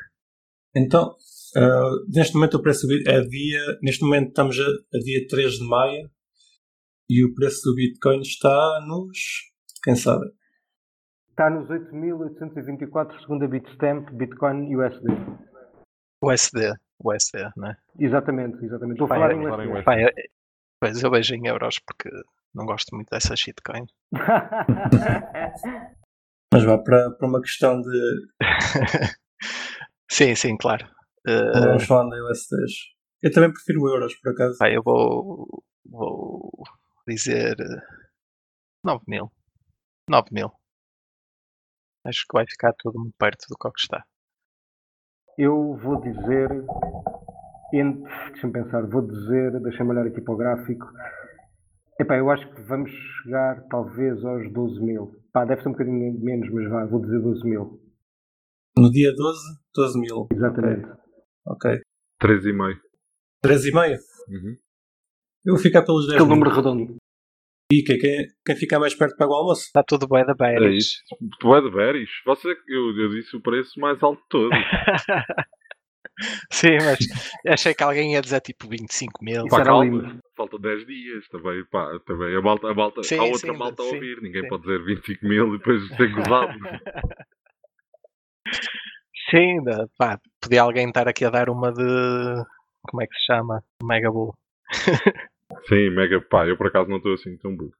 Então, 0.76 1.16
uh, 1.58 2.06
neste 2.14 2.36
momento 2.36 2.56
o 2.56 2.62
preço 2.62 2.88
é 3.08 3.22
dia. 3.22 3.62
Neste 3.82 4.04
momento 4.04 4.30
estamos 4.30 4.60
a, 4.60 4.98
a 4.98 5.00
dia 5.00 5.26
3 5.28 5.54
de 5.54 5.68
maio 5.68 6.10
e 7.10 7.26
o 7.26 7.34
preço 7.34 7.62
do 7.64 7.76
Bitcoin 7.76 8.22
está 8.22 8.86
nos 8.88 9.56
quem 9.86 9.96
sabe? 9.96 10.26
Está 11.30 11.48
nos 11.48 11.70
8.824 11.70 13.22
segundo 13.22 13.46
a 13.46 13.48
Bitstamp, 13.48 14.10
Bitcoin 14.14 14.76
USD. 14.76 15.06
USD, 16.24 16.74
USD, 17.04 17.52
não 17.56 17.70
é? 17.70 17.78
Exatamente, 18.00 18.64
exatamente. 18.64 19.02
Estou 19.02 19.06
a 19.06 19.10
falar 19.10 19.32
em 19.34 19.46
USD. 19.46 19.84
Pai, 19.84 20.06
eu, 20.06 20.10
pois 20.80 21.02
eu 21.02 21.12
vejo 21.12 21.36
em 21.36 21.48
euros 21.48 21.80
porque 21.80 22.10
não 22.54 22.66
gosto 22.66 22.96
muito 22.96 23.10
dessa 23.10 23.36
shitcoin. 23.36 23.86
Mas 26.54 26.64
vá 26.64 26.78
para, 26.78 27.12
para 27.12 27.28
uma 27.28 27.41
questão 27.41 27.82
de. 27.82 28.28
sim, 30.10 30.36
sim, 30.36 30.56
claro. 30.56 30.86
Uh... 31.28 31.52
Vamos 31.54 31.86
falando 31.86 32.12
de 32.12 32.22
USDs. 32.22 32.96
Eu 33.22 33.34
também 33.34 33.52
prefiro 33.52 33.88
euros, 33.89 34.16
por 34.16 34.32
acaso. 34.32 34.58
Pai, 34.58 34.78
eu 34.78 34.84
vou, 34.84 35.64
vou 35.86 36.52
dizer 37.08 37.58
9 38.84 39.04
mil. 39.08 39.32
9 40.08 40.30
mil. 40.32 40.52
Acho 42.06 42.22
que 42.22 42.34
vai 42.34 42.46
ficar 42.48 42.72
tudo 42.78 43.00
muito 43.00 43.16
perto 43.18 43.48
do 43.50 43.58
que 43.58 43.70
está. 43.80 44.06
Eu 45.38 45.78
vou 45.82 46.02
dizer. 46.02 46.50
Deixa-me 47.72 48.54
pensar, 48.54 48.86
vou 48.88 49.02
dizer, 49.02 49.60
deixa-me 49.62 49.90
olhar 49.92 50.08
aqui 50.08 50.22
para 50.22 50.34
o 50.34 50.38
gráfico. 50.38 50.86
Epá, 52.00 52.18
eu 52.18 52.30
acho 52.30 52.48
que 52.54 52.62
vamos 52.62 52.90
chegar 52.92 53.62
talvez 53.70 54.24
aos 54.24 54.52
12 54.54 54.82
mil. 54.82 55.12
Pá, 55.34 55.44
deve 55.44 55.62
ser 55.62 55.70
um 55.70 55.72
bocadinho 55.74 56.20
menos, 56.22 56.50
mas 56.54 56.70
vá, 56.70 56.86
vou 56.86 57.02
dizer 57.02 57.20
12 57.20 57.44
mil. 57.44 57.82
No 58.78 58.90
dia 58.92 59.14
12, 59.14 59.40
12 59.76 60.00
mil. 60.00 60.28
Exatamente. 60.32 60.88
Ok. 61.48 61.82
13,5. 62.22 62.80
13,5? 63.44 63.98
Uhum. 64.30 64.56
Eu 65.46 65.54
vou 65.54 65.62
ficar 65.62 65.84
pelos 65.84 66.08
10 66.08 66.22
Aquele 66.22 66.34
número 66.34 66.56
redondo. 66.56 66.96
E 67.72 67.82
quem, 67.82 67.97
quem, 67.97 68.28
quem 68.45 68.55
ficar 68.55 68.80
mais 68.80 68.93
perto 68.93 69.18
paga 69.18 69.32
o 69.32 69.36
almoço? 69.36 69.63
Está 69.63 69.84
tudo 69.84 70.07
bem 70.07 70.24
da 70.26 70.36
Beres. 70.36 71.01
É 71.11 71.57
é 71.57 71.61
de 71.61 71.72
Beres? 71.72 72.09
Você, 72.26 72.55
eu, 72.68 72.95
eu 72.95 73.09
disse 73.09 73.36
o 73.36 73.41
preço 73.41 73.80
mais 73.80 74.01
alto 74.03 74.22
de 74.22 74.28
todo. 74.30 74.51
Sim, 76.49 76.78
mas 76.78 76.97
achei 77.45 77.74
que 77.74 77.84
alguém 77.84 78.13
ia 78.13 78.22
dizer 78.22 78.39
tipo 78.39 78.70
25 78.70 79.24
mil. 79.24 79.47
Pá, 79.47 79.63
calma, 79.63 80.18
faltam 80.38 80.59
10 80.59 80.86
dias 80.86 81.28
também. 81.28 81.66
Pá, 81.66 81.99
também 82.05 82.38
a 82.38 82.41
malta, 82.41 82.70
a 82.70 82.74
malta, 82.74 83.03
sim, 83.03 83.18
há 83.18 83.24
outra 83.24 83.51
sim, 83.51 83.57
malta 83.57 83.84
sim, 83.84 83.89
a 83.89 83.93
ouvir. 83.93 84.22
Ninguém 84.22 84.43
sim. 84.43 84.47
pode 84.47 84.63
dizer 84.63 84.86
25 84.86 85.26
mil 85.26 85.55
e 85.55 85.57
depois 85.57 85.88
ser 85.89 86.13
gozado. 86.13 86.53
sim, 89.30 89.57
pá, 89.97 90.18
podia 90.39 90.61
alguém 90.61 90.88
estar 90.88 91.07
aqui 91.07 91.26
a 91.26 91.30
dar 91.30 91.49
uma 91.49 91.74
de. 91.74 91.84
Como 92.88 93.01
é 93.01 93.07
que 93.07 93.16
se 93.16 93.26
chama? 93.26 93.61
Mega 93.84 94.09
Bull. 94.09 94.34
Sim, 95.68 95.89
mega 95.91 96.22
pá, 96.22 96.47
eu 96.47 96.58
por 96.58 96.68
acaso 96.68 96.89
não 96.89 96.97
estou 96.97 97.14
assim 97.14 97.38
tão 97.38 97.56
bullish. 97.56 97.76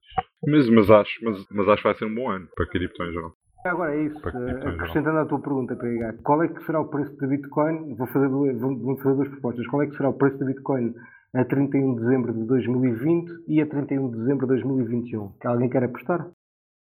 Mas, 0.48 0.70
mas, 0.70 0.90
acho, 0.90 1.24
mas, 1.24 1.46
mas 1.52 1.68
acho 1.68 1.82
que 1.82 1.88
vai 1.88 1.96
ser 1.96 2.06
um 2.06 2.16
bom 2.16 2.30
ano 2.30 2.48
para 2.56 2.68
cripto 2.68 3.04
em 3.04 3.12
geral. 3.12 3.34
Agora 3.66 3.96
é 3.96 4.04
isso, 4.04 4.18
acrescentando 4.28 5.18
à 5.18 5.26
tua 5.26 5.42
pergunta, 5.42 5.76
PH, 5.76 6.22
qual 6.24 6.44
é 6.44 6.48
que 6.48 6.64
será 6.66 6.80
o 6.82 6.88
preço 6.88 7.18
da 7.18 7.26
Bitcoin? 7.26 7.96
Vou 7.96 8.06
fazer, 8.08 8.30
duas, 8.30 8.60
vou 8.60 8.98
fazer 8.98 9.16
duas 9.16 9.30
propostas. 9.30 9.66
Qual 9.68 9.82
é 9.82 9.88
que 9.88 9.98
será 9.98 10.10
o 10.10 10.14
preço 10.14 10.38
da 10.38 10.46
Bitcoin 10.46 10.94
a 11.34 11.44
31 11.44 11.96
de 11.96 12.02
dezembro 12.02 12.34
de 12.34 12.46
2020 12.46 13.32
e 13.48 13.62
a 13.62 13.66
31 13.66 14.12
de 14.12 14.18
dezembro 14.18 14.46
de 14.46 14.62
2021? 14.62 15.32
Que 15.40 15.48
alguém 15.48 15.70
quer 15.70 15.84
apostar? 15.84 16.30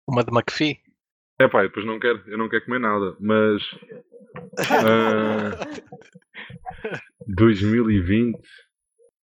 Uma 0.10 0.26
de 0.26 0.32
McPhee? 0.32 0.78
É 1.40 1.48
pá, 1.48 1.62
depois 1.62 1.86
não 1.86 2.00
quero, 2.00 2.22
eu 2.28 2.38
não 2.38 2.50
quero 2.50 2.66
comer 2.66 2.80
nada, 2.80 3.16
mas. 3.20 3.62
Uh, 4.38 5.52
2020. 7.36 8.38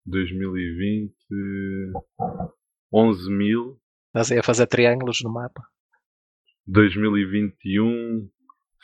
2020. 0.07 1.15
11 2.93 3.31
mil. 3.31 3.81
Estás 4.09 4.31
aí 4.33 4.39
a 4.39 4.43
fazer 4.43 4.67
triângulos 4.67 5.21
no 5.23 5.33
mapa. 5.33 5.63
2021, 6.67 8.29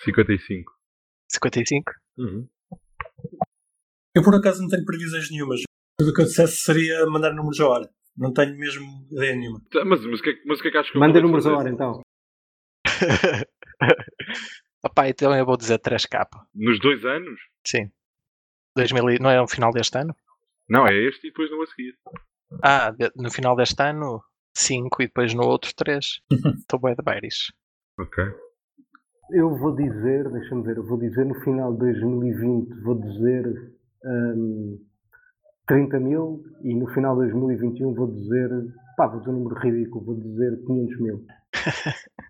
55. 0.05 0.73
55? 1.31 1.93
Uhum. 2.17 2.49
Eu 4.15 4.23
por 4.23 4.35
acaso 4.35 4.63
não 4.63 4.69
tenho 4.69 4.85
previsões 4.85 5.31
nenhumas. 5.31 5.61
Tudo 5.99 6.11
o 6.11 6.15
que 6.15 6.23
eu 6.23 6.25
dissesse 6.25 6.57
seria 6.57 7.05
mandar 7.07 7.35
números 7.35 7.61
à 7.61 7.69
hora. 7.69 7.91
Não 8.17 8.33
tenho 8.33 8.57
mesmo 8.57 9.07
ideia 9.13 9.37
nenhuma. 9.37 9.61
Tá, 9.71 9.85
mas, 9.85 10.05
mas, 10.05 10.19
o, 10.21 10.23
que 10.23 10.31
é, 10.31 10.33
mas 10.47 10.59
o 10.59 10.63
que 10.63 10.69
é 10.69 10.71
que 10.73 10.79
acho 10.79 10.93
que 10.93 10.99
Manda 10.99 11.21
números 11.21 11.47
à 11.47 11.57
hora 11.57 11.71
então. 11.71 12.01
Opá, 14.85 15.09
então 15.09 15.37
eu 15.37 15.45
vou 15.45 15.57
dizer 15.57 15.79
3K. 15.79 16.27
Nos 16.55 16.81
dois 16.81 17.05
anos? 17.05 17.39
Sim. 17.67 17.91
2000, 18.77 19.11
e- 19.11 19.19
não 19.21 19.31
é 19.31 19.39
no 19.41 19.47
final 19.47 19.73
deste 19.73 19.97
ano? 19.99 20.15
Não, 20.69 20.87
é 20.87 20.95
este 20.95 21.27
e 21.27 21.31
depois 21.31 21.51
não 21.51 21.63
a 21.63 21.67
seguir. 21.67 21.95
Ah, 22.63 22.95
no 23.17 23.31
final 23.31 23.57
deste 23.57 23.83
ano 23.83 24.23
5 24.55 25.03
e 25.03 25.07
depois 25.07 25.35
no 25.35 25.45
outro 25.45 25.73
3. 25.75 26.21
Estou 26.59 26.81
bem 26.81 26.95
de 26.95 27.03
Beirish. 27.03 27.53
Ok. 27.99 28.25
Eu 29.31 29.57
vou 29.57 29.75
dizer, 29.77 30.31
deixa-me 30.31 30.63
ver, 30.63 30.79
eu 30.79 30.87
vou 30.87 30.99
dizer 30.99 31.25
no 31.27 31.35
final 31.41 31.73
de 31.73 31.81
2020, 31.81 32.83
vou 32.83 32.99
dizer 32.99 33.45
hum, 34.05 34.79
30 35.67 36.01
mil 36.01 36.43
e 36.63 36.75
no 36.75 36.89
final 36.95 37.15
de 37.15 37.31
2021 37.31 37.95
vou 37.95 38.11
dizer, 38.11 38.49
pá, 38.97 39.07
vou 39.07 39.21
dizer 39.21 39.31
um 39.31 39.41
número 39.41 39.61
ridículo, 39.61 40.05
vou 40.05 40.15
dizer 40.19 40.57
500 40.67 41.01
mil. 41.01 41.27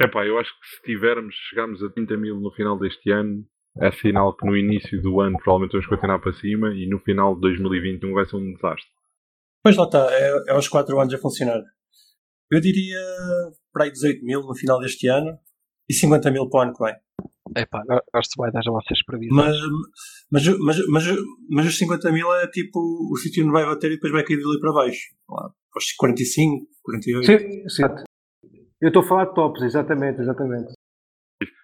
Epá, 0.00 0.24
eu 0.26 0.38
acho 0.38 0.50
que 0.60 0.66
se 0.68 0.82
tivermos, 0.82 1.34
chegarmos 1.50 1.82
a 1.82 1.90
30 1.90 2.16
mil 2.16 2.40
no 2.40 2.52
final 2.52 2.78
deste 2.78 3.10
ano, 3.10 3.44
é 3.78 3.90
sinal 3.92 4.36
que 4.36 4.46
no 4.46 4.56
início 4.56 5.00
do 5.02 5.20
ano 5.20 5.36
provavelmente 5.38 5.72
vamos 5.72 5.86
continuar 5.86 6.18
para 6.18 6.32
cima 6.34 6.74
e 6.74 6.86
no 6.88 6.98
final 7.00 7.34
de 7.34 7.40
2021 7.42 8.12
vai 8.12 8.24
ser 8.26 8.36
um 8.36 8.52
desastre. 8.52 8.90
Pois 9.62 9.76
lá 9.76 9.84
está, 9.84 10.08
é, 10.10 10.44
é 10.48 10.52
aos 10.52 10.68
4 10.68 10.98
anos 11.00 11.14
a 11.14 11.18
funcionar. 11.18 11.62
Eu 12.50 12.60
diria 12.60 12.98
para 13.72 13.84
aí 13.84 13.90
18 13.92 14.24
mil 14.24 14.42
no 14.42 14.54
final 14.54 14.78
deste 14.80 15.06
ano 15.08 15.38
e 15.88 15.94
50 15.94 16.30
mil 16.30 16.48
para 16.50 16.58
o 16.58 16.62
ano 16.64 16.74
que 16.74 16.84
vem. 16.84 16.94
Epá, 17.56 17.82
go- 17.86 18.02
gosto 18.14 18.42
bem 18.42 18.52
das 18.52 18.64
vossas 18.66 19.02
previsões. 19.04 19.56
Mas, 20.30 20.46
mas, 20.46 20.58
mas, 20.58 20.86
mas, 20.88 21.04
mas 21.50 21.66
os 21.66 21.78
50 21.78 22.12
mil 22.12 22.32
é 22.34 22.46
tipo 22.48 22.78
o 22.78 23.16
sítio 23.16 23.42
onde 23.44 23.52
vai 23.52 23.64
bater 23.64 23.90
e 23.90 23.94
depois 23.94 24.12
vai 24.12 24.24
cair 24.24 24.40
dali 24.42 24.60
para 24.60 24.72
baixo. 24.72 25.00
Lá, 25.28 25.48
para 25.72 25.78
os 25.78 25.92
45, 25.92 26.66
48. 26.82 27.26
Sim, 27.26 27.68
sim. 27.68 27.82
Eu 28.80 28.88
estou 28.88 29.02
a 29.02 29.06
falar 29.06 29.24
de 29.26 29.34
tops, 29.34 29.62
exatamente, 29.62 30.20
exatamente. 30.20 30.72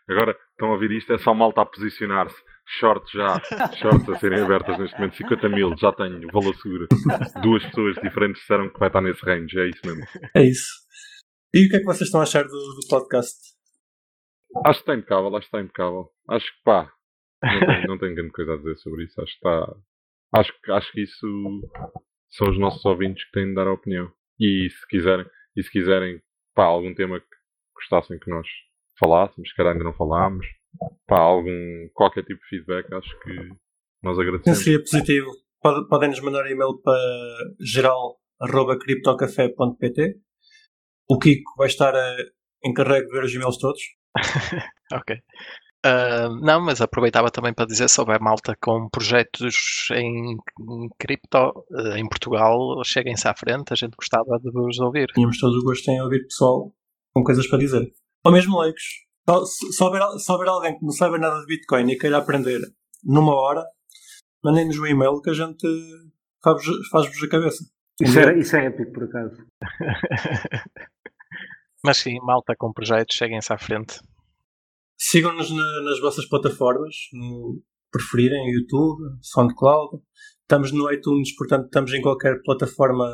Agora, 0.09 0.37
estão 0.53 0.69
a 0.69 0.73
ouvir 0.73 0.91
isto, 0.93 1.13
é 1.13 1.19
só 1.19 1.35
malta 1.35 1.63
a 1.63 1.67
posicionar-se. 1.67 2.37
Shorts 2.79 3.11
já, 3.13 3.41
shorts 3.81 4.09
a 4.11 4.19
serem 4.19 4.41
abertas 4.43 4.79
neste 4.79 4.97
momento, 4.97 5.17
50 5.17 5.49
mil, 5.49 5.75
já 5.79 5.91
tenho, 5.93 6.27
valor 6.31 6.55
seguro. 6.57 6.87
Duas 7.43 7.65
pessoas 7.65 7.95
diferentes 8.03 8.41
disseram 8.43 8.69
que 8.71 8.79
vai 8.79 8.89
estar 8.89 9.01
nesse 9.01 9.25
range, 9.25 9.59
é 9.59 9.69
isso 9.69 9.81
mesmo. 9.87 10.05
É 10.37 10.43
isso. 10.43 10.69
E 11.55 11.65
o 11.67 11.69
que 11.71 11.77
é 11.77 11.79
que 11.79 11.85
vocês 11.87 12.03
estão 12.09 12.21
a 12.21 12.25
achar 12.25 12.45
do, 12.45 12.51
do 12.51 12.87
podcast? 12.91 13.39
Acho 14.67 14.79
que 14.81 14.83
está 14.91 14.95
impecável, 14.95 15.29
acho 15.29 15.41
que 15.51 15.57
está 15.57 15.61
impecável. 15.61 16.11
Acho 16.29 16.47
que 16.47 16.63
pá, 16.65 16.93
não 17.43 17.61
tenho, 17.67 17.87
não 17.89 17.99
tenho 17.99 18.15
grande 18.15 18.33
coisa 18.33 18.53
a 18.53 18.57
dizer 18.59 18.77
sobre 18.77 19.05
isso. 19.05 19.21
Acho 19.23 19.33
que 19.33 19.49
está. 19.49 19.77
Acho, 20.35 20.53
que- 20.63 20.73
acho 20.73 20.93
que 20.93 21.01
isso 21.03 21.27
são 22.31 22.51
os 22.51 22.59
nossos 22.59 22.85
ouvintes 22.85 23.25
que 23.25 23.33
têm 23.33 23.49
de 23.49 23.55
dar 23.55 23.67
a 23.67 23.73
opinião. 23.73 24.13
E 24.39 24.69
se 24.71 24.87
quiserem, 24.89 25.25
e 25.57 25.63
se 25.63 25.71
quiserem 25.71 26.21
pá, 26.55 26.65
algum 26.65 26.95
tema 26.95 27.19
que 27.19 27.27
gostassem 27.75 28.19
que 28.19 28.29
nós 28.31 28.47
falássemos, 28.99 29.49
se 29.49 29.55
calhar 29.57 29.73
ainda 29.73 29.85
não 29.85 29.95
falámos, 29.95 30.47
pá, 31.07 31.19
algum, 31.19 31.89
qualquer 31.95 32.25
tipo 32.25 32.41
de 32.41 32.49
feedback, 32.49 32.93
acho 32.95 33.19
que 33.21 33.33
nós 34.03 34.17
Sim, 34.17 34.23
agradecemos. 34.23 34.59
seria 34.59 34.81
positivo. 34.81 35.31
Pode- 35.61 35.89
Podem 35.89 36.09
nos 36.11 36.21
mandar 36.21 36.49
e-mail 36.51 36.79
para 36.83 36.99
geral.criptocafé.pt 37.61 40.17
O 41.11 41.19
Kiko 41.19 41.53
vai 41.57 41.67
estar 41.69 41.95
a 41.95 42.17
encarregue 42.65 43.07
de 43.07 43.13
ver 43.13 43.25
os 43.25 43.35
e-mails 43.35 43.59
todos. 43.59 43.81
Ok. 44.93 45.17
Ah, 45.85 46.29
não, 46.41 46.65
mas 46.65 46.81
aproveitava 46.81 47.31
também 47.31 47.53
para 47.53 47.67
dizer 47.67 47.89
se 47.91 48.01
houver 48.01 48.19
malta 48.21 48.57
com 48.61 48.89
projetos 48.89 49.89
em, 49.93 50.33
em 50.33 50.89
cripto 50.99 51.65
eh, 51.77 51.99
em 51.99 52.09
Portugal, 52.09 52.83
cheguem-se 52.85 53.29
à 53.29 53.35
frente, 53.35 53.71
a 53.73 53.77
gente 53.77 53.95
gostava 53.97 54.39
de 54.43 54.51
vos 54.51 54.79
ouvir. 54.81 55.09
Tínhamos 55.09 55.39
todo 55.39 55.59
o 55.59 55.63
gosto 55.63 55.89
em 55.91 56.01
ouvir 56.01 56.23
pessoal 56.25 56.73
com 57.13 57.23
coisas 57.23 57.47
para 57.47 57.59
dizer. 57.59 57.83
Ou 58.25 58.33
mesmo 58.33 58.59
leigos. 58.61 58.83
Só- 59.29 59.45
Se 59.45 59.73
se 59.73 59.85
houver, 59.85 60.03
se 60.19 60.33
houver 60.33 60.49
alguém 60.49 60.79
que 60.79 60.85
não 60.85 60.93
saiba 60.93 61.19
nada 61.19 61.39
de 61.41 61.47
Bitcoin 61.47 61.91
e 61.93 61.99
queira 61.99 62.19
aprender 62.19 62.61
numa 63.05 63.35
hora, 63.35 63.65
mandem-nos 64.43 64.79
um 64.79 64.87
e-mail 64.87 65.21
que 65.21 65.31
a 65.31 65.35
gente 65.35 65.67
faz-vos 66.43 66.89
faz-vos 66.89 67.23
a 67.23 67.29
cabeça. 67.29 67.65
Isso, 68.01 68.19
era, 68.19 68.39
isso 68.39 68.57
é 68.57 68.67
épico, 68.67 68.93
por 68.93 69.05
acaso. 69.05 69.37
Mas 71.85 71.99
sim, 71.99 72.19
malta 72.21 72.55
com 72.57 72.73
projetos, 72.73 73.17
cheguem-se 73.17 73.53
à 73.53 73.59
frente. 73.59 74.01
Sigam-nos 74.99 75.51
na- 75.51 75.83
nas 75.83 76.01
vossas 76.01 76.27
plataformas, 76.29 76.95
no 77.13 77.63
preferirem, 77.91 78.51
YouTube, 78.53 79.01
SoundCloud. 79.23 80.03
Estamos 80.43 80.73
no 80.73 80.91
iTunes, 80.93 81.35
portanto, 81.37 81.67
estamos 81.67 81.93
em 81.93 82.01
qualquer 82.03 82.41
plataforma 82.43 83.07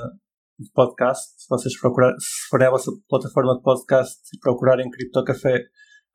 de 0.58 0.70
podcast. 0.72 1.22
Se 1.36 1.48
vocês 1.48 1.78
procurarem, 1.80 2.16
se 2.18 2.48
forem 2.48 2.66
à 2.66 2.70
vossa 2.70 2.90
plataforma 3.08 3.56
de 3.56 3.62
podcast 3.62 4.20
e 4.34 4.38
procurarem 4.38 4.90
Cripto 4.90 5.24
Café, 5.24 5.64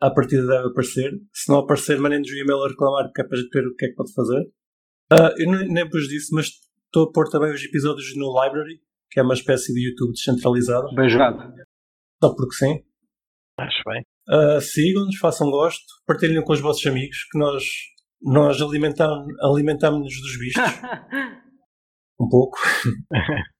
a 0.01 0.09
partida 0.09 0.45
deve 0.45 0.67
aparecer. 0.69 1.11
Se 1.33 1.51
não 1.51 1.59
aparecer, 1.59 1.99
mandem-nos 1.99 2.29
um 2.29 2.35
e-mail 2.35 2.63
a 2.63 2.69
reclamar, 2.69 3.11
que 3.13 3.21
é 3.21 3.23
para 3.25 3.37
a 3.37 3.41
ver 3.41 3.67
o 3.67 3.75
que 3.75 3.85
é 3.85 3.89
que 3.89 3.95
pode 3.95 4.13
fazer. 4.13 4.43
Ah, 5.11 5.33
eu 5.37 5.51
nem, 5.51 5.67
nem 5.67 5.89
vos 5.89 6.07
disse, 6.07 6.33
mas 6.33 6.51
estou 6.85 7.09
a 7.09 7.11
pôr 7.11 7.27
também 7.29 7.51
os 7.51 7.63
episódios 7.63 8.15
no 8.15 8.27
Library, 8.41 8.79
que 9.11 9.19
é 9.19 9.23
uma 9.23 9.33
espécie 9.33 9.73
de 9.73 9.89
YouTube 9.89 10.13
descentralizado, 10.13 10.93
Bem 10.95 11.09
jogado. 11.09 11.53
só 12.23 12.33
porque 12.35 12.55
sim. 12.55 12.83
Acho 13.57 13.83
bem. 13.85 14.03
Uh, 14.29 14.61
sigam-nos, 14.61 15.17
façam 15.17 15.49
gosto, 15.49 15.83
partilhem 16.05 16.43
com 16.43 16.53
os 16.53 16.61
vossos 16.61 16.85
amigos, 16.85 17.25
que 17.31 17.37
nós, 17.37 17.63
nós 18.21 18.61
alimentamos, 18.61 19.27
alimentamos-nos 19.41 20.21
dos 20.21 20.39
bichos, 20.39 20.63
um 22.21 22.29
pouco. 22.29 22.57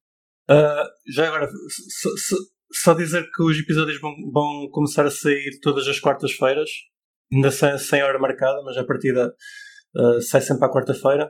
Uh, 0.49 1.11
já 1.13 1.27
agora, 1.27 1.47
só, 1.47 2.09
só- 2.17 2.43
só 2.71 2.93
dizer 2.93 3.23
que 3.35 3.43
os 3.43 3.59
episódios 3.59 3.99
vão, 4.01 4.13
vão 4.31 4.69
começar 4.71 5.05
a 5.05 5.11
sair 5.11 5.59
todas 5.61 5.87
as 5.87 5.99
quartas-feiras, 5.99 6.69
ainda 7.31 7.51
sem, 7.51 7.77
sem 7.77 8.01
hora 8.03 8.17
marcada, 8.19 8.61
mas 8.63 8.77
a 8.77 8.83
partida 8.85 9.33
uh, 9.95 10.21
sai 10.21 10.41
sempre 10.41 10.65
à 10.65 10.71
quarta-feira. 10.71 11.29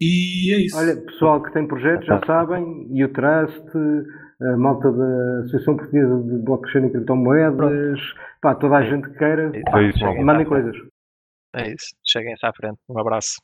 E 0.00 0.52
é 0.54 0.58
isso. 0.66 0.76
Olha, 0.76 0.96
pessoal 1.04 1.42
que 1.42 1.52
tem 1.52 1.66
projetos, 1.66 2.06
já 2.06 2.20
sabem, 2.26 2.64
e 2.92 3.04
o 3.04 3.12
Trust, 3.12 3.64
a 4.42 4.56
malta 4.56 4.90
da 4.90 5.38
Associação 5.44 5.76
Portuguesa 5.76 6.22
de 6.24 6.44
Blockchain 6.44 6.86
e 6.86 6.90
Criptomoedas, 6.90 8.00
pá, 8.42 8.54
toda 8.56 8.76
a 8.76 8.82
gente 8.82 9.08
que 9.08 9.16
queira, 9.18 9.52
pá, 9.70 9.80
É 9.80 9.88
isso, 9.88 10.04
mandem 10.24 10.44
coisas. 10.46 10.76
É 11.54 11.72
isso. 11.72 11.94
Cheguem-se 12.04 12.44
à 12.44 12.52
frente. 12.52 12.78
Um 12.88 12.98
abraço. 12.98 13.36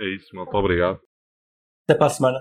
É 0.00 0.04
isso, 0.16 0.34
malta, 0.34 0.56
obrigado. 0.56 0.98
Até 1.88 1.96
para 1.96 2.06
a 2.06 2.10
semana. 2.10 2.38